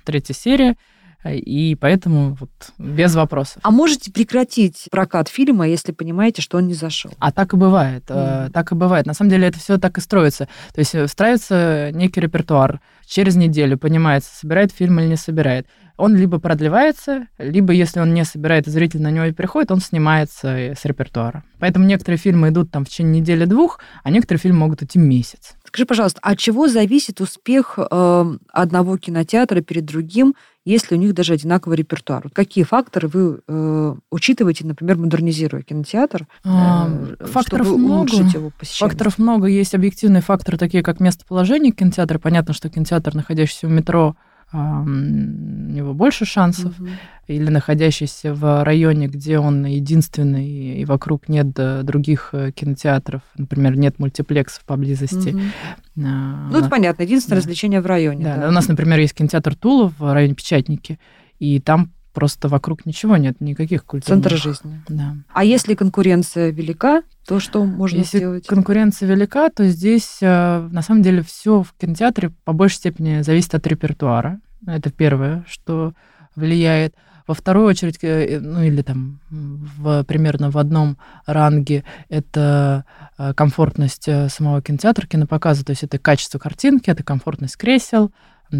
третья 0.05 0.33
серия 0.33 0.77
и 1.25 1.75
поэтому 1.75 2.37
вот 2.39 2.49
без 2.77 3.15
вопросов. 3.15 3.59
А 3.63 3.71
можете 3.71 4.11
прекратить 4.11 4.87
прокат 4.89 5.27
фильма, 5.27 5.67
если 5.67 5.91
понимаете, 5.91 6.41
что 6.41 6.57
он 6.57 6.67
не 6.67 6.73
зашел? 6.73 7.11
А 7.19 7.31
так 7.31 7.53
и 7.53 7.57
бывает, 7.57 8.03
mm. 8.07 8.51
так 8.51 8.71
и 8.71 8.75
бывает. 8.75 9.05
На 9.05 9.13
самом 9.13 9.29
деле 9.29 9.47
это 9.47 9.59
все 9.59 9.77
так 9.77 9.97
и 9.97 10.01
строится. 10.01 10.47
То 10.73 10.79
есть 10.79 10.95
э, 10.95 11.05
встраивается 11.05 11.91
некий 11.93 12.21
репертуар, 12.21 12.81
через 13.05 13.35
неделю 13.35 13.77
понимается, 13.77 14.35
собирает 14.35 14.71
фильм 14.71 14.99
или 14.99 15.07
не 15.07 15.15
собирает. 15.15 15.67
Он 16.01 16.15
либо 16.15 16.39
продлевается, 16.39 17.27
либо 17.37 17.73
если 17.73 17.99
он 17.99 18.15
не 18.15 18.25
собирает, 18.25 18.65
и 18.65 18.71
зритель 18.71 19.03
на 19.03 19.11
него 19.11 19.25
и 19.25 19.31
приходит, 19.33 19.71
он 19.71 19.79
снимается 19.81 20.47
с 20.47 20.83
репертуара. 20.83 21.43
Поэтому 21.59 21.85
некоторые 21.85 22.17
фильмы 22.17 22.49
идут 22.49 22.71
там 22.71 22.85
в 22.85 22.89
течение 22.89 23.21
недели-двух, 23.21 23.79
а 24.03 24.09
некоторые 24.09 24.39
фильмы 24.39 24.57
могут 24.57 24.81
идти 24.81 24.97
месяц. 24.97 25.53
Скажи, 25.63 25.85
пожалуйста, 25.85 26.19
от 26.23 26.39
чего 26.39 26.67
зависит 26.67 27.21
успех 27.21 27.77
э, 27.77 28.37
одного 28.51 28.97
кинотеатра 28.97 29.61
перед 29.61 29.85
другим, 29.85 30.33
если 30.65 30.95
у 30.95 30.97
них 30.97 31.13
даже 31.13 31.33
одинаковый 31.33 31.77
репертуар? 31.77 32.21
Вот 32.23 32.33
какие 32.33 32.63
факторы 32.63 33.07
вы 33.07 33.41
э, 33.47 33.95
учитываете, 34.09 34.65
например, 34.65 34.97
модернизируя 34.97 35.61
кинотеатр? 35.61 36.25
Э, 36.43 37.15
факторов 37.19 37.67
чтобы 37.67 37.77
много. 37.77 38.15
его 38.15 38.51
Факторов 38.59 39.19
много. 39.19 39.45
Есть 39.45 39.75
объективные 39.75 40.23
факторы, 40.23 40.57
такие 40.57 40.81
как 40.81 40.99
местоположение 40.99 41.71
кинотеатра. 41.71 42.17
Понятно, 42.17 42.55
что 42.55 42.69
кинотеатр, 42.69 43.13
находящийся 43.13 43.67
в 43.67 43.71
метро, 43.71 44.15
у 44.53 44.85
него 44.85 45.93
больше 45.93 46.25
шансов, 46.25 46.77
угу. 46.79 46.89
или 47.27 47.49
находящийся 47.49 48.33
в 48.33 48.63
районе, 48.63 49.07
где 49.07 49.39
он 49.39 49.65
единственный, 49.65 50.81
и 50.81 50.85
вокруг 50.85 51.29
нет 51.29 51.51
других 51.85 52.29
э, 52.33 52.51
кинотеатров, 52.51 53.21
например, 53.37 53.77
нет 53.77 53.99
мультиплексов 53.99 54.65
поблизости. 54.65 55.29
Угу. 55.29 55.41
ну, 56.51 56.57
это 56.59 56.69
понятно, 56.69 57.03
единственное 57.03 57.37
да. 57.37 57.41
развлечение 57.41 57.81
в 57.81 57.85
районе. 57.85 58.23
Да, 58.23 58.37
да. 58.37 58.49
у 58.49 58.51
нас, 58.51 58.67
например, 58.67 58.99
есть 58.99 59.13
кинотеатр 59.13 59.55
Тула 59.55 59.91
в 59.97 60.13
районе 60.13 60.33
Печатники, 60.33 60.99
и 61.39 61.59
там 61.59 61.91
просто 62.13 62.47
вокруг 62.47 62.85
ничего 62.85 63.17
нет, 63.17 63.39
никаких 63.39 63.85
культурных... 63.85 64.23
Центр 64.23 64.37
жизни. 64.37 64.81
Да. 64.87 65.15
А 65.33 65.43
если 65.43 65.75
конкуренция 65.75 66.51
велика, 66.51 67.03
то 67.27 67.39
что 67.39 67.65
можно 67.65 67.99
если 67.99 68.17
сделать? 68.17 68.47
конкуренция 68.47 69.07
велика, 69.07 69.49
то 69.49 69.65
здесь 69.67 70.17
э, 70.21 70.69
на 70.71 70.81
самом 70.81 71.01
деле 71.01 71.21
все 71.21 71.63
в 71.63 71.73
кинотеатре 71.79 72.31
по 72.43 72.53
большей 72.53 72.75
степени 72.75 73.21
зависит 73.21 73.55
от 73.55 73.65
репертуара. 73.67 74.39
Это 74.65 74.91
первое, 74.91 75.45
что 75.47 75.93
влияет. 76.35 76.95
Во 77.27 77.33
вторую 77.33 77.67
очередь, 77.67 77.99
э, 78.01 78.39
ну 78.39 78.61
или 78.63 78.81
там 78.81 79.19
в, 79.29 80.03
примерно 80.03 80.51
в 80.51 80.57
одном 80.57 80.97
ранге, 81.25 81.83
это 82.09 82.85
э, 83.17 83.33
комфортность 83.33 84.09
самого 84.29 84.61
кинотеатра, 84.61 85.07
кинопоказа, 85.07 85.63
то 85.63 85.71
есть 85.71 85.83
это 85.83 85.97
качество 85.99 86.39
картинки, 86.39 86.89
это 86.89 87.03
комфортность 87.03 87.57
кресел, 87.57 88.11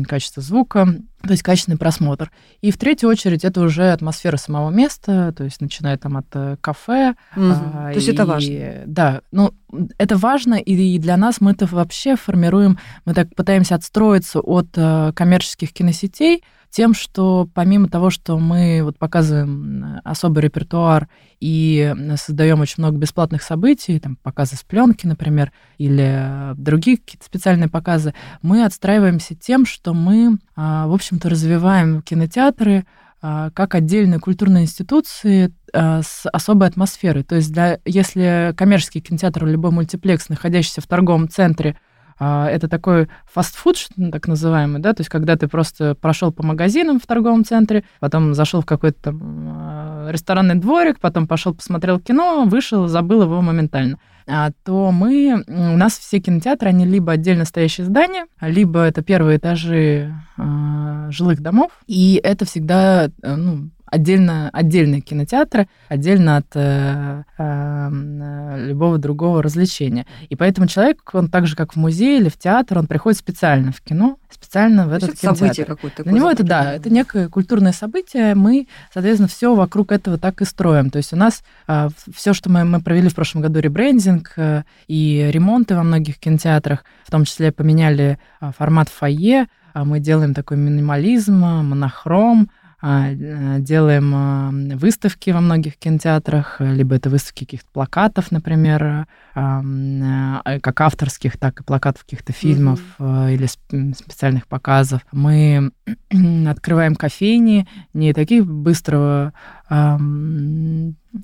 качество 0.08 0.42
звука, 0.42 0.88
то 1.22 1.32
есть 1.32 1.44
качественный 1.44 1.78
просмотр. 1.78 2.32
И 2.62 2.72
в 2.72 2.78
третью 2.78 3.10
очередь 3.10 3.46
это 3.46 3.62
уже 3.62 3.92
атмосфера 3.92 4.38
самого 4.38 4.70
места, 4.70 5.34
то 5.36 5.44
есть 5.44 5.62
начиная 5.62 5.98
там 5.98 6.18
от 6.18 6.28
э, 6.34 6.58
кафе. 6.60 7.16
Угу. 7.36 7.46
А, 7.46 7.90
то 7.92 7.96
есть 7.96 8.08
и, 8.08 8.12
это 8.12 8.26
важно. 8.26 8.84
Да, 8.86 9.22
ну 9.32 9.54
это 9.98 10.18
важно, 10.18 10.56
и 10.56 11.00
для 11.00 11.18
нас 11.18 11.42
мы 11.42 11.52
это 11.52 11.66
вообще 11.66 12.16
формируем, 12.16 12.80
мы 13.06 13.14
так 13.14 13.34
пытаемся 13.36 13.76
отстроиться 13.76 14.40
от 14.40 14.68
э, 14.76 15.12
коммерческих 15.16 15.74
киносетей, 15.74 16.44
тем, 16.72 16.94
что 16.94 17.50
помимо 17.54 17.90
того, 17.90 18.10
что 18.10 18.40
мы 18.40 18.82
вот 18.84 18.98
показываем 18.98 20.00
особый 20.04 20.44
репертуар 20.44 21.10
и 21.40 21.94
создаем 22.16 22.62
очень 22.62 22.76
много 22.78 22.98
бесплатных 22.98 23.44
событий, 23.44 24.00
там 24.00 24.16
показы 24.16 24.56
с 24.56 24.64
пленки, 24.64 25.06
например, 25.06 25.52
или 25.78 26.54
другие 26.56 26.98
какие-то 26.98 27.26
специальные 27.26 27.70
показы, 27.70 28.14
мы 28.42 28.64
отстраиваемся 28.64 29.36
тем, 29.36 29.66
что 29.66 29.94
мы, 29.94 30.40
а, 30.56 30.88
в 30.88 30.94
общем-то, 30.94 31.30
развиваем 31.30 32.02
кинотеатры 32.02 32.86
а, 33.22 33.52
как 33.52 33.76
отдельные 33.76 34.20
культурные 34.20 34.64
институции 34.64 35.54
а, 35.74 36.02
с 36.02 36.28
особой 36.32 36.70
атмосферой. 36.70 37.24
То 37.24 37.36
есть 37.36 37.52
для, 37.52 37.80
если 37.86 38.54
коммерческий 38.58 39.02
кинотеатр 39.02 39.46
или 39.46 39.52
любой 39.52 39.72
мультиплекс, 39.72 40.30
находящийся 40.30 40.82
в 40.82 40.88
торговом 40.88 41.30
центре, 41.30 41.78
это 42.22 42.68
такой 42.68 43.10
фастфуд, 43.26 43.88
так 44.12 44.28
называемый, 44.28 44.80
да, 44.80 44.94
то 44.94 45.02
есть 45.02 45.10
когда 45.10 45.36
ты 45.36 45.48
просто 45.48 45.96
прошел 45.96 46.32
по 46.32 46.46
магазинам 46.46 47.00
в 47.00 47.08
торговом 47.08 47.44
центре, 47.44 47.84
потом 48.00 48.36
зашел 48.36 48.62
в 48.62 48.66
какой-то 48.66 48.98
там 49.02 49.22
а, 49.24 50.10
ресторанный 50.12 50.56
дворик, 50.56 51.00
потом 51.00 51.28
пошел 51.28 51.56
посмотрел 51.56 52.00
кино, 52.00 52.46
вышел, 52.46 52.88
забыл 52.88 53.24
его 53.24 53.42
моментально. 53.42 53.98
А, 54.28 54.52
то 54.64 54.92
мы, 54.92 55.44
у 55.48 55.78
нас 55.78 55.98
все 55.98 56.20
кинотеатры, 56.20 56.70
они 56.70 56.86
либо 56.86 57.14
отдельно 57.14 57.44
стоящие 57.46 57.86
здания, 57.86 58.28
либо 58.40 58.82
это 58.82 59.02
первые 59.02 59.38
этажи 59.38 60.14
э, 60.38 61.08
жилых 61.10 61.42
домов, 61.42 61.72
и 61.88 62.22
это 62.24 62.46
всегда 62.46 63.10
э, 63.24 63.36
ну, 63.36 63.72
отдельно, 63.92 64.50
отдельные 64.52 65.02
кинотеатры, 65.02 65.68
отдельно 65.90 66.38
от 66.38 66.48
э, 66.56 67.24
э, 67.38 68.66
любого 68.68 68.98
другого 68.98 69.44
развлечения. 69.44 70.08
И 70.30 70.36
поэтому 70.36 70.68
человек, 70.68 71.10
он 71.14 71.30
так 71.30 71.46
же, 71.46 71.56
как 71.56 71.74
в 71.74 71.76
музее 71.76 72.20
или 72.20 72.30
в 72.30 72.38
театр, 72.38 72.80
он 72.80 72.88
приходит 72.88 73.20
специально 73.20 73.72
в 73.72 73.82
кино, 73.82 74.18
специально 74.30 74.88
в 74.88 74.90
То 74.90 74.96
этот 74.96 75.10
это 75.10 75.18
кинотеатр. 75.20 75.40
событие 75.40 75.66
какое-то. 75.66 76.04
Для 76.04 76.14
него 76.14 76.32
это, 76.32 76.44
да, 76.44 76.74
это 76.74 76.90
некое 76.90 77.28
культурное 77.28 77.74
событие. 77.74 78.34
Мы, 78.34 78.68
соответственно, 78.94 79.28
все 79.28 79.54
вокруг 79.54 79.92
этого 79.92 80.18
так 80.18 80.42
и 80.42 80.46
строим. 80.46 80.90
То 80.90 80.98
есть 80.98 81.12
у 81.14 81.18
нас 81.18 81.44
э, 81.68 81.90
все, 82.16 82.34
что 82.34 82.50
мы, 82.50 82.64
мы 82.64 82.82
провели 82.82 83.10
в 83.10 83.16
прошлом 83.16 83.42
году, 83.42 83.60
ребрендинг 83.60 84.34
э, 84.38 84.64
и 84.88 85.30
ремонты 85.32 85.76
во 85.76 85.84
многих 85.84 86.18
кинотеатрах, 86.18 86.86
в 87.04 87.12
том 87.12 87.26
числе 87.26 87.52
поменяли 87.52 88.18
э, 88.40 88.52
формат 88.58 88.88
фойе, 88.88 89.48
мы 89.74 90.02
делаем 90.02 90.34
такой 90.34 90.58
минимализм, 90.58 91.40
монохром, 91.40 92.50
а, 92.50 92.61
э, 92.61 92.61
делаем 92.82 94.12
а, 94.16 94.52
выставки 94.76 95.30
во 95.30 95.40
многих 95.40 95.78
кинотеатрах, 95.78 96.60
либо 96.60 96.96
это 96.96 97.10
выставки 97.10 97.46
каких-то 97.46 97.70
плакатов, 97.72 98.32
например, 98.32 99.06
э, 99.36 100.60
как 100.62 100.82
авторских, 100.82 101.38
так 101.38 101.60
и 101.60 101.64
плакатов 101.64 102.04
каких-то 102.04 102.34
фильмов 102.34 102.82
mm-hmm. 102.98 103.34
или 103.34 103.94
специальных 103.94 104.48
показов. 104.48 105.02
Мы 105.12 105.72
открываем 106.48 106.96
кофейни, 106.96 107.68
не 107.94 108.14
такие 108.14 108.44
быстрого, 108.44 109.34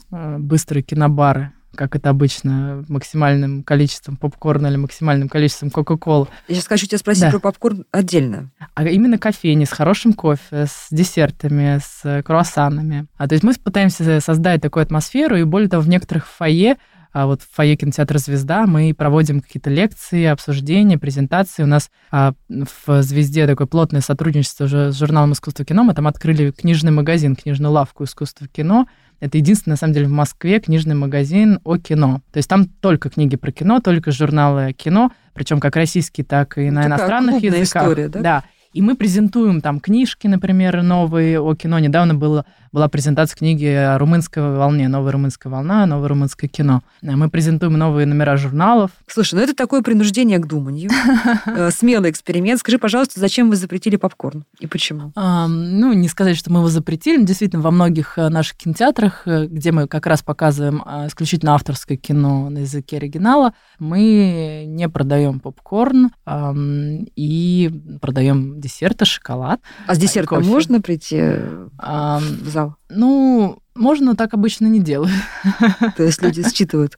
быстрые 0.10 0.84
кинобары, 0.84 1.54
как 1.78 1.96
это 1.96 2.10
обычно, 2.10 2.84
максимальным 2.90 3.64
количеством 3.64 4.18
попкорна 4.18 4.68
или 4.68 4.76
максимальным 4.76 5.30
количеством 5.30 5.70
кока-колы. 5.70 6.28
Я 6.48 6.56
сейчас 6.56 6.68
хочу 6.68 6.88
тебя 6.88 6.98
спросить 6.98 7.24
да. 7.24 7.32
про 7.32 7.40
попкорн 7.40 7.86
отдельно. 7.92 8.52
А 8.74 8.84
именно 8.84 9.18
кофейни 9.18 9.64
с 9.64 9.72
хорошим 9.72 10.14
кофе, 10.14 10.66
с 10.66 10.88
десертами, 10.92 11.80
с 11.82 12.24
круассанами. 12.24 13.08
А 13.18 13.28
то 13.28 13.34
есть 13.36 13.44
мы 13.44 13.54
пытаемся 13.54 14.20
создать 14.20 14.62
такую 14.62 14.84
атмосферу, 14.84 15.38
и 15.38 15.44
более 15.44 15.70
того, 15.70 15.84
в 15.84 15.90
некоторых 15.90 16.28
фойе 16.28 16.78
а 17.14 17.26
вот 17.26 17.42
в 17.42 17.52
фойе 17.52 17.76
кинотеатра 17.76 18.20
«Звезда» 18.20 18.68
мы 18.68 18.94
проводим 18.94 19.42
какие-то 19.42 19.72
лекции, 19.72 20.26
обсуждения, 20.26 21.00
презентации. 21.00 21.64
У 21.64 21.66
нас 21.66 21.90
а, 22.12 22.34
в 22.48 23.02
«Звезде» 23.02 23.48
такое 23.48 23.66
плотное 23.66 24.02
сотрудничество 24.02 24.66
уже 24.66 24.92
с 24.92 25.00
журналом 25.00 25.34
«Искусство 25.34 25.66
кино». 25.66 25.84
Мы 25.84 25.96
там 25.96 26.06
открыли 26.06 26.52
книжный 26.52 26.92
магазин, 26.92 27.36
книжную 27.36 27.72
лавку 27.72 28.04
«Искусство 28.04 28.48
кино», 28.48 28.88
это 29.20 29.38
единственный, 29.38 29.74
на 29.74 29.78
самом 29.78 29.94
деле, 29.94 30.08
в 30.08 30.12
Москве 30.12 30.60
книжный 30.60 30.96
магазин 30.96 31.60
о 31.64 31.78
кино. 31.78 32.22
То 32.32 32.38
есть 32.38 32.50
там 32.50 32.66
только 32.66 33.10
книги 33.10 33.36
про 33.36 33.52
кино, 33.52 33.80
только 33.80 34.12
журналы 34.12 34.74
кино, 34.74 35.12
причем 35.34 35.60
как 35.60 35.76
российские, 35.76 36.26
так 36.26 36.58
и 36.58 36.70
на 36.70 36.84
Такая 36.84 36.98
иностранных 36.98 37.44
языках. 37.44 37.84
История, 37.84 38.08
да? 38.10 38.20
да. 38.22 38.44
И 38.74 38.82
мы 38.82 38.96
презентуем 38.96 39.62
там 39.62 39.80
книжки, 39.80 40.28
например, 40.28 40.84
новые 40.84 41.40
о 41.40 41.56
кино. 41.56 41.80
Недавно 41.80 42.14
было, 42.14 42.46
была 42.72 42.88
презентация 42.88 43.38
книги 43.38 43.66
о 43.66 43.98
румынской 43.98 44.44
волне, 44.58 44.88
новая 44.88 45.12
румынская 45.12 45.52
волна, 45.52 45.86
новое 45.86 46.10
румынское 46.10 46.50
кино. 46.50 46.82
Мы 47.02 47.30
презентуем 47.30 47.74
новые 47.74 48.06
номера 48.06 48.38
журналов. 48.38 48.92
Слушай, 49.08 49.36
ну 49.36 49.42
это 49.42 49.56
такое 49.56 49.82
принуждение 49.82 50.40
к 50.40 50.48
думанию. 50.48 50.90
Э, 51.46 51.72
смелый 51.72 52.12
эксперимент. 52.12 52.60
Скажи, 52.60 52.78
пожалуйста, 52.78 53.20
зачем 53.20 53.50
вы 53.50 53.56
запретили 53.56 53.96
попкорн 53.96 54.46
и 54.60 54.68
почему? 54.68 55.12
Ну, 55.16 55.94
не 55.94 56.08
сказать, 56.08 56.38
что 56.38 56.52
мы 56.52 56.60
его 56.60 56.70
запретили. 56.70 57.24
Действительно, 57.24 57.62
во 57.62 57.72
многих 57.72 58.18
э, 58.18 58.30
наших 58.30 58.58
кинотеатрах, 58.58 59.24
э, 59.26 59.48
где 59.48 59.72
мы 59.72 59.88
как 59.88 60.06
раз 60.06 60.22
показываем 60.22 60.84
исключительно 61.08 61.56
авторское 61.56 61.98
кино 61.98 62.50
на 62.50 62.60
языке 62.60 62.98
оригинала, 62.98 63.54
мы 63.80 64.66
не 64.68 64.90
продаем 64.90 65.40
попкорн 65.40 66.12
и 67.16 67.98
продаем 68.02 68.60
десерты, 68.60 69.06
шоколад. 69.06 69.62
А 69.88 69.96
с 69.96 69.98
десертом 69.98 70.46
можно 70.46 70.82
прийти 70.82 71.22
в 71.78 72.50
зал? 72.50 72.67
Ну, 72.90 73.60
можно, 73.76 74.16
так 74.16 74.34
обычно 74.34 74.68
не 74.68 74.80
делают. 74.80 75.14
То 75.98 76.04
есть 76.04 76.22
люди 76.22 76.44
считывают 76.50 76.98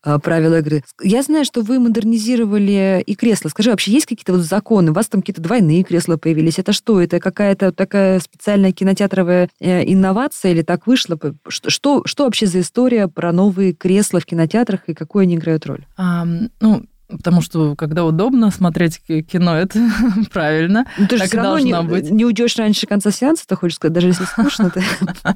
а, 0.00 0.18
правила 0.18 0.58
игры. 0.60 0.84
Я 1.02 1.22
знаю, 1.22 1.44
что 1.44 1.62
вы 1.62 1.80
модернизировали 1.80 3.02
и 3.04 3.14
кресла. 3.14 3.48
Скажи, 3.48 3.70
вообще 3.70 3.92
есть 3.92 4.06
какие-то 4.06 4.32
вот 4.32 4.42
законы? 4.42 4.92
У 4.92 4.94
вас 4.94 5.08
там 5.08 5.22
какие-то 5.22 5.42
двойные 5.42 5.82
кресла 5.82 6.16
появились. 6.16 6.58
Это 6.58 6.72
что? 6.72 7.00
Это 7.00 7.18
какая-то 7.18 7.72
такая 7.72 8.20
специальная 8.20 8.72
кинотеатровая 8.72 9.50
э, 9.60 9.92
инновация 9.92 10.52
или 10.52 10.62
так 10.62 10.86
вышло? 10.86 11.18
Что, 11.48 11.68
что, 11.70 12.02
что 12.06 12.24
вообще 12.24 12.46
за 12.46 12.60
история 12.60 13.08
про 13.08 13.32
новые 13.32 13.72
кресла 13.72 14.20
в 14.20 14.26
кинотеатрах 14.26 14.82
и 14.86 14.94
какую 14.94 15.22
они 15.22 15.34
играют 15.34 15.66
роль? 15.66 15.84
А, 15.96 16.24
ну, 16.60 16.84
Потому 17.08 17.40
что 17.40 17.74
когда 17.74 18.04
удобно 18.04 18.50
смотреть 18.50 19.00
кино, 19.00 19.56
это 19.56 19.78
правильно. 20.32 20.86
Ну, 20.98 21.06
ты 21.06 21.16
же 21.16 21.22
так 21.22 21.28
все 21.28 21.36
равно 21.38 21.58
не, 21.58 21.82
быть. 21.82 22.10
не 22.10 22.24
уйдешь 22.24 22.56
раньше 22.56 22.86
конца 22.86 23.10
сеанса, 23.10 23.46
ты 23.46 23.56
хочешь 23.56 23.76
сказать, 23.76 23.94
даже 23.94 24.08
если 24.08 24.24
скучно, 24.24 24.70
ты 24.70 24.82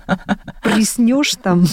приснешь 0.63 1.35
там. 1.43 1.65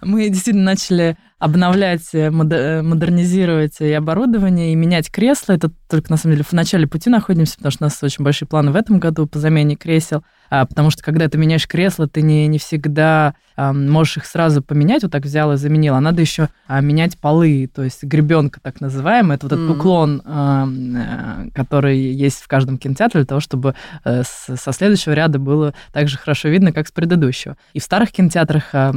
Мы 0.00 0.28
действительно 0.28 0.64
начали 0.64 1.16
обновлять, 1.42 2.14
э, 2.14 2.30
э, 2.30 2.82
модернизировать 2.82 3.80
и 3.80 3.90
оборудование, 3.90 4.72
и 4.72 4.76
менять 4.76 5.10
кресла. 5.10 5.54
Это 5.54 5.72
только, 5.90 6.12
на 6.12 6.16
самом 6.16 6.36
деле, 6.36 6.44
в 6.48 6.52
начале 6.52 6.86
пути 6.86 7.10
находимся, 7.10 7.56
потому 7.56 7.72
что 7.72 7.84
у 7.84 7.86
нас 7.86 8.00
очень 8.00 8.24
большие 8.24 8.46
планы 8.46 8.70
в 8.70 8.76
этом 8.76 9.00
году 9.00 9.26
по 9.26 9.40
замене 9.40 9.74
кресел. 9.74 10.22
А, 10.50 10.66
потому 10.66 10.90
что, 10.90 11.02
когда 11.02 11.28
ты 11.28 11.38
меняешь 11.38 11.66
кресло, 11.66 12.06
ты 12.06 12.22
не, 12.22 12.46
не 12.46 12.58
всегда 12.58 13.34
а, 13.56 13.72
можешь 13.72 14.18
их 14.18 14.26
сразу 14.26 14.62
поменять, 14.62 15.02
вот 15.02 15.10
так 15.10 15.24
взял 15.24 15.52
и 15.52 15.56
заменил, 15.56 15.94
а 15.94 16.00
надо 16.00 16.20
еще 16.20 16.48
а, 16.68 16.80
менять 16.80 17.18
полы, 17.18 17.68
то 17.74 17.82
есть 17.82 18.04
гребенка 18.04 18.60
так 18.60 18.80
называемая, 18.80 19.36
это 19.38 19.46
вот 19.46 19.52
этот 19.52 19.68
mm. 19.68 19.76
уклон, 19.76 20.22
а, 20.24 20.68
а, 20.68 21.44
который 21.54 21.98
есть 21.98 22.42
в 22.42 22.48
каждом 22.48 22.78
кинотеатре 22.78 23.20
для 23.20 23.26
того, 23.26 23.40
чтобы 23.40 23.74
а, 24.04 24.22
с, 24.24 24.54
со 24.56 24.72
следующего 24.72 25.14
ряда 25.14 25.38
было 25.38 25.74
так 25.92 26.08
же 26.08 26.18
хорошо 26.18 26.50
видно, 26.50 26.72
как 26.72 26.86
с 26.86 26.92
предыдущего. 26.92 27.56
И 27.72 27.80
в 27.80 27.82
старых 27.82 28.12
кинотеатрах, 28.12 28.74
а, 28.74 28.94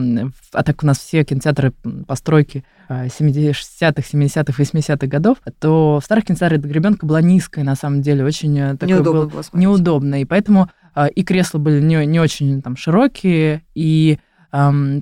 а 0.51 0.63
так 0.63 0.83
у 0.83 0.85
нас 0.85 0.99
все 0.99 1.23
кинотеатры 1.23 1.71
построены 2.05 2.34
постройки 2.35 2.63
70-х, 2.87 4.01
70-х, 4.01 4.61
80-х 4.61 5.07
годов, 5.07 5.37
то 5.59 5.99
в 5.99 6.05
старых 6.05 6.25
кинотеатрах 6.25 6.61
гребенка 6.61 7.05
была 7.05 7.21
низкая, 7.21 7.63
на 7.65 7.75
самом 7.75 8.01
деле, 8.01 8.23
очень 8.23 8.57
э, 8.59 8.77
такой 8.77 8.89
неудобно, 8.89 9.25
был, 9.25 9.43
неудобно. 9.53 10.21
И 10.21 10.25
поэтому 10.25 10.69
а, 10.93 11.07
и 11.07 11.23
кресла 11.23 11.57
были 11.57 11.81
не, 11.81 12.05
не 12.05 12.19
очень 12.19 12.61
там 12.61 12.77
широкие, 12.77 13.63
и 13.73 14.19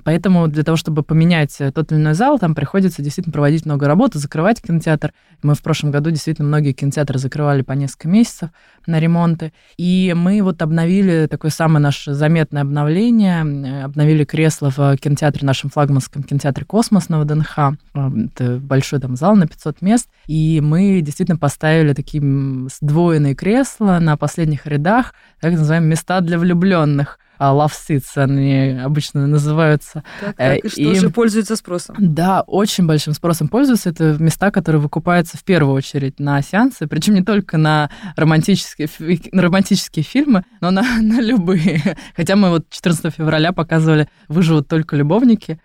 Поэтому 0.04 0.48
для 0.48 0.64
того, 0.64 0.76
чтобы 0.76 1.02
поменять 1.04 1.60
э, 1.60 1.70
тот 1.70 1.92
или 1.92 2.00
иной 2.00 2.14
зал, 2.14 2.38
там 2.40 2.56
приходится 2.56 3.02
действительно 3.02 3.32
проводить 3.32 3.64
много 3.66 3.86
работы, 3.86 4.18
закрывать 4.18 4.60
кинотеатр. 4.60 5.12
Мы 5.42 5.54
в 5.54 5.62
прошлом 5.62 5.92
году 5.92 6.10
действительно 6.10 6.48
многие 6.48 6.72
кинотеатры 6.72 7.18
закрывали 7.18 7.62
по 7.62 7.72
несколько 7.72 8.08
месяцев 8.08 8.50
на 8.86 8.98
ремонты. 8.98 9.52
И 9.76 10.12
мы 10.16 10.42
вот 10.42 10.60
обновили 10.60 11.26
такое 11.26 11.52
самое 11.52 11.80
наше 11.80 12.14
заметное 12.14 12.62
обновление. 12.62 13.44
Э, 13.44 13.84
обновили 13.84 14.24
кресло 14.24 14.70
в 14.70 14.96
кинотеатре, 14.96 15.46
нашем 15.46 15.70
флагманском 15.70 16.24
кинотеатре 16.24 16.64
«Космос» 16.64 17.08
на 17.08 17.20
ВДНХ. 17.20 17.58
Это 17.94 18.58
большой 18.58 18.98
там 18.98 19.14
зал 19.14 19.36
на 19.36 19.46
500 19.46 19.82
мест. 19.82 20.08
И 20.26 20.60
мы 20.60 21.00
действительно 21.00 21.38
поставили 21.38 21.92
такие 21.92 22.22
сдвоенные 22.70 23.36
кресла 23.36 23.98
на 24.00 24.16
последних 24.16 24.66
рядах, 24.66 25.14
так 25.40 25.52
называемые 25.52 25.90
места 25.90 26.20
для 26.22 26.40
влюбленных 26.40 27.20
love 27.40 27.72
seats, 27.72 28.16
они 28.16 28.78
обычно 28.80 29.26
называются. 29.26 30.04
Так, 30.20 30.36
так, 30.36 30.58
и, 30.64 30.66
и 30.66 30.68
что 30.68 30.94
же 30.94 31.10
пользуется 31.10 31.56
спросом? 31.56 31.96
Да, 31.98 32.42
очень 32.42 32.86
большим 32.86 33.12
спросом 33.14 33.48
пользуются. 33.48 33.90
Это 33.90 34.16
места, 34.18 34.50
которые 34.50 34.80
выкупаются 34.80 35.36
в 35.36 35.44
первую 35.44 35.74
очередь 35.74 36.20
на 36.20 36.40
сеансы, 36.42 36.86
причем 36.86 37.14
не 37.14 37.22
только 37.22 37.58
на 37.58 37.90
романтические, 38.16 38.88
на 39.32 39.42
романтические 39.42 40.04
фильмы, 40.04 40.44
но 40.60 40.70
на, 40.70 40.82
на 41.00 41.20
любые. 41.20 41.96
Хотя 42.16 42.36
мы 42.36 42.50
вот 42.50 42.70
14 42.70 43.14
февраля 43.14 43.52
показывали 43.52 44.08
«Выживут 44.28 44.68
только 44.68 44.96
любовники», 44.96 45.60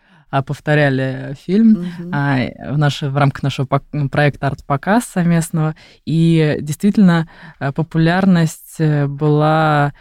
повторяли 0.45 1.35
фильм 1.45 1.71
угу. 1.71 2.09
в, 2.09 2.77
наш, 2.77 3.01
в 3.01 3.17
рамках 3.17 3.43
нашего 3.43 3.65
проекта 3.65 4.47
«Арт-показ» 4.47 5.05
совместного. 5.05 5.75
И 6.05 6.57
действительно 6.61 7.27
э, 7.59 7.71
популярность 7.71 8.75
э, 8.79 9.07
была 9.07 9.93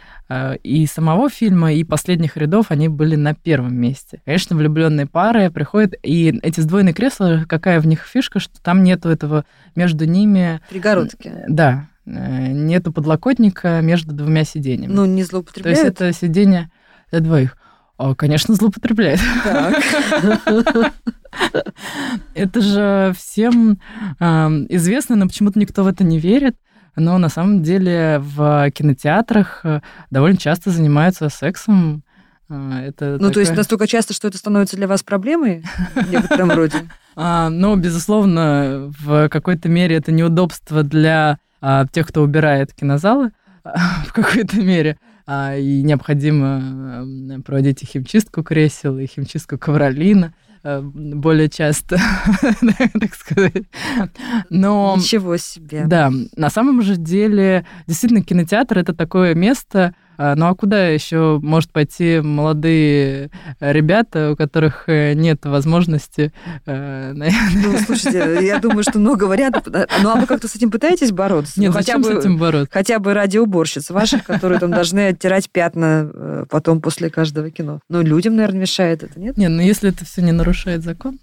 и 0.61 0.85
самого 0.85 1.27
фильма, 1.27 1.73
и 1.73 1.83
последних 1.83 2.37
рядов, 2.37 2.67
они 2.69 2.87
были 2.87 3.15
на 3.15 3.33
первом 3.33 3.75
месте. 3.75 4.21
Конечно, 4.25 4.55
влюбленные 4.55 5.07
пары 5.07 5.49
приходят, 5.49 5.95
и 6.03 6.39
эти 6.43 6.59
сдвоенные 6.59 6.93
кресла, 6.93 7.45
какая 7.49 7.79
в 7.79 7.87
них 7.87 8.05
фишка, 8.05 8.39
что 8.39 8.61
там 8.61 8.83
нету 8.83 9.09
этого 9.09 9.43
между 9.73 10.05
ними... 10.05 10.61
Перегородки. 10.69 11.33
Да, 11.47 11.87
нету 12.05 12.91
подлокотника 12.91 13.81
между 13.81 14.13
двумя 14.13 14.43
сиденьями. 14.43 14.91
Ну, 14.91 15.05
не 15.05 15.23
злоупотребляют? 15.23 15.79
То 15.97 16.05
есть 16.05 16.19
это 16.19 16.27
сиденье 16.27 16.69
для 17.09 17.21
двоих. 17.21 17.57
Конечно, 18.17 18.55
злоупотребляет. 18.55 19.19
Это 22.33 22.61
же 22.61 23.13
всем 23.17 23.79
известно, 24.19 25.15
но 25.15 25.27
почему-то 25.27 25.59
никто 25.59 25.83
в 25.83 25.87
это 25.87 26.03
не 26.03 26.17
верит. 26.17 26.55
Но 26.95 27.17
на 27.17 27.29
самом 27.29 27.63
деле 27.63 28.19
в 28.19 28.69
кинотеатрах 28.71 29.61
э, 29.63 29.81
довольно 30.11 30.37
часто 30.37 30.69
занимаются 30.69 31.29
сексом. 31.29 32.03
А, 32.49 32.81
это 32.81 33.11
ну, 33.11 33.17
такая... 33.17 33.33
то 33.33 33.39
есть 33.41 33.55
настолько 33.55 33.87
часто, 33.87 34.13
что 34.13 34.27
это 34.27 34.37
становится 34.37 34.75
для 34.75 34.87
вас 34.87 35.03
проблемой 35.03 35.63
в 35.95 36.09
некотором 36.09 36.51
роде? 36.51 36.77
А, 37.21 37.49
ну, 37.49 37.75
безусловно, 37.75 38.93
в 38.97 39.27
какой-то 39.27 39.67
мере 39.67 39.97
это 39.97 40.09
неудобство 40.09 40.83
для 40.83 41.39
а, 41.59 41.85
тех, 41.87 42.07
кто 42.07 42.21
убирает 42.21 42.73
кинозалы 42.73 43.31
в 44.07 44.13
какой-то 44.13 44.55
мере. 44.55 44.97
А, 45.31 45.55
и 45.55 45.83
необходимо 45.83 47.05
проводить 47.45 47.83
и 47.83 47.85
химчистку 47.85 48.41
кресел, 48.41 48.97
и 48.97 49.05
химчистку 49.05 49.59
ковролина 49.59 50.33
э, 50.63 50.81
более 50.81 51.49
часто, 51.49 51.99
так 52.99 53.13
сказать. 53.13 53.65
Но... 54.49 54.95
Ничего 54.97 55.37
себе. 55.37 55.83
Да, 55.85 56.11
на 56.35 56.49
самом 56.49 56.81
же 56.81 56.95
деле, 56.95 57.67
действительно, 57.85 58.23
кинотеатр— 58.23 58.77
это 58.79 58.95
такое 58.95 59.35
место, 59.35 59.93
ну 60.19 60.47
а 60.47 60.55
куда 60.55 60.87
еще 60.87 61.39
может 61.41 61.71
пойти 61.71 62.19
молодые 62.19 63.31
ребята, 63.59 64.31
у 64.31 64.35
которых 64.35 64.83
э, 64.87 65.13
нет 65.13 65.45
возможности? 65.45 66.33
Э, 66.65 67.13
ну, 67.13 67.77
слушайте, 67.85 68.45
я 68.45 68.59
думаю, 68.59 68.83
что 68.83 68.99
много 68.99 69.23
вариантов. 69.25 69.63
Ну, 69.67 70.09
а 70.09 70.15
вы 70.15 70.25
как-то 70.25 70.47
с 70.47 70.55
этим 70.55 70.71
пытаетесь 70.71 71.11
бороться? 71.11 71.59
Нет, 71.59 71.71
ну, 71.71 71.77
хотя 71.77 71.97
бы, 71.97 72.03
с 72.03 72.09
этим 72.09 72.37
бороться? 72.37 72.69
Хотя 72.71 72.99
бы 72.99 73.13
ради 73.13 73.37
уборщиц 73.37 73.89
ваших, 73.89 74.23
которые 74.25 74.59
там 74.59 74.71
должны 74.71 75.07
оттирать 75.07 75.49
пятна 75.49 76.09
э, 76.13 76.45
потом 76.49 76.81
после 76.81 77.09
каждого 77.09 77.49
кино. 77.49 77.79
Но 77.89 78.01
людям, 78.01 78.35
наверное, 78.35 78.61
мешает 78.61 79.03
это, 79.03 79.19
нет? 79.19 79.37
Нет, 79.37 79.51
ну 79.51 79.61
если 79.61 79.89
это 79.89 80.05
все 80.05 80.21
не 80.21 80.31
нарушает 80.31 80.83
закон. 80.83 81.19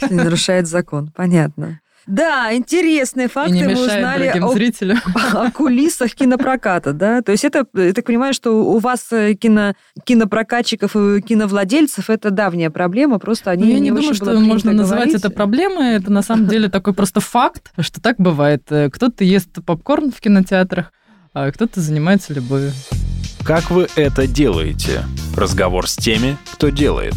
Если 0.00 0.14
не 0.14 0.22
нарушает 0.22 0.66
закон, 0.68 1.10
понятно. 1.14 1.80
Да, 2.06 2.54
интересные 2.54 3.28
факты 3.28 3.56
И 3.56 3.60
не 3.60 3.64
мы 3.64 3.72
узнали 3.72 4.26
о, 4.38 4.48
зрителям. 4.48 4.98
о 5.32 5.50
кулисах 5.50 6.14
кинопроката, 6.14 6.92
да? 6.92 7.22
То 7.22 7.32
есть 7.32 7.44
это, 7.44 7.66
я 7.74 7.92
так 7.92 8.04
понимаю, 8.04 8.34
что 8.34 8.64
у 8.64 8.78
вас 8.78 9.06
э, 9.12 9.34
кино, 9.34 9.74
кинопрокатчиков 10.04 10.94
и 10.96 11.20
киновладельцев 11.22 12.10
это 12.10 12.30
давняя 12.30 12.70
проблема, 12.70 13.18
просто 13.18 13.50
они 13.50 13.64
ну, 13.64 13.70
я 13.70 13.74
не, 13.76 13.80
не 13.80 13.90
думаю, 13.90 14.14
что 14.14 14.38
можно 14.38 14.72
называть 14.72 15.14
это 15.14 15.30
проблемой, 15.30 15.94
это 15.96 16.12
на 16.12 16.22
самом 16.22 16.46
деле 16.48 16.68
такой 16.68 16.92
просто 16.94 17.20
факт, 17.20 17.72
что 17.78 18.00
так 18.00 18.16
бывает. 18.18 18.64
Э, 18.70 18.90
кто-то 18.90 19.24
ест 19.24 19.64
попкорн 19.64 20.12
в 20.12 20.20
кинотеатрах, 20.20 20.92
а 21.32 21.50
кто-то 21.50 21.80
занимается 21.80 22.34
любовью. 22.34 22.72
Как 23.44 23.70
вы 23.70 23.88
это 23.96 24.26
делаете? 24.26 25.04
Разговор 25.36 25.88
с 25.88 25.96
теми, 25.96 26.36
кто 26.52 26.70
делает 26.70 27.14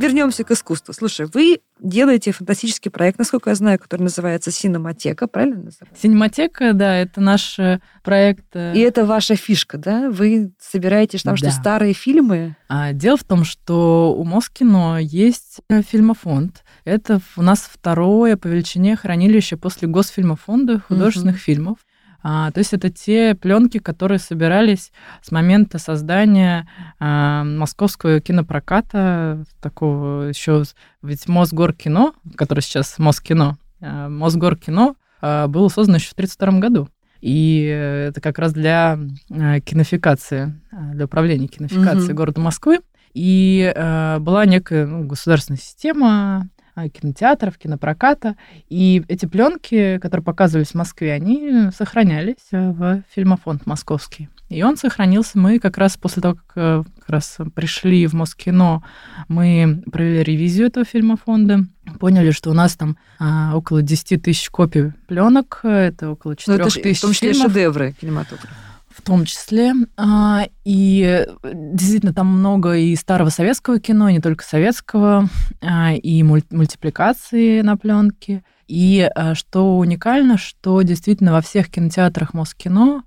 вернемся 0.00 0.44
к 0.44 0.50
искусству. 0.50 0.92
Слушай, 0.92 1.26
вы 1.32 1.60
делаете 1.78 2.32
фантастический 2.32 2.90
проект, 2.90 3.18
насколько 3.18 3.50
я 3.50 3.56
знаю, 3.56 3.78
который 3.78 4.02
называется 4.02 4.50
«Синематека», 4.50 5.26
правильно 5.26 5.62
называется? 5.62 6.00
«Синематека», 6.00 6.72
да, 6.72 6.96
это 6.96 7.20
наш 7.20 7.58
э, 7.58 7.80
проект. 8.02 8.44
Э, 8.54 8.74
И 8.74 8.80
это 8.80 9.04
ваша 9.04 9.36
фишка, 9.36 9.78
да? 9.78 10.10
Вы 10.10 10.52
собираете 10.58 11.18
там 11.18 11.34
да. 11.34 11.36
что 11.36 11.50
старые 11.50 11.94
фильмы? 11.94 12.56
А, 12.68 12.92
дело 12.92 13.16
в 13.16 13.24
том, 13.24 13.44
что 13.44 14.14
у 14.16 14.24
Москино 14.24 14.98
есть 14.98 15.60
э, 15.68 15.82
фильмофонд. 15.82 16.64
Это 16.84 17.20
у 17.36 17.42
нас 17.42 17.68
второе 17.72 18.36
по 18.36 18.46
величине 18.46 18.96
хранилище 18.96 19.56
после 19.56 19.88
Госфильмофонда 19.88 20.80
художественных 20.80 21.36
угу. 21.36 21.42
фильмов. 21.42 21.78
А, 22.22 22.50
то 22.50 22.58
есть 22.58 22.72
это 22.72 22.90
те 22.90 23.34
пленки, 23.34 23.78
которые 23.78 24.18
собирались 24.18 24.92
с 25.22 25.32
момента 25.32 25.78
создания 25.78 26.68
а, 26.98 27.44
московского 27.44 28.20
кинопроката, 28.20 29.44
такого 29.60 30.24
еще, 30.24 30.64
ведь 31.02 31.28
Мосгоркино, 31.28 32.12
который 32.36 32.60
сейчас 32.60 32.98
Москино, 32.98 33.56
а, 33.80 34.08
Мосгоркино 34.08 34.94
а, 35.20 35.48
было 35.48 35.68
создано 35.68 35.96
еще 35.96 36.10
в 36.10 36.12
1932 36.12 36.60
году. 36.60 36.88
И 37.20 37.64
это 38.08 38.20
как 38.20 38.38
раз 38.38 38.52
для 38.52 38.98
а, 39.30 39.60
кинофикации, 39.60 40.58
а, 40.72 40.92
для 40.92 41.04
управления 41.04 41.48
кинофикацией 41.48 42.12
угу. 42.12 42.16
города 42.16 42.40
Москвы. 42.40 42.80
И 43.12 43.72
э, 43.74 44.18
была 44.20 44.46
некая 44.46 44.86
ну, 44.86 45.04
государственная 45.04 45.58
система 45.58 46.48
кинотеатров, 46.74 47.58
кинопроката. 47.58 48.36
И 48.68 49.02
эти 49.08 49.26
пленки, 49.26 49.98
которые 49.98 50.24
показывались 50.24 50.68
в 50.70 50.74
Москве, 50.74 51.12
они 51.12 51.70
сохранялись 51.76 52.36
э, 52.52 52.70
в 52.70 53.02
фильмофонд 53.14 53.66
московский. 53.66 54.28
И 54.48 54.62
он 54.62 54.76
сохранился. 54.76 55.38
Мы 55.38 55.58
как 55.58 55.78
раз 55.78 55.96
после 55.96 56.22
того, 56.22 56.34
как, 56.34 56.52
э, 56.56 56.82
как 57.00 57.08
раз 57.08 57.38
пришли 57.54 58.06
в 58.06 58.14
Москино, 58.14 58.82
мы 59.28 59.82
провели 59.90 60.22
ревизию 60.22 60.66
этого 60.66 60.84
фильмофонда, 60.84 61.66
поняли, 61.98 62.30
что 62.30 62.50
у 62.50 62.54
нас 62.54 62.76
там 62.76 62.96
а, 63.18 63.56
около 63.56 63.82
10 63.82 64.22
тысяч 64.22 64.50
копий 64.50 64.92
пленок, 65.06 65.60
это 65.62 66.10
около 66.10 66.36
4 66.36 66.58
ну, 66.58 66.70
тысяч 66.70 66.98
В 66.98 67.02
том 67.02 67.12
числе 67.12 67.32
фильмов. 67.32 67.52
шедевры 67.52 67.94
кинематографа 68.00 68.69
в 68.90 69.02
том 69.02 69.24
числе. 69.24 69.72
А, 69.96 70.46
и 70.64 71.26
действительно 71.42 72.12
там 72.12 72.26
много 72.26 72.76
и 72.76 72.94
старого 72.96 73.30
советского 73.30 73.78
кино, 73.78 74.10
не 74.10 74.20
только 74.20 74.44
советского, 74.44 75.28
а, 75.60 75.92
и 75.92 76.22
мультипликации 76.22 77.60
на 77.62 77.76
пленке. 77.76 78.42
И 78.66 79.08
а, 79.14 79.34
что 79.34 79.78
уникально, 79.78 80.38
что 80.38 80.82
действительно 80.82 81.32
во 81.32 81.40
всех 81.40 81.70
кинотеатрах 81.70 82.34
Москино 82.34 83.04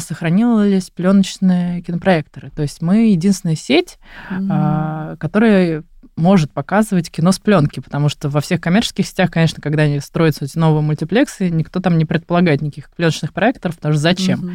сохранились 0.00 0.88
пленочные 0.88 1.82
кинопроекторы. 1.82 2.48
То 2.48 2.62
есть 2.62 2.80
мы 2.80 3.10
единственная 3.10 3.56
сеть, 3.56 3.98
mm-hmm. 4.30 5.18
которая 5.18 5.84
может 6.16 6.50
показывать 6.50 7.10
кино 7.10 7.30
с 7.30 7.38
пленки, 7.38 7.80
потому 7.80 8.08
что 8.08 8.30
во 8.30 8.40
всех 8.40 8.60
коммерческих 8.60 9.06
сетях, 9.06 9.30
конечно, 9.30 9.60
когда 9.60 9.82
они 9.82 10.00
строятся 10.00 10.46
эти 10.46 10.56
новые 10.56 10.82
мультиплексы, 10.82 11.50
никто 11.50 11.80
там 11.80 11.98
не 11.98 12.06
предполагает 12.06 12.62
никаких 12.62 12.90
пленочных 12.90 13.34
проекторов, 13.34 13.76
потому 13.76 13.92
что 13.92 14.00
зачем? 14.00 14.40
Угу. 14.40 14.52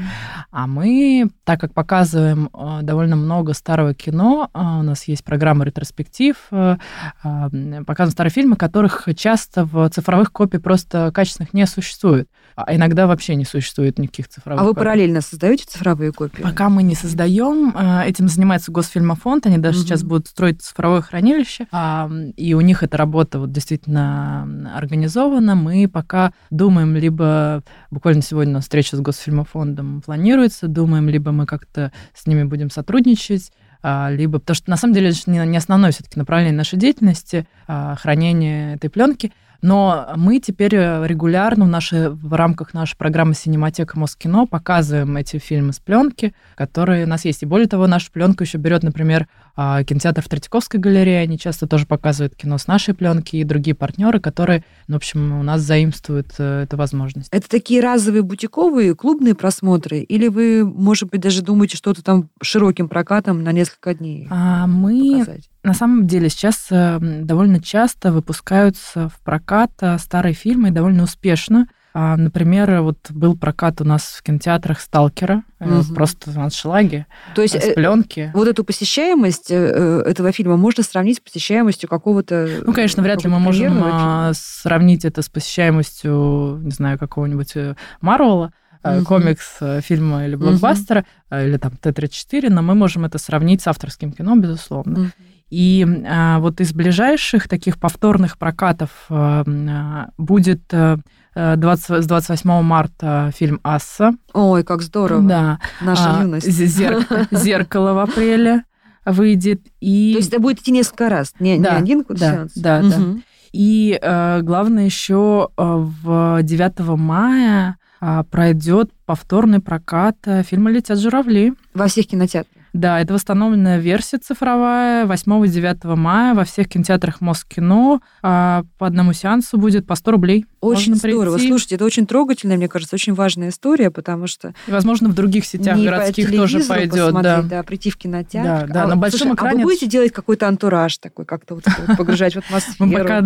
А 0.52 0.68
мы, 0.68 1.30
так 1.44 1.62
как 1.62 1.74
показываем 1.74 2.50
э, 2.52 2.80
довольно 2.82 3.16
много 3.16 3.54
старого 3.54 3.94
кино, 3.94 4.50
э, 4.54 4.60
у 4.60 4.82
нас 4.82 5.04
есть 5.04 5.24
программа 5.24 5.64
ретроспектив, 5.66 6.36
э, 6.52 6.78
показываем 7.22 8.12
старые 8.12 8.32
фильмы, 8.32 8.56
которых 8.56 9.08
часто 9.16 9.64
в 9.64 9.88
цифровых 9.90 10.32
копиях 10.32 10.64
просто 10.64 11.12
качественных 11.14 11.54
не 11.54 11.68
существует. 11.68 12.28
А 12.56 12.76
иногда 12.76 13.06
вообще 13.06 13.36
не 13.36 13.46
существует 13.46 14.00
никаких 14.00 14.28
цифровых 14.30 14.62
А 14.62 14.64
вы 14.64 14.72
копий. 14.72 14.80
параллельно 14.80 15.22
создаете 15.22 15.66
цифровые 15.68 16.12
копии? 16.12 16.42
Пока 16.42 16.70
мы 16.70 16.84
не 16.84 16.96
создаем, 16.96 17.76
этим 18.04 18.28
занимается 18.28 18.72
Госфильмофонд, 18.72 19.46
они 19.46 19.58
даже 19.58 19.80
угу. 19.80 19.86
сейчас 19.86 20.04
будут 20.04 20.28
строить 20.28 20.62
цифровое 20.62 21.02
хранилище, 21.02 21.51
хранилище, 21.52 22.34
и 22.38 22.54
у 22.54 22.62
них 22.62 22.84
эта 22.84 22.98
работа 22.98 23.40
вот 23.40 23.52
действительно 23.52 24.74
организована. 24.76 25.56
Мы 25.56 25.88
пока 25.88 26.34
думаем, 26.50 26.96
либо 26.96 27.64
буквально 27.90 28.22
сегодня 28.22 28.52
у 28.52 28.56
нас 28.56 28.64
встреча 28.64 28.96
с 28.96 29.00
Госфильмофондом 29.00 30.02
планируется, 30.02 30.68
думаем, 30.68 31.10
либо 31.10 31.32
мы 31.32 31.46
как-то 31.46 31.92
с 32.14 32.28
ними 32.28 32.44
будем 32.44 32.70
сотрудничать, 32.70 33.52
а, 33.84 34.10
либо 34.12 34.40
потому 34.40 34.56
что 34.56 34.70
на 34.70 34.78
самом 34.78 34.94
деле 34.94 35.10
это 35.10 35.30
не 35.30 35.58
основное 35.58 35.92
все-таки 35.92 36.20
направление 36.20 36.56
нашей 36.56 36.78
деятельности 36.78 37.48
а, 37.68 37.96
хранение 37.96 38.76
этой 38.76 38.90
пленки. 38.90 39.32
Но 39.62 40.14
мы 40.16 40.40
теперь 40.40 40.76
э, 40.76 41.06
регулярно 41.06 41.66
в, 41.66 41.68
нашей, 41.68 42.10
в 42.10 42.34
рамках 42.34 42.74
нашей 42.74 42.98
программы 42.98 43.36
«Синематека 43.36 43.98
Москино» 43.98 44.48
показываем 44.48 45.16
эти 45.18 45.38
фильмы 45.38 45.74
с 45.74 45.80
пленки, 45.80 46.34
которые 46.56 47.06
у 47.06 47.08
нас 47.08 47.26
есть. 47.26 47.44
И 47.44 47.46
более 47.46 47.68
того, 47.68 47.86
наша 47.88 48.12
пленка 48.12 48.44
еще 48.44 48.58
берет, 48.58 48.84
например, 48.84 49.28
а, 49.56 49.84
кинотеатр 49.84 50.22
в 50.22 50.30
Третьяковской 50.30 50.78
галерее. 50.78 51.22
Они 51.22 51.38
часто 51.38 51.68
тоже 51.68 51.86
показывают 51.86 52.36
кино 52.36 52.58
с 52.58 52.68
нашей 52.68 52.96
пленки 52.96 53.36
и 53.36 53.44
другие 53.44 53.76
партнеры, 53.76 54.20
которые, 54.20 54.64
ну, 54.88 54.96
в 54.96 54.98
общем, 54.98 55.40
у 55.40 55.44
нас 55.44 55.62
заимствуют 55.62 56.34
э, 56.40 56.64
эту 56.64 56.78
возможность. 56.78 57.30
Это 57.32 57.48
такие 57.48 57.82
разовые 57.82 58.24
бутиковые 58.24 58.96
клубные 58.96 59.36
просмотры? 59.36 60.00
Или 60.00 60.28
вы, 60.28 60.66
может 60.66 61.10
быть, 61.10 61.22
даже 61.22 61.44
думаете 61.44 61.78
что-то 61.78 62.04
там 62.04 62.30
широким 62.42 62.90
прокатом 62.90 63.44
на 63.44 63.52
несколько 63.52 63.94
дней 63.94 64.28
а, 64.32 64.66
Мы 64.66 65.20
показать? 65.20 65.51
На 65.64 65.74
самом 65.74 66.08
деле 66.08 66.30
сейчас 66.30 66.68
э, 66.72 66.98
довольно 67.00 67.62
часто 67.62 68.12
выпускаются 68.12 69.10
в 69.10 69.20
прокат 69.20 69.72
э, 69.82 69.98
старые 70.00 70.34
фильмы 70.34 70.70
и 70.70 70.72
довольно 70.72 71.04
успешно. 71.04 71.68
А, 71.94 72.16
например, 72.16 72.82
вот 72.82 72.98
был 73.12 73.38
прокат 73.38 73.82
у 73.82 73.84
нас 73.84 74.04
в 74.04 74.24
кинотеатрах 74.24 74.80
Сталкера, 74.80 75.44
угу. 75.60 75.94
просто 75.94 76.32
аншлаги, 76.40 77.06
То 77.36 77.42
есть 77.42 77.62
с 77.62 77.74
пленки. 77.74 78.32
Вот 78.34 78.48
эту 78.48 78.64
посещаемость 78.64 79.52
этого 79.52 80.32
фильма 80.32 80.56
можно 80.56 80.84
сравнить 80.84 81.18
с 81.18 81.20
посещаемостью 81.20 81.90
какого-то. 81.90 82.48
Ну, 82.66 82.72
конечно, 82.72 83.04
вряд 83.04 83.24
ли 83.26 83.30
мы 83.30 83.40
можем 83.40 83.74
фильма. 83.74 84.32
сравнить 84.34 85.04
это 85.04 85.22
с 85.22 85.28
посещаемостью, 85.28 86.62
не 86.64 86.72
знаю, 86.72 86.98
какого-нибудь 86.98 87.56
Марвела, 88.00 88.54
угу. 88.86 89.04
комикс 89.04 89.58
фильма 89.82 90.26
или 90.26 90.36
блокбастера, 90.36 91.06
угу. 91.30 91.42
или 91.42 91.58
там 91.58 91.76
Т-34, 91.76 92.50
но 92.50 92.62
мы 92.62 92.74
можем 92.74 93.04
это 93.04 93.18
сравнить 93.18 93.62
с 93.62 93.68
авторским 93.68 94.14
кино, 94.14 94.38
безусловно. 94.38 95.02
Угу. 95.02 95.10
И 95.52 95.86
а, 96.08 96.40
вот 96.40 96.62
из 96.62 96.74
ближайших 96.74 97.50
таких 97.50 97.78
повторных 97.78 98.38
прокатов 98.38 98.90
а, 99.10 99.44
а 99.46 100.10
будет 100.18 100.62
а, 100.74 100.98
20, 101.36 102.04
с 102.04 102.08
28 102.08 102.62
марта 102.62 103.32
фильм 103.36 103.60
«Асса». 103.62 104.14
Ой, 104.34 104.64
как 104.64 104.82
здорово. 104.82 105.22
Да. 105.22 105.60
Наша 105.82 106.20
а, 106.20 106.22
юность. 106.24 106.50
Зер... 106.50 107.06
«Зеркало» 107.32 107.94
в 107.94 108.00
апреле 108.00 108.64
выйдет. 109.06 109.62
И... 109.82 110.14
То 110.14 110.20
есть 110.20 110.30
это 110.32 110.42
будет 110.42 110.62
идти 110.62 110.72
несколько 110.72 111.10
раз, 111.10 111.34
не, 111.40 111.60
да, 111.60 111.80
не 111.82 111.94
один 111.94 112.06
да, 112.08 112.16
сеанс? 112.16 112.54
Да, 112.56 112.80
угу. 112.80 112.90
да. 112.90 113.22
И 113.52 114.00
э, 114.02 114.42
главное 114.44 114.86
еще 114.86 115.50
в 115.58 116.40
9 116.42 116.80
мая 116.98 117.78
пройдет 118.00 118.92
повторный 119.06 119.60
прокат 119.60 120.16
фильма 120.46 120.72
«Летят 120.72 120.98
журавли». 120.98 121.54
Во 121.74 121.88
всех 121.88 122.08
кинотеатрах? 122.08 122.61
Да, 122.74 123.00
это 123.02 123.14
восстановленная 123.14 123.80
версия 123.80 124.18
цифровая. 124.18 125.06
8-9 125.06 125.96
мая 125.96 126.34
во 126.34 126.46
всех 126.46 126.70
кинотеатрах 126.70 127.20
Москино 127.20 128.00
а, 128.22 128.64
по 128.78 128.88
одному 128.88 129.14
сеансу 129.14 129.58
будет 129.58 129.86
по 129.86 129.96
100 129.96 130.12
рублей. 130.12 130.46
Очень 130.62 130.94
Можно 130.94 131.10
здорово. 131.10 131.36
Прийти. 131.36 131.50
Слушайте, 131.50 131.76
это 131.76 131.86
очень 131.86 132.06
трогательная, 132.06 132.56
мне 132.56 132.70
кажется, 132.70 132.96
очень 132.96 133.14
важная 133.14 133.50
история, 133.50 133.92
потому 133.92 134.28
что... 134.28 134.54
И, 134.68 134.72
возможно, 134.72 135.10
в 135.10 135.14
других 135.14 135.46
сетях 135.46 135.78
городских 135.78 136.30
по 136.30 136.36
тоже 136.38 136.62
пойдет. 136.62 137.14
Да. 137.22 137.42
да, 137.42 137.64
прийти 137.64 137.90
в 137.90 137.98
кинотеатр. 137.98 138.68
Да, 138.68 138.74
да, 138.74 138.84
а, 138.84 138.88
на 138.88 138.96
большом 138.96 139.20
слушай, 139.20 139.36
экране... 139.36 139.56
А 139.56 139.58
вы 139.58 139.64
будете 139.64 139.88
делать 139.88 140.14
какой-то 140.14 140.48
антураж 140.48 140.98
такой, 140.98 141.26
как-то 141.26 141.56
вот 141.56 141.66
погружать 141.98 142.36
в 142.36 142.38
атмосферу? 142.40 142.76
Мы 142.80 142.98
пока 142.98 143.22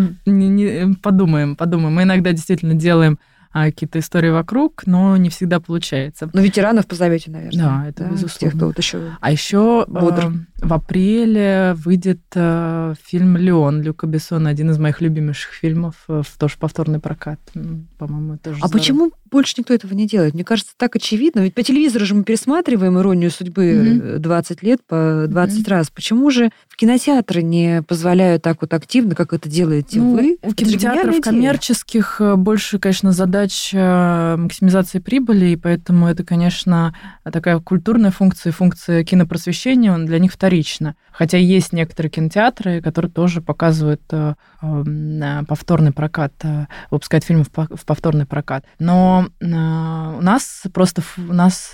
подумаем, 1.04 1.56
подумаем. 1.56 1.94
Мы 1.94 2.04
иногда 2.04 2.32
действительно 2.32 2.74
делаем 2.74 3.20
какие-то 3.64 4.00
истории 4.00 4.30
вокруг, 4.30 4.84
но 4.86 5.16
не 5.18 5.30
всегда 5.30 5.60
получается. 5.62 6.30
Но 6.34 6.42
ветеранов 6.42 6.88
позовете, 6.88 7.32
наверное. 7.32 7.64
Да, 7.64 7.86
это 7.88 8.04
да? 8.04 8.10
безусловно. 8.10 8.52
Тех, 8.52 8.58
кто 8.58 8.66
вот 8.68 8.78
еще 8.78 9.12
а 9.22 9.32
еще 9.32 9.86
бодр. 9.88 10.34
в 10.58 10.74
апреле 10.74 11.74
выйдет 11.78 12.22
э, 12.36 12.96
фильм 13.04 13.38
«Леон» 13.38 13.82
Люка 13.82 14.08
Бессона, 14.08 14.50
один 14.50 14.72
из 14.72 14.78
моих 14.78 15.02
любимейших 15.02 15.54
фильмов, 15.54 15.96
э, 16.08 16.24
тоже 16.38 16.56
повторный 16.60 17.00
прокат. 17.00 17.40
По-моему, 17.98 18.38
тоже 18.38 18.58
А 18.62 18.68
здорово. 18.68 18.72
почему 18.72 19.12
больше 19.36 19.56
никто 19.58 19.74
этого 19.74 19.94
не 19.94 20.08
делает? 20.08 20.34
Мне 20.34 20.46
кажется, 20.46 20.72
так 20.78 20.96
очевидно. 20.96 21.42
Ведь 21.42 21.54
по 21.54 21.62
телевизору 21.62 22.06
же 22.06 22.16
мы 22.16 22.24
пересматриваем 22.24 22.98
«Иронию 22.98 23.30
судьбы» 23.30 23.66
mm-hmm. 23.66 24.18
20 24.20 24.64
лет 24.64 24.80
по 24.88 25.26
20 25.28 25.60
mm-hmm. 25.60 25.70
раз. 25.70 25.90
Почему 25.90 26.32
же 26.32 26.52
в 26.70 26.78
кинотеатры 26.78 27.44
не 27.44 27.82
позволяют 27.82 28.44
так 28.44 28.62
вот 28.62 28.74
активно, 28.74 29.14
как 29.14 29.34
это 29.34 29.50
делаете 29.50 30.00
ну, 30.00 30.16
вы? 30.16 30.38
У 30.42 30.54
кинотеатров 30.54 31.20
коммерческих 31.20 32.22
больше, 32.38 32.80
конечно, 32.80 33.12
задач 33.12 33.72
э, 33.74 34.38
максимизации 34.38 35.00
прибыли, 35.00 35.48
и 35.48 35.58
поэтому 35.58 36.08
это, 36.08 36.24
конечно, 36.24 36.96
такая 37.30 37.60
культурная 37.60 38.12
функция, 38.12 38.54
функция 38.54 39.04
кинопросвещения, 39.04 39.92
он 39.92 40.06
для 40.06 40.20
них 40.20 40.32
вторична. 40.32 40.96
Хотя 41.12 41.38
есть 41.38 41.74
некоторые 41.74 42.10
кинотеатры, 42.10 42.82
которые 42.82 43.12
тоже 43.12 43.42
показывают 43.42 44.02
э, 44.12 44.36
э, 44.62 45.44
повторный 45.46 45.92
прокат, 45.92 46.32
выпускают 46.90 47.26
фильмы 47.26 47.44
в 47.44 47.86
повторный 47.86 48.26
прокат. 48.26 48.64
Но 48.80 49.25
у 49.42 50.22
нас 50.22 50.64
просто 50.74 51.02
у 51.18 51.34
нас 51.34 51.72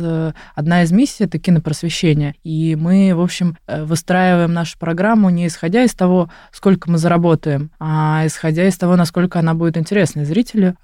одна 0.56 0.84
из 0.84 0.92
миссий 0.92 1.26
это 1.26 1.40
кинопросвещение, 1.40 2.36
и 2.44 2.76
мы, 2.76 3.14
в 3.16 3.22
общем, 3.22 3.58
выстраиваем 3.68 4.54
нашу 4.54 4.78
программу 4.78 5.30
не 5.30 5.48
исходя 5.48 5.84
из 5.84 5.94
того, 5.94 6.30
сколько 6.52 6.90
мы 6.90 6.98
заработаем, 6.98 7.72
а 7.80 8.24
исходя 8.26 8.68
из 8.68 8.78
того, 8.78 8.96
насколько 8.96 9.40
она 9.40 9.54
будет 9.54 9.78
интересна 9.78 10.26
зрителю. 10.26 10.76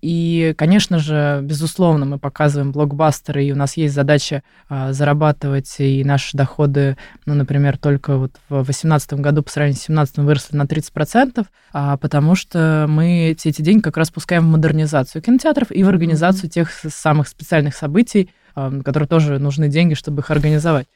И 0.00 0.54
конечно 0.56 0.98
же, 0.98 1.40
безусловно, 1.42 2.04
мы 2.04 2.18
показываем 2.18 2.72
блокбастеры, 2.72 3.44
и 3.44 3.52
у 3.52 3.56
нас 3.56 3.76
есть 3.76 3.94
задача 3.94 4.42
а, 4.68 4.92
зарабатывать 4.92 5.74
и 5.78 6.04
наши 6.04 6.36
доходы 6.36 6.96
ну, 7.24 7.34
например, 7.34 7.78
только 7.78 8.16
вот 8.16 8.32
в 8.48 8.64
2018 8.64 9.14
году 9.14 9.42
по 9.42 9.50
сравнению 9.50 9.76
с 9.76 9.86
2017 9.86 10.18
выросли 10.18 10.56
на 10.56 10.62
30%, 10.62 11.46
а, 11.72 11.96
потому 11.96 12.34
что 12.34 12.86
мы 12.88 13.34
все 13.38 13.48
эти 13.48 13.62
деньги 13.62 13.82
как 13.82 13.96
раз 13.96 14.10
пускаем 14.10 14.44
в 14.44 14.52
модернизацию 14.52 15.22
кинотеатров 15.22 15.70
и 15.70 15.82
в 15.82 15.88
организацию 15.88 16.05
тех 16.48 16.70
самых 16.70 17.28
специальных 17.28 17.74
событий, 17.74 18.30
которые 18.54 19.08
тоже 19.08 19.38
нужны 19.38 19.68
деньги, 19.68 19.94
чтобы 19.94 20.20
их 20.22 20.30
организовать. 20.30 20.86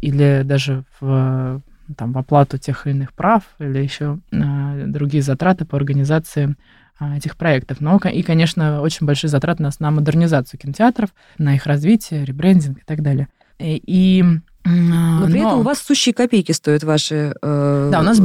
Или 0.00 0.42
даже 0.44 0.84
в 1.00 1.62
там, 1.96 2.12
в 2.12 2.18
оплату 2.18 2.58
тех 2.58 2.86
или 2.86 2.94
иных 2.94 3.12
прав 3.12 3.42
или 3.58 3.78
еще 3.78 4.18
а, 4.32 4.84
другие 4.86 5.22
затраты 5.22 5.64
по 5.64 5.76
организации 5.76 6.54
а, 6.98 7.16
этих 7.16 7.36
проектов. 7.36 7.80
Но 7.80 7.98
и, 7.98 8.22
конечно, 8.22 8.80
очень 8.82 9.06
большие 9.06 9.30
затраты 9.30 9.62
у 9.62 9.64
нас 9.64 9.80
на 9.80 9.90
модернизацию 9.90 10.60
кинотеатров, 10.60 11.10
на 11.38 11.54
их 11.54 11.66
развитие, 11.66 12.24
ребрендинг 12.24 12.78
и 12.78 12.84
так 12.84 13.02
далее. 13.02 13.28
И 13.58 14.24
но 14.64 15.26
при 15.26 15.40
Но... 15.40 15.48
этом 15.48 15.60
у 15.60 15.62
вас 15.62 15.78
сущие 15.78 16.12
копейки 16.12 16.52
стоят 16.52 16.84
ваши 16.84 17.34
э, 17.40 17.88
да, 17.90 18.00
у 18.00 18.02
нас, 18.02 18.20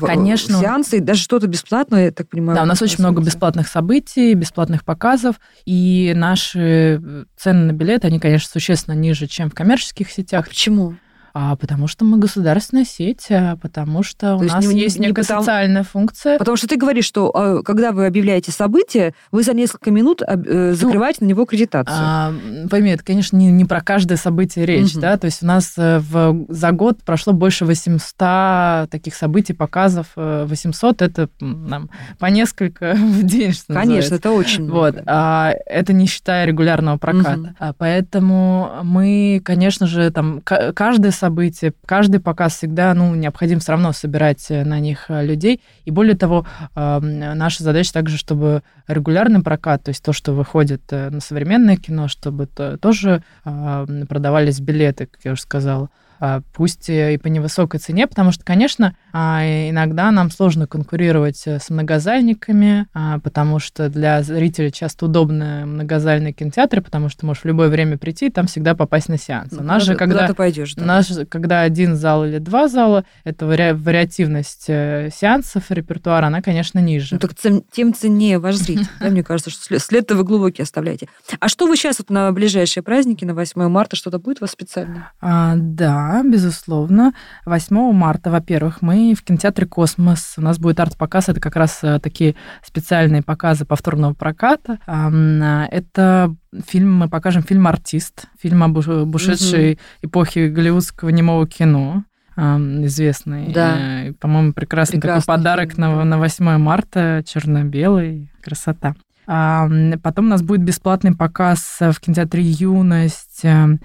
конечно, 0.00 0.58
сеансы, 0.58 1.00
даже 1.00 1.20
что-то 1.20 1.46
бесплатное, 1.46 2.06
я 2.06 2.10
так 2.10 2.28
понимаю. 2.28 2.56
Да, 2.56 2.62
у 2.62 2.66
нас 2.66 2.80
очень 2.80 2.98
много 3.00 3.20
бесплатных 3.20 3.68
событий, 3.68 4.34
бесплатных 4.34 4.84
показов, 4.84 5.36
и 5.66 6.12
наши 6.16 7.26
цены 7.36 7.66
на 7.66 7.72
билеты, 7.72 8.06
они, 8.06 8.20
конечно, 8.20 8.48
существенно 8.50 8.94
ниже, 8.94 9.26
чем 9.26 9.50
в 9.50 9.54
коммерческих 9.54 10.10
сетях. 10.10 10.46
А 10.46 10.48
почему? 10.48 10.94
А 11.34 11.56
потому 11.56 11.86
что 11.86 12.04
мы 12.04 12.18
государственная 12.18 12.84
сеть, 12.84 13.26
а 13.30 13.56
потому 13.56 14.02
что 14.02 14.32
То 14.32 14.36
у 14.36 14.42
есть 14.42 14.54
нас 14.54 14.66
не, 14.66 14.78
есть 14.78 14.98
не 14.98 15.06
некая 15.06 15.22
потому... 15.22 15.40
социальная 15.40 15.82
функция. 15.82 16.38
Потому 16.38 16.56
что 16.56 16.66
ты 16.66 16.76
говоришь, 16.76 17.06
что 17.06 17.30
а, 17.34 17.62
когда 17.62 17.92
вы 17.92 18.06
объявляете 18.06 18.52
событие, 18.52 19.14
вы 19.30 19.42
за 19.42 19.54
несколько 19.54 19.90
минут 19.90 20.22
э, 20.26 20.36
ну, 20.36 20.74
закрываете 20.74 21.18
ну, 21.20 21.26
на 21.26 21.30
него 21.30 21.42
аккредитацию. 21.42 21.96
А, 21.98 22.34
пойми, 22.70 22.90
это, 22.90 23.04
конечно, 23.04 23.36
не, 23.36 23.50
не 23.50 23.64
про 23.64 23.80
каждое 23.80 24.16
событие 24.16 24.66
речь, 24.66 24.92
угу. 24.92 25.00
да, 25.00 25.16
то 25.16 25.24
есть 25.24 25.42
у 25.42 25.46
нас 25.46 25.72
э, 25.78 26.00
в, 26.00 26.46
за 26.48 26.70
год 26.72 27.02
прошло 27.02 27.32
больше 27.32 27.64
800 27.64 28.90
таких 28.90 29.14
событий, 29.14 29.54
показов. 29.54 30.08
800 30.14 31.00
э, 31.00 31.04
это 31.06 31.28
нам 31.40 31.88
по 32.18 32.26
несколько 32.26 32.94
в 32.96 33.22
день, 33.22 33.52
что 33.52 33.72
Конечно, 33.72 33.96
называется. 33.96 34.14
это 34.16 34.30
очень 34.32 34.70
Вот, 34.70 34.96
а, 35.06 35.54
это 35.66 35.92
не 35.92 36.06
считая 36.06 36.44
регулярного 36.44 36.98
проката. 36.98 37.38
Угу. 37.38 37.48
А, 37.58 37.72
поэтому 37.72 38.70
мы, 38.82 39.40
конечно 39.44 39.86
же, 39.86 40.10
там 40.10 40.42
каждое 40.42 41.10
события. 41.22 41.72
Каждый 41.86 42.18
показ 42.20 42.56
всегда, 42.56 42.92
ну, 42.94 43.14
необходимо 43.14 43.60
все 43.60 43.72
равно 43.72 43.92
собирать 43.92 44.50
э, 44.50 44.64
на 44.64 44.80
них 44.80 45.06
э, 45.08 45.24
людей. 45.24 45.60
И 45.84 45.92
более 45.92 46.16
того, 46.16 46.46
наша 46.74 47.62
задача 47.62 47.92
также, 47.92 48.16
чтобы 48.16 48.62
регулярный 48.88 49.42
прокат, 49.42 49.84
то 49.84 49.90
есть 49.90 50.02
то, 50.02 50.12
что 50.12 50.32
выходит 50.32 50.82
э, 50.90 51.10
на 51.10 51.20
современное 51.20 51.76
кино, 51.76 52.08
чтобы 52.08 52.46
тоже 52.46 53.22
продавались 53.44 54.60
билеты, 54.60 55.06
как 55.06 55.20
я 55.24 55.32
уже 55.32 55.42
сказала. 55.42 55.88
А, 56.24 56.40
пусть 56.52 56.88
и 56.88 57.18
по 57.22 57.26
невысокой 57.28 57.80
цене, 57.80 58.06
потому 58.06 58.30
что, 58.30 58.44
конечно, 58.44 58.94
а, 59.12 59.42
иногда 59.44 60.10
нам 60.10 60.30
сложно 60.30 60.66
конкурировать 60.66 61.42
э, 61.46 61.58
с 61.58 61.70
многозальниками, 61.70 62.86
а, 62.94 63.18
потому 63.20 63.58
что 63.58 63.88
для 63.88 64.22
зрителей 64.22 64.72
часто 64.72 65.06
удобны 65.06 65.66
многозальные 65.66 66.32
кинотеатры, 66.32 66.80
потому 66.80 67.08
что 67.08 67.26
можешь 67.26 67.42
в 67.42 67.46
любое 67.46 67.68
время 67.68 67.98
прийти 67.98 68.26
и 68.26 68.30
там 68.30 68.46
всегда 68.46 68.74
попасть 68.74 69.08
на 69.08 69.18
сеанс. 69.18 69.52
Ну, 69.52 69.60
у 69.60 69.64
нас 69.64 69.82
же, 69.82 69.94
когда, 69.96 70.26
ты 70.26 70.34
пойдешь, 70.34 70.74
да? 70.74 71.02
же, 71.02 71.26
когда 71.26 71.60
один 71.60 71.94
зал 71.94 72.24
или 72.24 72.38
два 72.38 72.68
зала, 72.68 73.04
это 73.24 73.46
вари- 73.46 73.74
вариативность 73.74 74.64
э, 74.68 75.10
сеансов, 75.14 75.70
репертуара, 75.70 76.26
она, 76.26 76.40
конечно, 76.40 76.78
ниже. 76.78 77.08
Ну, 77.12 77.18
так 77.18 77.34
тем 77.36 77.94
ценнее 77.94 78.38
ваш 78.38 78.56
зритель. 78.56 78.88
Мне 79.00 79.22
кажется, 79.22 79.50
что 79.50 79.78
след-то 79.78 80.14
вы 80.14 80.24
глубокий 80.24 80.62
оставляете. 80.62 81.08
А 81.38 81.48
что 81.48 81.66
вы 81.66 81.76
сейчас 81.76 81.98
вот 81.98 82.08
на 82.10 82.32
ближайшие 82.32 82.82
праздники, 82.82 83.24
на 83.24 83.34
8 83.34 83.68
марта, 83.68 83.96
что-то 83.96 84.18
будет 84.18 84.38
у 84.38 84.44
вас 84.44 84.52
специальное? 84.52 85.12
Да, 85.20 86.22
безусловно. 86.24 87.12
8 87.44 87.92
марта, 87.92 88.30
во-первых, 88.30 88.80
мы 88.80 89.01
в 89.14 89.22
кинотеатре 89.22 89.66
«Космос». 89.66 90.34
У 90.36 90.40
нас 90.40 90.58
будет 90.58 90.80
арт-показ. 90.80 91.28
Это 91.28 91.40
как 91.40 91.56
раз 91.56 91.80
э, 91.82 91.98
такие 92.00 92.34
специальные 92.64 93.22
показы 93.22 93.64
повторного 93.64 94.14
проката. 94.14 94.78
Это 94.86 96.34
фильм, 96.66 96.94
мы 96.94 97.08
покажем 97.08 97.42
фильм 97.42 97.66
«Артист», 97.66 98.26
фильм 98.40 98.62
об 98.62 98.76
ушедшей 98.76 99.72
угу. 99.72 99.80
эпохе 100.02 100.48
голливудского 100.48 101.08
немого 101.10 101.46
кино 101.46 102.04
известный. 102.36 103.52
Да. 103.52 103.76
Э, 103.78 104.12
по-моему, 104.14 104.52
прекрасный, 104.52 105.00
прекрасный 105.00 105.26
такой 105.26 105.38
подарок 105.38 105.74
фильм, 105.74 105.80
на, 105.82 106.04
на 106.04 106.18
8 106.18 106.56
марта, 106.56 107.22
черно-белый, 107.26 108.30
красота. 108.42 108.94
Потом 109.26 110.26
у 110.26 110.28
нас 110.28 110.42
будет 110.42 110.62
бесплатный 110.62 111.14
показ 111.14 111.78
в 111.80 112.00
кинотеатре 112.00 112.42
«Юность» 112.42 113.44
э, 113.44 113.78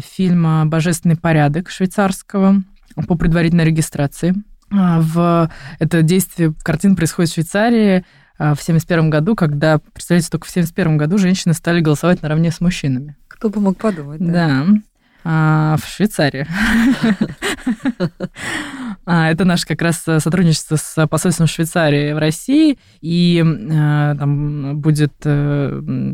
фильма 0.00 0.64
«Божественный 0.64 1.16
порядок» 1.16 1.70
швейцарского 1.70 2.62
по 3.08 3.16
предварительной 3.16 3.64
регистрации. 3.64 4.34
А, 4.70 5.00
в 5.00 5.50
это 5.78 6.02
действие 6.02 6.54
картин 6.62 6.96
происходит 6.96 7.30
в 7.30 7.34
Швейцарии 7.34 8.04
а, 8.38 8.54
в 8.54 8.62
1971 8.62 9.10
году, 9.10 9.34
когда, 9.34 9.78
представляете, 9.78 10.30
только 10.30 10.46
в 10.46 10.50
1971 10.50 10.96
году 10.96 11.18
женщины 11.18 11.54
стали 11.54 11.80
голосовать 11.80 12.22
наравне 12.22 12.50
с 12.50 12.60
мужчинами. 12.60 13.16
Кто 13.28 13.50
бы 13.50 13.60
мог 13.60 13.76
подумать, 13.76 14.20
да? 14.20 14.64
Да. 14.64 14.66
А, 15.24 15.76
в 15.80 15.86
Швейцарии. 15.86 16.46
А, 19.04 19.30
это 19.32 19.44
наше 19.44 19.66
как 19.66 19.82
раз 19.82 19.96
сотрудничество 19.98 20.76
с 20.76 21.06
посольством 21.08 21.48
Швейцарии 21.48 22.12
в 22.12 22.18
России, 22.18 22.78
и 23.00 23.42
э, 23.42 24.14
там 24.16 24.78
будет 24.78 25.12
э, 25.24 26.12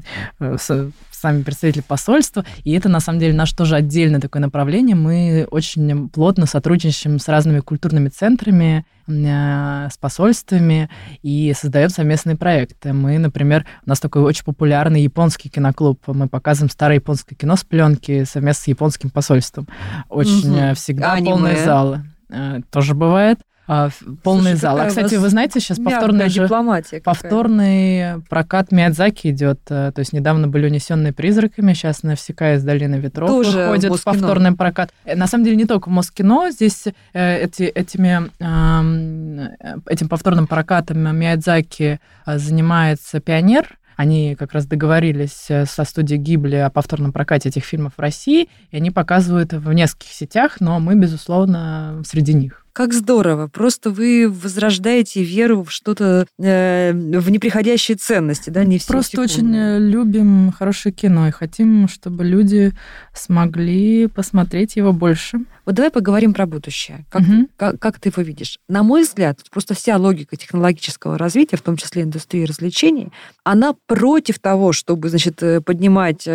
сами 1.18 1.42
представители 1.42 1.82
посольства, 1.82 2.44
и 2.64 2.72
это 2.72 2.88
на 2.88 3.00
самом 3.00 3.18
деле 3.18 3.34
наше 3.34 3.56
тоже 3.56 3.76
отдельное 3.76 4.20
такое 4.20 4.40
направление. 4.40 4.96
Мы 4.96 5.46
очень 5.50 6.08
плотно 6.08 6.46
сотрудничаем 6.46 7.18
с 7.18 7.28
разными 7.28 7.60
культурными 7.60 8.08
центрами, 8.08 8.86
э, 9.06 9.88
с 9.90 9.96
посольствами 9.98 10.88
и 11.22 11.52
создаем 11.56 11.90
совместные 11.90 12.36
проекты. 12.36 12.92
Мы, 12.92 13.18
например, 13.18 13.66
у 13.86 13.88
нас 13.88 14.00
такой 14.00 14.22
очень 14.22 14.44
популярный 14.44 15.02
японский 15.02 15.48
киноклуб. 15.48 16.00
Мы 16.06 16.28
показываем 16.28 16.70
старое 16.70 16.96
японское 16.96 17.34
кино 17.34 17.56
с 17.56 17.64
пленки 17.64 18.24
совместно 18.24 18.64
с 18.64 18.68
японским 18.68 19.10
посольством. 19.10 19.68
Очень 20.08 20.68
угу. 20.68 20.74
всегда 20.74 21.12
Аниме. 21.12 21.30
полные 21.30 21.64
залы. 21.64 22.04
Э, 22.30 22.60
тоже 22.70 22.94
бывает. 22.94 23.40
А, 23.68 23.90
полный 24.22 24.52
Слушай, 24.52 24.60
зал. 24.60 24.78
А, 24.78 24.86
кстати, 24.86 25.16
вы 25.16 25.28
знаете, 25.28 25.60
сейчас 25.60 25.78
повторный 25.78 26.30
же 26.30 26.48
повторный 27.04 28.22
прокат 28.30 28.72
Миядзаки 28.72 29.28
идет. 29.28 29.60
Э, 29.68 29.92
то 29.94 29.98
есть 29.98 30.14
недавно 30.14 30.48
были 30.48 30.66
унесенные 30.66 31.12
призраками, 31.12 31.74
сейчас 31.74 32.02
Навсека 32.02 32.54
из 32.54 32.64
долины 32.64 32.94
ветров 32.94 33.28
Тоже 33.28 33.58
выходит 33.58 33.94
в 33.94 34.02
повторный 34.02 34.52
прокат. 34.52 34.90
Э, 35.04 35.14
на 35.14 35.26
самом 35.26 35.44
деле 35.44 35.56
не 35.56 35.66
только 35.66 35.90
в 35.90 35.92
Москино, 35.92 36.50
здесь 36.50 36.84
эти, 37.12 37.64
этими, 37.64 38.30
этим 39.86 40.08
повторным 40.08 40.46
прокатом 40.46 41.14
Миядзаки 41.14 42.00
занимается 42.24 43.20
пионер, 43.20 43.78
они 43.96 44.34
как 44.36 44.52
раз 44.52 44.64
договорились 44.64 45.48
со 45.66 45.84
студией 45.84 46.18
Гибли 46.18 46.54
о 46.54 46.70
повторном 46.70 47.12
прокате 47.12 47.50
этих 47.50 47.64
фильмов 47.64 47.94
в 47.96 48.00
России, 48.00 48.48
и 48.70 48.76
они 48.76 48.90
показывают 48.90 49.52
в 49.52 49.72
нескольких 49.72 50.12
сетях, 50.12 50.60
но 50.60 50.80
мы, 50.80 50.94
безусловно, 50.94 52.00
среди 52.06 52.32
них. 52.32 52.64
Как 52.72 52.92
здорово. 52.92 53.48
Просто 53.48 53.90
вы 53.90 54.28
возрождаете 54.28 55.22
веру 55.22 55.64
в 55.64 55.72
что-то, 55.72 56.26
э, 56.38 56.92
в 56.92 57.30
неприходящие 57.30 57.96
ценности, 57.96 58.50
да, 58.50 58.64
не 58.64 58.78
все 58.78 58.92
Просто 58.92 59.12
секунды. 59.12 59.32
очень 59.32 59.56
э, 59.56 59.78
любим 59.78 60.52
хорошее 60.52 60.92
кино 60.92 61.28
и 61.28 61.30
хотим, 61.30 61.88
чтобы 61.88 62.24
люди 62.24 62.72
смогли 63.14 64.06
посмотреть 64.06 64.76
его 64.76 64.92
больше. 64.92 65.40
Вот 65.66 65.74
давай 65.74 65.90
поговорим 65.90 66.32
про 66.32 66.46
будущее. 66.46 67.04
Как, 67.10 67.22
угу. 67.22 67.48
как, 67.56 67.78
как 67.78 68.00
ты 68.00 68.08
его 68.10 68.22
видишь? 68.22 68.58
На 68.68 68.82
мой 68.82 69.02
взгляд, 69.02 69.38
просто 69.50 69.74
вся 69.74 69.96
логика 69.96 70.36
технологического 70.36 71.18
развития, 71.18 71.56
в 71.56 71.62
том 71.62 71.76
числе 71.76 72.02
индустрии 72.02 72.44
развлечений, 72.44 73.12
она 73.44 73.74
против 73.86 74.38
того, 74.38 74.72
чтобы, 74.72 75.08
значит, 75.08 75.42
э, 75.42 75.60
поднимать 75.60 76.26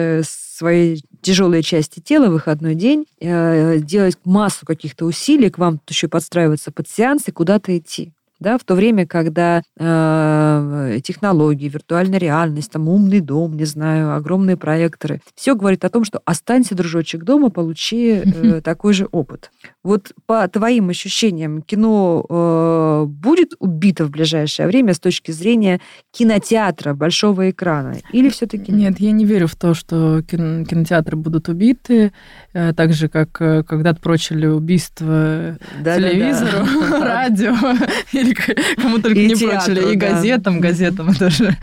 свои 0.55 0.99
тяжелые 1.21 1.63
части 1.63 1.99
тела 1.99 2.27
в 2.27 2.33
выходной 2.33 2.75
день, 2.75 3.05
э, 3.19 3.79
делать 3.79 4.17
массу 4.23 4.65
каких-то 4.65 5.05
усилий, 5.05 5.49
к 5.49 5.57
вам 5.57 5.79
еще 5.87 6.07
подстраиваться 6.07 6.71
под 6.71 6.87
сеансы, 6.87 7.31
куда-то 7.31 7.75
идти 7.75 8.13
да, 8.43 8.57
в 8.57 8.63
то 8.63 8.75
время, 8.75 9.07
когда 9.07 9.63
э, 9.79 10.99
технологии, 11.03 11.69
виртуальная 11.69 12.19
реальность, 12.19 12.71
там 12.71 12.89
умный 12.89 13.21
дом, 13.21 13.55
не 13.55 13.65
знаю, 13.65 14.15
огромные 14.15 14.57
проекторы, 14.57 15.21
все 15.33 15.55
говорит 15.55 15.83
о 15.85 15.89
том, 15.89 16.03
что 16.03 16.21
останься, 16.25 16.75
дружочек, 16.75 17.23
дома, 17.23 17.49
получи 17.49 18.21
э, 18.23 18.61
такой 18.63 18.93
же 18.93 19.07
опыт. 19.11 19.49
Вот 19.83 20.11
по 20.25 20.47
твоим 20.47 20.89
ощущениям, 20.89 21.61
кино 21.61 22.25
э, 22.29 23.05
будет 23.07 23.53
убито 23.59 24.05
в 24.05 24.11
ближайшее 24.11 24.67
время 24.67 24.93
с 24.93 24.99
точки 24.99 25.31
зрения 25.31 25.79
кинотеатра, 26.11 26.93
большого 26.93 27.49
экрана, 27.49 27.95
или 28.11 28.29
все-таки 28.29 28.71
нет? 28.71 28.91
Нет, 28.91 28.99
я 28.99 29.11
не 29.11 29.25
верю 29.25 29.47
в 29.47 29.55
то, 29.55 29.73
что 29.73 30.21
кинотеатры 30.21 31.15
будут 31.15 31.47
убиты, 31.47 32.11
э, 32.51 32.73
так 32.73 32.93
же, 32.93 33.07
как 33.07 33.41
э, 33.41 33.63
когда-то 33.63 34.01
прочили 34.01 34.47
убийство 34.47 35.57
да, 35.79 35.97
телевизору, 35.97 36.65
да, 36.81 36.89
да. 36.89 37.05
радио 37.05 37.55
или 38.11 38.32
кому 38.77 38.99
только 38.99 39.19
и 39.19 39.27
не 39.27 39.35
театру, 39.35 39.73
прочили, 39.73 39.93
и 39.93 39.95
да. 39.95 40.09
газетам, 40.09 40.59
газетам 40.59 41.13
тоже. 41.19 41.57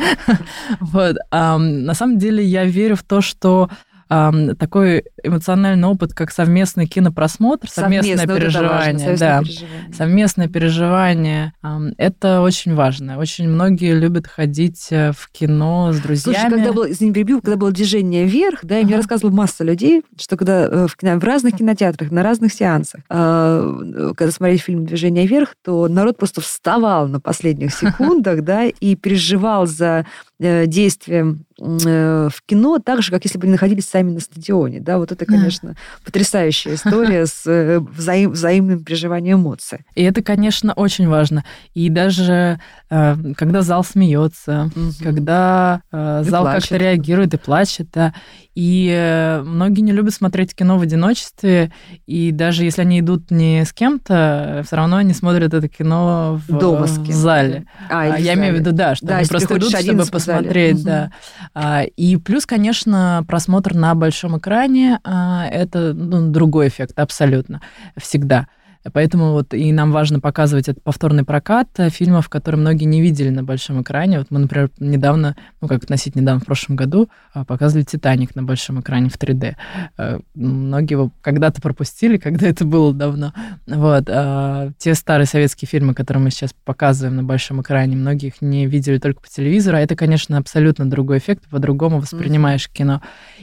вот. 0.81 1.17
А, 1.31 1.59
на 1.59 1.95
самом 1.95 2.19
деле 2.19 2.45
я 2.45 2.65
верю 2.65 2.97
в 2.97 3.03
то, 3.03 3.21
что 3.21 3.71
э, 4.11 4.55
такой 4.59 5.05
эмоциональный 5.23 5.89
опыт, 5.89 6.13
как 6.15 6.31
совместный 6.31 6.87
кинопросмотр, 6.87 7.69
совместное 7.69 8.17
Совместно, 8.17 8.35
вот 8.35 8.43
это 8.43 8.47
переживание. 8.47 8.79
важно, 8.79 8.99
совместное 8.99 9.29
да, 9.29 9.41
переживание. 9.43 9.95
совместное 9.95 10.49
переживание. 10.49 11.53
Это 11.99 12.41
очень 12.43 12.75
важно. 12.75 13.19
Очень 13.19 13.49
многие 13.49 13.95
любят 13.99 14.27
ходить 14.27 14.89
э, 14.91 15.13
в 15.13 15.31
кино 15.31 15.93
с 15.93 15.99
друзьями. 16.01 16.37
Слушай, 16.37 16.51
когда 16.51 16.73
было, 16.73 16.91
извини, 16.91 17.13
перебью, 17.13 17.41
когда 17.41 17.57
было 17.57 17.71
движение 17.73 18.25
вверх, 18.27 18.61
да, 18.63 18.79
и 18.79 18.85
мне 18.85 18.97
рассказывала 18.97 19.35
масса 19.35 19.65
людей, 19.65 20.03
что 20.19 20.37
когда 20.37 20.67
э, 20.67 20.87
в, 20.87 20.97
кино- 20.97 21.19
в 21.19 21.25
разных 21.25 21.57
кинотеатрах, 21.57 22.11
на 22.11 22.23
разных 22.23 22.53
сеансах, 22.53 23.03
э, 23.09 24.13
когда 24.17 24.33
смотрели 24.33 24.59
фильм 24.59 24.87
«Движение 24.87 25.27
вверх», 25.27 25.55
то 25.65 25.89
народ 25.89 26.17
просто 26.17 26.41
вставал 26.41 27.09
на 27.09 27.21
последних 27.21 27.73
секундах, 27.75 28.43
да, 28.43 28.65
и 28.65 28.95
переживал 28.97 29.67
за 29.67 30.07
действием 30.41 31.45
э, 31.61 32.29
в 32.35 32.43
кино 32.47 32.79
так 32.79 33.03
же, 33.03 33.11
как 33.13 33.25
если 33.25 33.37
бы 33.39 33.45
они 33.45 33.53
находились 33.53 33.85
сами 33.87 34.11
на 34.13 34.21
стадионе, 34.21 34.81
да, 34.81 34.97
вот 34.99 35.13
это, 35.13 35.27
Да. 35.27 35.33
конечно, 35.33 35.75
потрясающая 36.05 36.75
история 36.77 37.27
с 37.27 37.43
э, 37.47 37.79
взаим- 37.79 38.31
взаимным 38.31 38.83
переживанием 38.83 39.39
эмоций. 39.41 39.81
И 39.95 40.03
это, 40.03 40.23
конечно, 40.23 40.73
очень 40.73 41.09
важно. 41.09 41.45
И 41.75 41.91
даже 41.91 42.59
э, 42.89 43.17
когда 43.37 43.61
зал 43.63 43.85
смеется, 43.85 44.71
Мгм. 44.75 44.93
когда 45.03 45.83
э, 45.93 46.23
И 46.27 46.31
зал 46.31 46.45
как-то 46.45 46.77
реагирует 46.79 47.35
и 47.35 47.37
плачет, 47.37 47.89
да. 47.93 48.15
И 48.55 48.91
э, 48.95 49.43
многие 49.43 49.81
не 49.83 49.93
любят 49.93 50.13
смотреть 50.15 50.55
кино 50.55 50.77
в 50.79 50.83
одиночестве, 50.83 51.71
и 52.07 52.33
даже 52.33 52.65
если 52.65 52.81
они 52.83 53.01
идут 53.01 53.31
не 53.31 53.65
с 53.65 53.73
кем-то, 53.73 54.63
все 54.67 54.77
равно 54.77 54.97
они 54.97 55.13
смотрят 55.15 55.55
это 55.55 55.69
кино 55.69 56.41
в, 56.49 56.59
Дома 56.59 56.87
с 56.87 56.93
в 56.93 56.97
кем-то. 56.97 57.13
зале. 57.13 57.65
А, 57.89 58.01
А, 58.03 58.09
или 58.09 58.23
в 58.23 58.27
я 58.27 58.35
имею 58.35 58.55
в 58.57 58.59
виду, 58.59 58.73
да, 58.73 58.95
что 58.95 59.07
Да, 59.07 59.19
они 59.19 59.27
просто 59.29 59.57
идут, 59.57 59.71
чтобы 59.71 60.03
в 60.05 60.11
зале. 60.31 60.39
посмотреть, 60.39 60.77
Мгм. 60.77 60.85
да. 60.85 61.11
А, 61.55 61.83
И 61.97 62.17
плюс, 62.17 62.47
конечно, 62.47 63.25
просмотр 63.29 63.75
на 63.75 63.95
большом 63.95 64.39
экране 64.39 64.99
а, 65.05 65.47
это 65.47 65.93
ну, 65.95 66.31
другой 66.31 66.69
эффект 66.69 66.99
абсолютно 66.99 67.61
всегда. 67.97 68.47
Поэтому 68.93 69.33
вот 69.33 69.53
и 69.53 69.73
нам 69.73 69.93
важно 69.93 70.21
показывать 70.21 70.69
этот 70.69 70.83
повторный 70.83 71.25
прокат 71.25 71.69
э, 71.77 71.91
фильмов, 71.91 72.29
которые 72.31 72.61
многие 72.61 72.85
не 72.85 73.03
видели 73.03 73.29
на 73.29 73.45
большом 73.45 73.83
экране. 73.83 74.19
Вот 74.19 74.29
мы, 74.31 74.39
например, 74.41 74.71
недавно, 74.79 75.37
ну 75.61 75.69
как 75.69 75.83
относительно 75.85 76.23
недавно, 76.23 76.41
в 76.41 76.47
прошлом 76.47 76.77
году 76.77 77.11
а, 77.35 77.45
показывали 77.45 77.85
«Титаник» 77.85 78.35
на 78.35 78.43
большом 78.43 78.81
экране 78.81 79.11
в 79.11 79.19
3D. 79.19 79.55
Э, 79.99 80.19
Многие 80.35 80.93
его 80.93 81.13
когда-то 81.21 81.61
пропустили, 81.61 82.17
когда 82.17 82.47
это 82.49 82.65
было 82.65 82.95
давно. 82.95 83.35
Вот. 83.67 84.05
а 84.09 84.71
Те 84.79 84.95
старые 84.95 85.27
советские 85.27 85.69
фильмы, 85.69 85.93
которые 85.93 86.25
мы 86.25 86.31
сейчас 86.31 86.55
показываем 86.65 87.17
на 87.17 87.23
большом 87.23 87.61
экране, 87.61 87.97
многие 87.97 88.29
их 88.29 88.41
не 88.41 88.67
видели 88.67 88.99
только 88.99 89.21
по 89.21 89.29
телевизору, 89.29 89.77
а 89.77 89.81
это, 89.81 89.95
конечно, 89.95 90.39
абсолютно 90.39 90.89
другой 90.89 91.19
эффект, 91.19 91.45
по-другому 91.51 92.01
воспринимаешь 92.01 92.69
кино. 92.69 93.03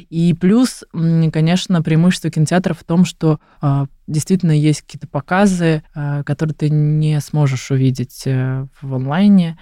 И 0.10 0.34
плюс, 0.34 0.84
конечно, 0.92 1.84
преимущество 1.84 2.32
кинотеатров 2.32 2.80
в 2.80 2.84
том, 2.84 3.06
что 3.06 3.40
действительно 4.08 4.52
есть 4.52 4.82
какие-то 4.82 5.08
показы, 5.08 5.84
а, 5.94 6.24
которые 6.24 6.56
ты 6.56 6.70
не 6.70 7.20
сможешь 7.20 7.70
увидеть 7.72 8.24
э, 8.26 8.66
в 8.82 8.96
онлайне. 8.96 9.58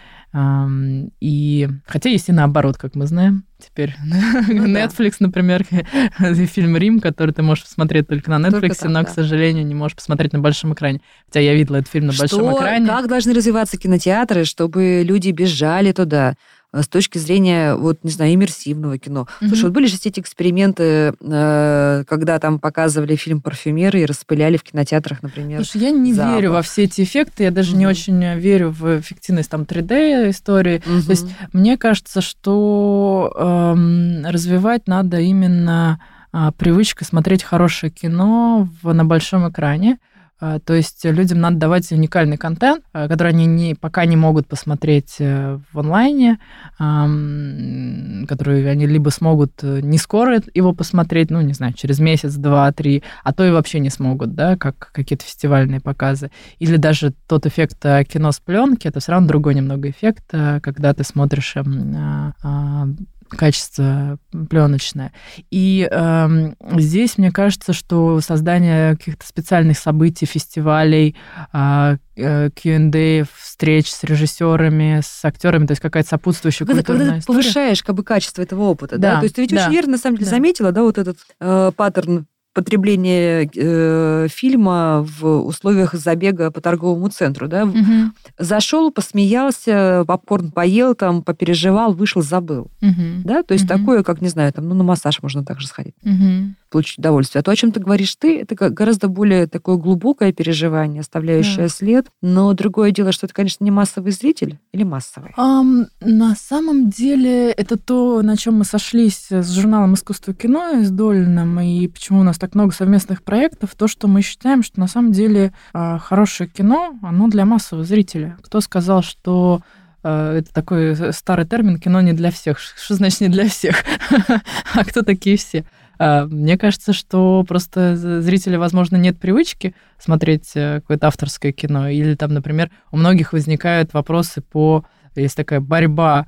И 1.21 1.69
хотя 1.87 2.09
есть 2.09 2.27
и 2.27 2.33
наоборот, 2.33 2.77
как 2.77 2.95
мы 2.95 3.07
знаем. 3.07 3.45
Теперь 3.57 3.95
Ну 4.49 4.73
да. 4.73 4.85
Netflix, 4.85 5.15
например, 5.19 5.63
фильм 6.47 6.75
Рим, 6.75 6.99
который 6.99 7.31
ты 7.31 7.41
можешь 7.41 7.63
посмотреть 7.63 8.07
только 8.07 8.29
на 8.29 8.51
Только 8.51 8.67
Netflix, 8.67 8.75
там, 8.81 8.91
но, 8.91 8.99
да. 8.99 9.05
к 9.05 9.09
сожалению, 9.09 9.65
не 9.65 9.75
можешь 9.75 9.95
посмотреть 9.95 10.33
на 10.33 10.39
большом 10.39 10.73
экране. 10.73 10.99
Хотя 11.27 11.39
я 11.39 11.55
видела 11.55 11.77
этот 11.77 11.89
фильм 11.89 12.07
на 12.07 12.13
большом 12.13 12.39
Что, 12.41 12.57
экране. 12.57 12.85
как 12.85 13.07
должны 13.07 13.33
развиваться 13.33 13.77
кинотеатры, 13.77 14.43
чтобы 14.43 15.03
люди 15.05 15.29
бежали 15.31 15.93
туда 15.93 16.31
э, 16.31 16.35
с 16.81 16.87
точки 16.87 17.17
зрения, 17.17 17.75
вот, 17.75 18.03
не 18.03 18.11
знаю, 18.11 18.33
иммерсивного 18.33 18.97
кино. 18.97 19.27
Мгм. 19.41 19.49
Слушай, 19.49 19.63
вот 19.65 19.73
были 19.73 19.87
же 19.87 19.97
все 19.97 20.09
эти 20.09 20.19
эксперименты, 20.19 21.13
э, 21.19 22.03
когда 22.07 22.39
там 22.39 22.59
показывали 22.59 23.15
фильм 23.15 23.41
«Парфюмеры» 23.41 24.01
и 24.01 24.05
распыляли 24.05 24.57
в 24.57 24.63
кинотеатрах, 24.63 25.23
например. 25.23 25.63
Слушай, 25.63 25.83
я 25.87 25.91
не 25.91 26.13
запах. 26.13 26.35
верю 26.35 26.51
во 26.51 26.61
все 26.61 26.83
эти 26.83 27.03
эффекты, 27.03 27.43
я 27.43 27.51
даже 27.51 27.75
не 27.75 27.85
Мгм. 27.85 27.91
очень 27.91 28.33
верю 28.39 28.71
в 28.71 28.99
эффективность 28.99 29.49
там 29.49 29.63
3D 29.65 30.29
истории. 30.29 30.81
Мгм. 30.85 31.03
То 31.03 31.11
есть 31.11 31.25
Мне 31.53 31.77
кажется, 31.77 32.21
что 32.21 33.31
эм, 33.37 34.25
развивать 34.25 34.87
надо 34.87 35.19
именно 35.19 35.99
а, 36.31 36.51
привычкой 36.51 37.07
смотреть 37.07 37.43
хорошее 37.43 37.91
кино 37.91 38.67
в, 38.81 38.91
на 38.93 39.05
большом 39.05 39.49
экране. 39.49 39.99
То 40.39 40.73
есть 40.73 41.05
людям 41.05 41.39
надо 41.39 41.57
давать 41.57 41.89
уникальный 41.91 42.37
контент, 42.37 42.83
а, 42.91 43.07
который 43.07 43.29
они 43.29 43.45
не, 43.45 43.73
пока 43.73 44.05
не 44.05 44.17
могут 44.17 44.47
посмотреть 44.47 45.15
э, 45.19 45.59
в 45.71 45.79
онлайне, 45.79 46.39
который 46.77 48.69
они 48.69 48.85
либо 48.85 49.09
смогут 49.09 49.53
э, 49.63 49.79
не 49.81 49.97
скоро 49.97 50.41
его 50.53 50.73
посмотреть, 50.73 51.31
ну, 51.31 51.39
не 51.41 51.53
знаю, 51.53 51.73
через 51.73 51.99
месяц, 51.99 52.35
два, 52.35 52.71
три, 52.73 53.03
а 53.23 53.33
то 53.33 53.45
и 53.45 53.51
вообще 53.51 53.79
не 53.79 53.89
смогут, 53.89 54.35
да, 54.35 54.57
как 54.57 54.91
какие-то 54.91 55.23
фестивальные 55.23 55.79
показы. 55.79 56.31
Или 56.59 56.75
даже 56.75 57.13
тот 57.27 57.45
эффект 57.45 57.77
э, 57.85 58.03
кино 58.03 58.31
с 58.31 58.39
пленки, 58.39 58.87
это 58.87 58.99
все 58.99 59.13
равно 59.13 59.27
другой 59.27 59.55
немного 59.55 59.89
эффект, 59.89 60.25
когда 60.31 60.93
ты 60.93 61.03
смотришь 61.03 61.55
эм, 61.55 61.95
а, 61.95 62.33
а, 62.43 62.87
качество 63.29 64.17
пленочное. 64.49 65.11
И 65.51 65.87
эм, 65.89 66.55
здесь 66.77 67.17
мне 67.17 67.31
кажется, 67.31 67.73
что 67.73 68.21
создание 68.21 68.95
каких-то 68.97 69.25
специальных 69.27 69.77
событий, 69.77 70.25
фестивалей, 70.25 71.15
а, 71.51 71.97
э, 72.15 72.49
Q&A, 72.51 73.25
встреч 73.37 73.91
с 73.91 74.03
режиссерами, 74.03 75.01
с 75.03 75.25
актерами, 75.25 75.65
то 75.65 75.71
есть 75.71 75.81
какая-то 75.81 76.09
сопутствующая 76.09 76.65
Когда, 76.65 76.81
когда 76.81 76.93
культурная 76.93 77.15
ты 77.15 77.19
история. 77.21 77.39
повышаешь 77.41 77.83
как 77.83 77.95
бы 77.95 78.03
качество 78.03 78.41
этого 78.41 78.63
опыта, 78.63 78.97
да? 78.97 79.13
Да, 79.13 79.17
То 79.19 79.23
есть 79.23 79.35
ты 79.35 79.41
ведь 79.41 79.51
да. 79.51 79.63
очень 79.63 79.71
верно, 79.73 79.91
на 79.93 79.97
самом 79.97 80.17
деле, 80.17 80.29
Да. 80.29 80.35
заметила, 80.35 80.71
да, 80.71 80.83
вот 80.83 80.97
этот 80.97 81.17
э, 81.39 81.71
паттерн 81.75 82.27
потребления 82.55 83.47
э, 83.55 84.27
фильма 84.29 85.05
в 85.07 85.45
условиях 85.45 85.93
забега 85.93 86.49
по 86.49 86.61
торговому 86.61 87.09
центру, 87.09 87.47
да? 87.47 87.65
Мгм, 87.65 88.15
Зашел, 88.39 88.91
посмеялся, 88.91 90.03
попкорн 90.07 90.51
поел, 90.51 90.95
там, 90.95 91.21
попереживал, 91.21 91.93
вышел, 91.93 92.21
забыл. 92.21 92.71
мгм, 92.81 93.21
Да, 93.23 93.43
то 93.43 93.53
есть 93.53 93.69
Мгм. 93.69 93.77
такое, 93.79 94.03
как, 94.03 94.21
не 94.21 94.29
знаю, 94.29 94.51
там, 94.53 94.67
ну, 94.67 94.75
на 94.75 94.83
массаж 94.83 95.21
можно 95.21 95.43
также 95.45 95.67
сходить, 95.67 95.95
мгм. 96.03 96.55
получить 96.71 96.97
удовольствие. 96.99 97.39
А 97.39 97.43
то, 97.43 97.51
о 97.51 97.55
чем 97.55 97.71
ты 97.71 97.79
говоришь 97.79 98.15
ты, 98.15 98.39
это 98.41 98.55
гораздо 98.69 99.07
более 99.07 99.47
такое 99.47 99.75
глубокое 99.77 100.31
переживание, 100.33 101.01
оставляющее 101.01 101.67
Да. 101.67 101.69
след. 101.69 102.05
Но 102.21 102.53
другое 102.53 102.91
дело, 102.91 103.11
что 103.11 103.25
это, 103.27 103.33
конечно, 103.35 103.63
не 103.63 103.71
массовый 103.71 104.11
зритель 104.11 104.59
или 104.73 104.83
массовый. 104.83 105.31
Ам, 105.37 105.87
на 106.01 106.35
самом 106.35 106.89
деле 106.89 107.51
это 107.51 107.77
то, 107.77 108.21
на 108.21 108.35
чем 108.37 108.55
мы 108.55 108.65
сошлись 108.65 109.27
с 109.31 109.51
журналом 109.53 109.93
«Искусство 109.95 110.33
кино» 110.33 110.71
и 110.79 110.83
с 110.83 110.91
Долиным, 110.91 111.59
и 111.59 111.87
почему 111.87 112.19
у 112.19 112.23
нас 112.23 112.37
так 112.37 112.44
много 112.53 112.73
совместных 112.73 113.23
проектов, 113.23 113.73
то, 113.75 113.87
что 113.87 114.07
мы 114.07 114.21
считаем, 114.21 114.61
что 114.61 114.79
на 114.79 114.87
самом 114.87 115.11
деле 115.11 115.53
а, 115.73 115.97
хорошее 115.97 116.49
кино, 116.49 116.93
оно 117.01 117.27
для 117.27 117.45
массового 117.45 117.85
зрителя. 117.85 118.37
Кто 118.43 118.61
сказал, 118.61 119.01
что 119.01 119.61
а, 120.03 120.37
это 120.37 120.53
такой 120.53 120.95
старый 121.13 121.47
термин 121.47 121.79
«кино 121.79 121.99
не 122.01 122.13
для 122.13 122.29
всех». 122.29 122.59
Что 122.59 122.93
значит 122.93 123.21
«не 123.21 123.29
для 123.29 123.49
всех»? 123.49 123.83
А 124.75 124.83
кто 124.83 125.01
такие 125.01 125.37
все? 125.37 125.65
А, 125.97 126.25
Мне 126.25 126.57
кажется, 126.59 126.93
что 126.93 127.43
просто 127.47 127.95
з- 127.95 128.21
зрителя, 128.21 128.59
возможно, 128.59 128.97
нет 128.97 129.17
привычки 129.17 129.73
смотреть 129.97 130.51
э, 130.53 130.81
какое-то 130.81 131.07
авторское 131.07 131.53
кино. 131.53 131.87
Или 131.89 132.13
там, 132.13 132.33
например, 132.33 132.69
у 132.91 132.97
многих 132.97 133.33
возникают 133.33 133.93
вопросы 133.93 134.41
по... 134.41 134.85
Есть 135.15 135.37
такая 135.37 135.61
борьба 135.61 136.25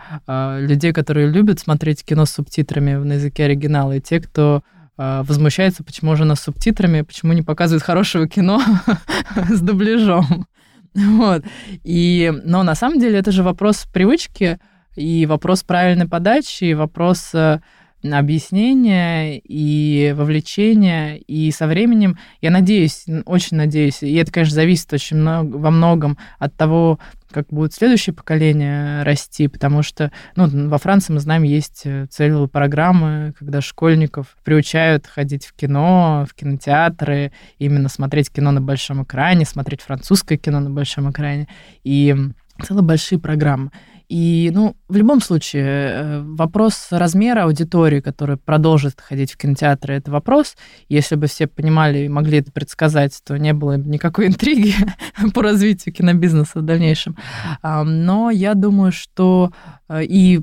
людей, 0.61 0.93
которые 0.93 1.30
любят 1.30 1.59
смотреть 1.59 2.05
кино 2.05 2.26
с 2.26 2.32
субтитрами 2.32 2.93
на 2.93 3.13
языке 3.13 3.43
оригинала, 3.43 3.97
и 3.97 3.99
те, 3.99 4.22
кто 4.22 4.63
возмущается, 4.98 5.84
почему 5.84 6.16
же 6.16 6.26
нас 6.26 6.39
с 6.39 6.43
субтитрами, 6.43 7.02
почему 7.02 7.34
не 7.34 7.43
показывают 7.43 7.84
хорошего 7.84 8.28
кино 8.28 8.62
с 9.50 9.62
дубляжом. 9.62 10.48
Вот. 10.95 11.43
И, 11.84 12.34
но 12.43 12.64
на 12.64 12.76
самом 12.76 13.00
деле 13.00 13.20
это 13.20 13.32
же 13.32 13.43
вопрос 13.43 13.86
привычки, 13.93 14.60
и 14.95 15.28
вопрос 15.28 15.64
правильной 15.64 16.08
подачи, 16.08 16.66
и 16.66 16.74
вопрос 16.74 17.30
э, 17.34 17.60
объяснения 18.04 19.38
и 19.38 20.14
вовлечения. 20.18 21.16
И 21.16 21.52
со 21.52 21.68
временем, 21.68 22.18
я 22.41 22.50
надеюсь, 22.50 23.06
очень 23.26 23.58
надеюсь, 23.58 24.02
и 24.02 24.14
это, 24.16 24.32
конечно, 24.32 24.56
зависит 24.56 24.91
очень 24.91 25.18
много, 25.18 25.56
во 25.56 25.72
многом 25.72 26.18
от 26.39 26.56
того, 26.56 27.00
как 27.38 27.49
будет 27.49 27.71
следующее 27.71 28.15
поколение 28.15 29.03
расти, 29.03 29.47
потому 29.47 29.83
что 29.83 30.11
ну, 30.35 30.47
во 30.69 30.79
Франции, 30.79 31.13
мы 31.13 31.19
знаем, 31.19 31.43
есть 31.43 31.83
э, 31.85 32.07
целые 32.09 32.47
программы, 32.47 33.35
когда 33.38 33.61
школьников 33.61 34.35
приучают 34.43 35.05
ходить 35.05 35.45
в 35.45 35.53
кино, 35.53 36.25
в 36.27 36.33
кинотеатры, 36.33 37.31
именно 37.59 37.89
смотреть 37.89 38.31
кино 38.31 38.49
на 38.49 38.59
большом 38.59 39.03
экране, 39.03 39.45
смотреть 39.45 39.81
французское 39.81 40.39
кино 40.39 40.59
на 40.59 40.71
большом 40.71 41.11
экране. 41.11 41.47
И 41.83 42.15
целые 42.63 42.83
большие 42.83 43.19
программы. 43.19 43.69
И, 44.10 44.51
ну, 44.53 44.78
в 44.88 44.95
любом 44.95 45.20
случае, 45.20 45.66
э, 45.66 46.22
вопрос 46.22 46.88
размера 46.91 47.43
аудитории, 47.43 47.99
которая 47.99 48.38
продолжит 48.38 49.01
ходить 49.01 49.34
в 49.34 49.38
кинотеатры, 49.38 49.95
это 49.95 50.12
вопрос. 50.12 50.55
Если 50.88 51.16
бы 51.16 51.28
все 51.28 51.47
понимали 51.47 51.99
и 51.99 52.10
могли 52.10 52.38
это 52.38 52.51
предсказать, 52.51 53.20
то 53.26 53.38
не 53.38 53.53
было 53.53 53.78
бы 53.78 53.89
никакой 53.89 54.28
интриги 54.28 54.74
по 55.34 55.41
развитию 55.41 55.93
кинобизнеса 55.93 56.60
в 56.60 56.62
дальнейшем. 56.62 57.18
Но 57.62 58.30
я 58.32 58.53
думаю, 58.53 58.93
что 58.93 59.51
э, 59.89 60.03
и 60.03 60.41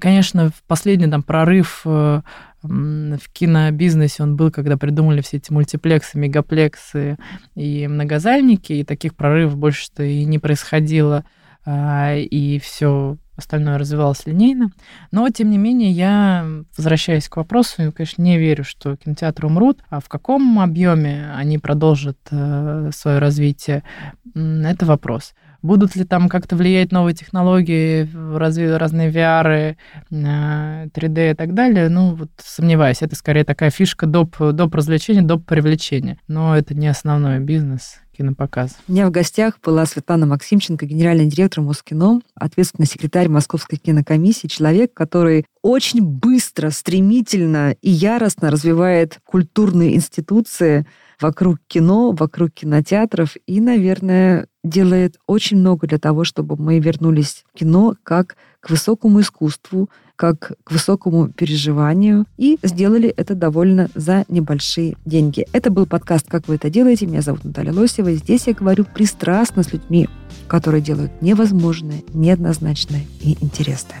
конечно, 0.00 0.50
в 0.50 0.62
последний 0.66 1.08
там 1.08 1.22
прорыв 1.22 1.82
э, 1.84 2.22
в 2.62 3.32
кинобизнесе 3.32 4.22
он 4.22 4.36
был, 4.36 4.50
когда 4.50 4.76
придумали 4.76 5.20
все 5.20 5.38
эти 5.38 5.52
мультиплексы, 5.52 6.18
мегаплексы 6.18 7.16
и 7.54 7.88
многозальники, 7.88 8.72
и 8.72 8.84
таких 8.84 9.14
прорывов 9.14 9.56
больше-то 9.56 10.04
и 10.04 10.24
не 10.24 10.38
происходило, 10.38 11.24
и 11.66 12.60
все 12.62 13.18
остальное 13.36 13.78
развивалось 13.78 14.26
линейно. 14.26 14.70
Но, 15.10 15.28
тем 15.30 15.50
не 15.50 15.58
менее, 15.58 15.90
я, 15.90 16.46
возвращаясь 16.76 17.28
к 17.28 17.36
вопросу, 17.36 17.92
конечно, 17.92 18.22
не 18.22 18.38
верю, 18.38 18.64
что 18.64 18.96
кинотеатры 18.96 19.46
умрут, 19.46 19.80
а 19.88 20.00
в 20.00 20.08
каком 20.08 20.60
объеме 20.60 21.32
они 21.34 21.58
продолжат 21.58 22.18
э, 22.30 22.90
свое 22.94 23.18
развитие, 23.18 23.82
это 24.34 24.86
вопрос. 24.86 25.34
Будут 25.62 25.94
ли 25.94 26.04
там 26.04 26.28
как-то 26.28 26.56
влиять 26.56 26.90
новые 26.90 27.14
технологии, 27.14 28.02
разви- 28.12 28.76
разные 28.76 29.10
VR, 29.10 29.76
3D 30.10 31.18
э, 31.18 31.30
и 31.30 31.34
так 31.34 31.54
далее? 31.54 31.88
Ну, 31.88 32.14
вот 32.14 32.30
сомневаюсь. 32.38 33.00
Это 33.00 33.14
скорее 33.14 33.44
такая 33.44 33.70
фишка 33.70 34.06
доп, 34.06 34.36
доп 34.38 34.74
развлечения, 34.74 35.22
доп 35.22 35.46
привлечения. 35.46 36.18
Но 36.26 36.56
это 36.56 36.74
не 36.74 36.88
основной 36.88 37.38
бизнес 37.38 38.01
кинопоказ. 38.16 38.76
У 38.86 38.92
меня 38.92 39.06
в 39.06 39.10
гостях 39.10 39.58
была 39.64 39.86
Светлана 39.86 40.26
Максимченко, 40.26 40.86
генеральный 40.86 41.26
директор 41.26 41.62
Москино, 41.62 42.20
ответственный 42.34 42.86
секретарь 42.86 43.28
Московской 43.28 43.78
кинокомиссии, 43.78 44.46
человек, 44.46 44.94
который 44.94 45.46
очень 45.62 46.02
быстро, 46.02 46.70
стремительно 46.70 47.74
и 47.80 47.90
яростно 47.90 48.50
развивает 48.50 49.18
культурные 49.24 49.94
институции 49.94 50.86
вокруг 51.20 51.58
кино, 51.66 52.12
вокруг 52.12 52.52
кинотеатров 52.52 53.36
и, 53.46 53.60
наверное, 53.60 54.48
делает 54.64 55.16
очень 55.26 55.58
много 55.58 55.86
для 55.86 55.98
того, 55.98 56.24
чтобы 56.24 56.56
мы 56.56 56.78
вернулись 56.78 57.44
в 57.52 57.58
кино 57.58 57.96
как 58.02 58.36
к 58.60 58.70
высокому 58.70 59.20
искусству, 59.20 59.88
как 60.22 60.52
к 60.62 60.70
высокому 60.70 61.30
переживанию 61.30 62.26
и 62.36 62.56
сделали 62.62 63.08
это 63.08 63.34
довольно 63.34 63.88
за 63.96 64.24
небольшие 64.28 64.94
деньги. 65.04 65.48
Это 65.52 65.68
был 65.68 65.84
подкаст 65.84 66.26
«Как 66.28 66.46
вы 66.46 66.54
это 66.54 66.70
делаете?». 66.70 67.08
Меня 67.08 67.22
зовут 67.22 67.42
Наталья 67.42 67.72
Лосева. 67.72 68.06
И 68.06 68.14
здесь 68.14 68.46
я 68.46 68.54
говорю 68.54 68.84
пристрастно 68.84 69.64
с 69.64 69.72
людьми, 69.72 70.08
которые 70.46 70.80
делают 70.80 71.10
невозможное, 71.22 72.04
неоднозначное 72.14 73.04
и 73.20 73.36
интересное. 73.40 74.00